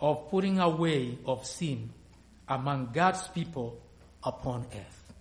of 0.00 0.28
putting 0.30 0.58
away 0.58 1.16
of 1.24 1.46
sin 1.46 1.90
among 2.48 2.90
God's 2.92 3.26
people 3.28 3.80
upon 4.24 4.66
earth. 4.74 5.12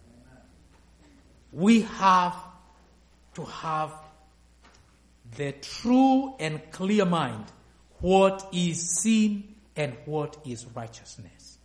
We 1.53 1.81
have 1.81 2.35
to 3.35 3.45
have 3.45 3.93
the 5.37 5.51
true 5.53 6.35
and 6.39 6.59
clear 6.71 7.05
mind 7.05 7.45
what 7.99 8.49
is 8.51 9.01
sin 9.01 9.55
and 9.75 9.95
what 10.05 10.37
is 10.45 10.65
righteousness 10.75 11.59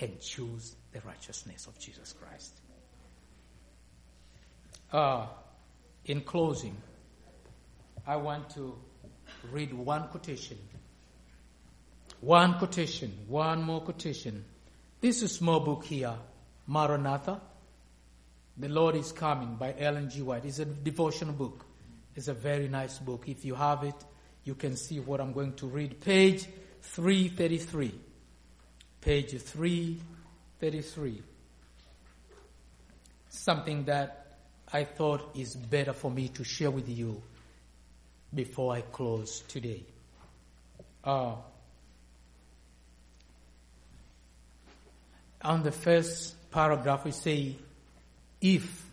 and 0.00 0.20
choose 0.20 0.74
the 0.92 1.00
righteousness 1.00 1.66
of 1.66 1.78
Jesus 1.78 2.12
Christ. 2.12 2.60
Uh, 4.92 5.26
in 6.04 6.20
closing, 6.20 6.76
I 8.06 8.16
want 8.16 8.50
to 8.50 8.76
read 9.50 9.72
one 9.72 10.08
quotation. 10.08 10.58
One 12.20 12.58
quotation, 12.58 13.12
one 13.26 13.62
more 13.62 13.80
quotation. 13.80 14.44
This 15.00 15.18
is 15.18 15.22
a 15.24 15.28
small 15.28 15.60
book 15.60 15.84
here, 15.84 16.14
Maranatha. 16.66 17.40
The 18.56 18.68
Lord 18.68 18.96
is 18.96 19.12
Coming 19.12 19.56
by 19.56 19.74
Ellen 19.78 20.10
G. 20.10 20.22
White. 20.22 20.44
It's 20.44 20.58
a 20.58 20.64
devotional 20.64 21.32
book. 21.32 21.64
It's 22.14 22.28
a 22.28 22.34
very 22.34 22.68
nice 22.68 22.98
book. 22.98 23.24
If 23.26 23.44
you 23.44 23.54
have 23.54 23.82
it, 23.82 23.94
you 24.44 24.54
can 24.54 24.76
see 24.76 25.00
what 25.00 25.20
I'm 25.20 25.32
going 25.32 25.54
to 25.54 25.66
read. 25.66 26.00
Page 26.00 26.46
333. 26.82 27.94
Page 29.00 29.30
333. 29.30 30.11
Something 33.28 33.84
that 33.86 34.38
I 34.72 34.84
thought 34.84 35.36
is 35.36 35.56
better 35.56 35.92
for 35.92 36.10
me 36.10 36.28
to 36.28 36.44
share 36.44 36.70
with 36.70 36.88
you 36.88 37.20
before 38.32 38.72
I 38.72 38.82
close 38.82 39.40
today. 39.48 39.82
Uh, 41.04 41.34
on 45.42 45.62
the 45.62 45.72
first 45.72 46.50
paragraph, 46.50 47.04
we 47.04 47.10
say, 47.10 47.56
if 48.40 48.86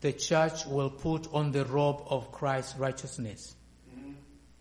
the 0.00 0.12
church 0.12 0.66
will 0.66 0.90
put 0.90 1.32
on 1.32 1.52
the 1.52 1.64
robe 1.64 2.02
of 2.08 2.32
Christ's 2.32 2.76
righteousness, 2.76 3.54
mm-hmm. 3.88 4.12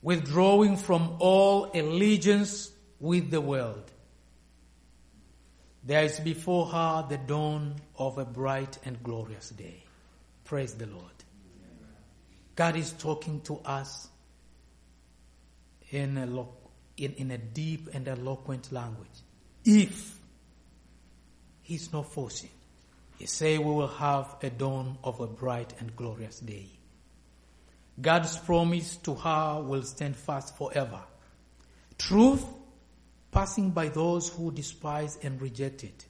withdrawing 0.03 0.77
from 0.77 1.15
all 1.19 1.71
allegiance 1.73 2.71
with 2.99 3.31
the 3.31 3.41
world. 3.41 3.90
There 5.83 6.03
is 6.03 6.19
before 6.19 6.67
her 6.67 7.05
the 7.09 7.17
dawn 7.17 7.75
of 7.97 8.17
a 8.17 8.25
bright 8.25 8.77
and 8.85 9.01
glorious 9.01 9.49
day. 9.49 9.83
Praise 10.45 10.73
the 10.73 10.85
Lord. 10.85 11.05
God 12.55 12.75
is 12.75 12.91
talking 12.93 13.41
to 13.41 13.57
us 13.65 14.07
in 15.89 16.17
a, 16.17 16.45
in, 16.97 17.13
in 17.13 17.31
a 17.31 17.37
deep 17.37 17.89
and 17.93 18.07
eloquent 18.07 18.71
language. 18.71 19.07
If 19.65 20.17
He's 21.61 21.91
not 21.93 22.11
forcing. 22.11 22.49
He 23.17 23.27
say 23.27 23.57
we 23.57 23.65
will 23.65 23.87
have 23.87 24.35
a 24.41 24.49
dawn 24.49 24.97
of 25.03 25.19
a 25.19 25.27
bright 25.27 25.73
and 25.79 25.95
glorious 25.95 26.39
day. 26.39 26.67
God's 28.01 28.37
promise 28.37 28.97
to 28.97 29.15
her 29.15 29.61
will 29.61 29.83
stand 29.83 30.15
fast 30.15 30.57
forever. 30.57 30.99
Truth, 31.97 32.45
passing 33.31 33.71
by 33.71 33.87
those 33.87 34.29
who 34.29 34.51
despise 34.51 35.17
and 35.23 35.41
reject 35.41 35.83
it, 35.83 36.05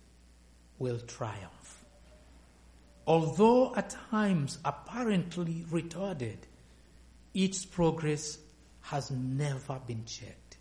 will 0.80 1.00
triumph. 1.00 1.86
Although 3.06 3.76
at 3.76 3.96
times 4.10 4.58
apparently 4.66 5.66
retarded, 5.72 6.38
its 7.34 7.66
progress 7.66 8.38
has 8.82 9.12
never 9.12 9.80
been 9.86 10.06
checked. 10.06 10.58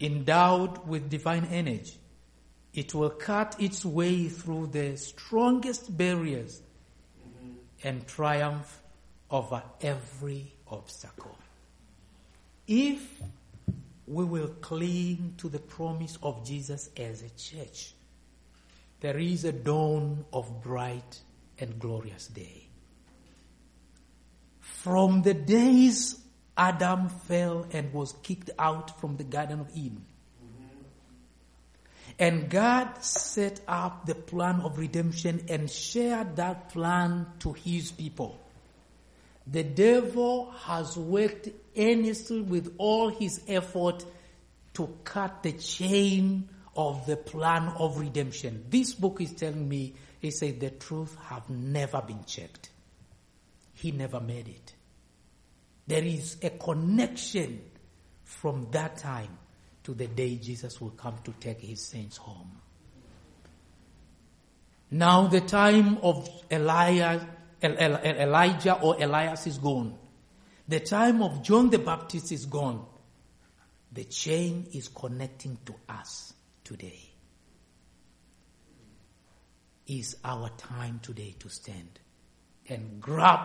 Endowed 0.00 0.86
with 0.86 1.10
divine 1.10 1.44
energy, 1.46 1.98
it 2.72 2.94
will 2.94 3.10
cut 3.10 3.56
its 3.58 3.84
way 3.84 4.28
through 4.28 4.68
the 4.68 4.96
strongest 4.96 5.96
barriers 5.96 6.62
and 7.82 8.06
triumph 8.06 8.80
over 9.30 9.62
every 9.80 10.52
obstacle. 10.68 11.36
If 12.66 13.20
we 14.10 14.24
will 14.24 14.48
cling 14.60 15.34
to 15.36 15.48
the 15.48 15.60
promise 15.60 16.18
of 16.20 16.44
Jesus 16.44 16.90
as 16.96 17.22
a 17.22 17.30
church, 17.30 17.94
there 18.98 19.16
is 19.16 19.44
a 19.44 19.52
dawn 19.52 20.24
of 20.32 20.60
bright 20.60 21.20
and 21.60 21.78
glorious 21.78 22.26
day. 22.26 22.66
From 24.58 25.22
the 25.22 25.32
days 25.34 26.20
Adam 26.56 27.08
fell 27.08 27.66
and 27.70 27.92
was 27.92 28.14
kicked 28.24 28.50
out 28.58 29.00
from 29.00 29.16
the 29.16 29.22
Garden 29.22 29.60
of 29.60 29.70
Eden, 29.76 30.04
and 32.18 32.50
God 32.50 33.04
set 33.04 33.60
up 33.68 34.06
the 34.06 34.16
plan 34.16 34.60
of 34.62 34.76
redemption 34.76 35.44
and 35.48 35.70
shared 35.70 36.34
that 36.34 36.70
plan 36.70 37.26
to 37.38 37.52
his 37.52 37.92
people. 37.92 38.40
The 39.46 39.62
devil 39.62 40.50
has 40.64 40.96
worked 40.96 41.48
earnestly 41.76 42.40
with 42.40 42.74
all 42.78 43.08
his 43.08 43.40
effort 43.48 44.04
to 44.74 44.96
cut 45.04 45.42
the 45.42 45.52
chain 45.52 46.48
of 46.76 47.04
the 47.06 47.16
plan 47.16 47.68
of 47.78 47.98
redemption. 47.98 48.64
This 48.70 48.94
book 48.94 49.20
is 49.20 49.32
telling 49.32 49.68
me, 49.68 49.94
he 50.20 50.30
said, 50.30 50.60
the 50.60 50.70
truth 50.70 51.16
have 51.24 51.48
never 51.50 52.00
been 52.02 52.24
checked. 52.24 52.70
He 53.74 53.90
never 53.90 54.20
made 54.20 54.48
it. 54.48 54.74
There 55.86 56.04
is 56.04 56.36
a 56.42 56.50
connection 56.50 57.62
from 58.24 58.68
that 58.70 58.98
time 58.98 59.38
to 59.82 59.94
the 59.94 60.06
day 60.06 60.36
Jesus 60.36 60.80
will 60.80 60.90
come 60.90 61.16
to 61.24 61.32
take 61.40 61.60
his 61.60 61.84
saints 61.84 62.16
home. 62.16 62.60
Now 64.90 65.26
the 65.26 65.40
time 65.40 65.98
of 66.02 66.28
Elijah, 66.50 67.26
Elijah 67.62 68.74
or 68.80 68.96
Elias 69.00 69.46
is 69.46 69.58
gone. 69.58 69.96
The 70.70 70.78
time 70.78 71.20
of 71.20 71.42
John 71.42 71.68
the 71.68 71.80
Baptist 71.80 72.30
is 72.30 72.46
gone. 72.46 72.86
The 73.90 74.04
chain 74.04 74.68
is 74.72 74.86
connecting 74.86 75.58
to 75.66 75.74
us 75.88 76.32
today. 76.62 77.10
Is 79.88 80.16
our 80.24 80.48
time 80.50 81.00
today 81.02 81.34
to 81.40 81.48
stand 81.48 81.98
and 82.68 83.00
grab 83.00 83.40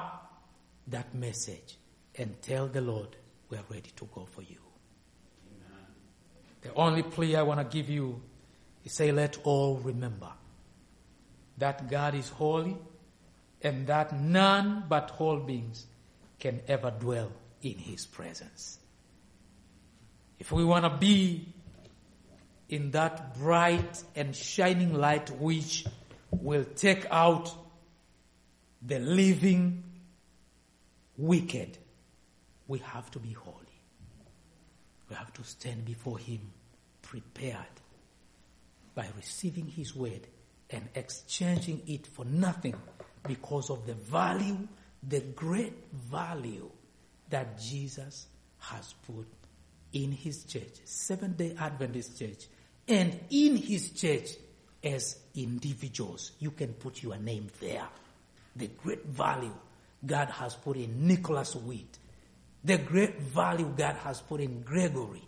that 0.86 1.16
message 1.16 1.80
and 2.16 2.40
tell 2.44 2.68
the 2.68 2.82
Lord, 2.82 3.16
we 3.50 3.58
are 3.58 3.66
ready 3.72 3.90
to 3.96 4.08
go 4.14 4.26
for 4.26 4.44
you. 4.44 4.60
The 6.62 6.76
only 6.76 7.02
plea 7.02 7.38
I 7.38 7.42
want 7.42 7.60
to 7.60 7.76
give 7.76 7.90
you 7.90 8.22
is 8.84 8.94
say, 8.94 9.12
let 9.12 9.40
all 9.44 9.78
remember 9.78 10.30
that 11.58 11.90
God 11.90 12.14
is 12.14 12.30
holy 12.30 12.78
and 13.64 13.88
that 13.88 14.14
none 14.14 14.84
but 14.88 15.10
whole 15.10 15.40
beings 15.40 15.88
can 16.46 16.62
ever 16.68 16.92
dwell 16.92 17.32
in 17.64 17.74
His 17.74 18.06
presence. 18.06 18.78
If 20.38 20.52
we 20.52 20.64
want 20.64 20.84
to 20.84 20.92
be 20.92 21.52
in 22.70 22.92
that 22.92 23.36
bright 23.36 24.04
and 24.16 24.36
shining 24.36 24.94
light 24.94 25.32
which 25.32 25.88
will 26.30 26.66
take 26.76 27.08
out 27.10 27.52
the 28.80 29.00
living 29.00 29.86
wicked, 31.18 31.80
we 32.68 32.78
have 32.78 33.10
to 33.10 33.18
be 33.18 33.32
holy. 33.32 33.56
We 35.10 35.16
have 35.16 35.34
to 35.34 35.44
stand 35.44 35.84
before 35.84 36.20
Him 36.20 36.42
prepared 37.02 37.76
by 38.94 39.08
receiving 39.18 39.66
His 39.66 39.96
word 39.96 40.28
and 40.70 40.88
exchanging 40.94 41.82
it 41.88 42.06
for 42.06 42.24
nothing 42.24 42.76
because 43.28 43.72
of 43.72 43.88
the 43.88 43.96
value, 43.96 44.68
the 45.08 45.20
great 45.20 45.74
value 45.94 46.70
that 47.30 47.60
Jesus 47.60 48.28
has 48.60 48.94
put 49.08 49.28
in 49.94 50.12
His 50.12 50.44
church, 50.44 50.74
Seventh 50.84 51.38
day 51.38 51.56
Adventist 51.60 52.18
church, 52.20 52.46
and 52.88 53.20
in 53.30 53.56
His 53.56 53.90
church 53.92 54.30
as 54.84 55.18
individuals. 55.36 56.32
You 56.40 56.52
can 56.52 56.74
put 56.74 57.02
your 57.02 57.18
name 57.18 57.48
there. 57.60 57.88
The 58.56 58.68
great 58.68 59.06
value 59.06 59.54
God 60.06 60.30
has 60.30 60.56
put 60.56 60.78
in 60.78 61.08
Nicholas 61.08 61.56
Wheat, 61.56 61.98
the 62.64 62.78
great 62.78 63.20
value 63.20 63.74
God 63.76 63.96
has 63.98 64.22
put 64.22 64.42
in 64.42 64.62
Gregory, 64.62 65.24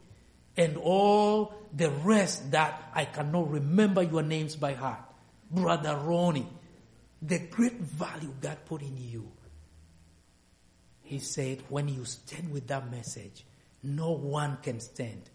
and 0.55 0.77
all 0.77 1.53
the 1.75 1.89
rest 1.89 2.51
that 2.51 2.89
I 2.93 3.05
cannot 3.05 3.49
remember 3.51 4.01
your 4.01 4.23
names 4.23 4.55
by 4.55 4.73
heart. 4.73 4.99
Brother 5.51 5.95
Ronnie, 5.95 6.47
the 7.21 7.39
great 7.39 7.79
value 7.79 8.33
God 8.41 8.57
put 8.65 8.81
in 8.81 8.97
you. 8.97 9.31
He 11.07 11.19
said, 11.19 11.63
when 11.69 11.87
you 11.87 12.03
stand 12.03 12.51
with 12.51 12.67
that 12.67 12.91
message, 12.91 13.45
no 13.81 14.11
one 14.11 14.57
can 14.61 14.81
stand 14.81 15.29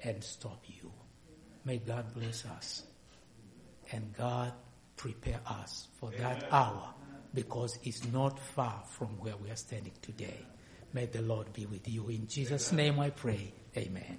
and 0.00 0.24
stop 0.24 0.64
you. 0.66 0.90
May 1.66 1.76
God 1.76 2.14
bless 2.14 2.46
us. 2.46 2.84
And 3.92 4.14
God 4.16 4.54
prepare 4.96 5.40
us 5.46 5.88
for 6.00 6.10
that 6.12 6.48
hour 6.50 6.94
because 7.34 7.78
it's 7.82 8.06
not 8.06 8.40
far 8.40 8.82
from 8.88 9.08
where 9.18 9.36
we 9.36 9.50
are 9.50 9.56
standing 9.56 9.92
today. 10.00 10.40
May 10.94 11.04
the 11.04 11.20
Lord 11.20 11.52
be 11.52 11.66
with 11.66 11.86
you. 11.86 12.08
In 12.08 12.26
Jesus' 12.26 12.72
name 12.72 12.98
I 12.98 13.10
pray. 13.10 13.52
Amen. 13.76 14.18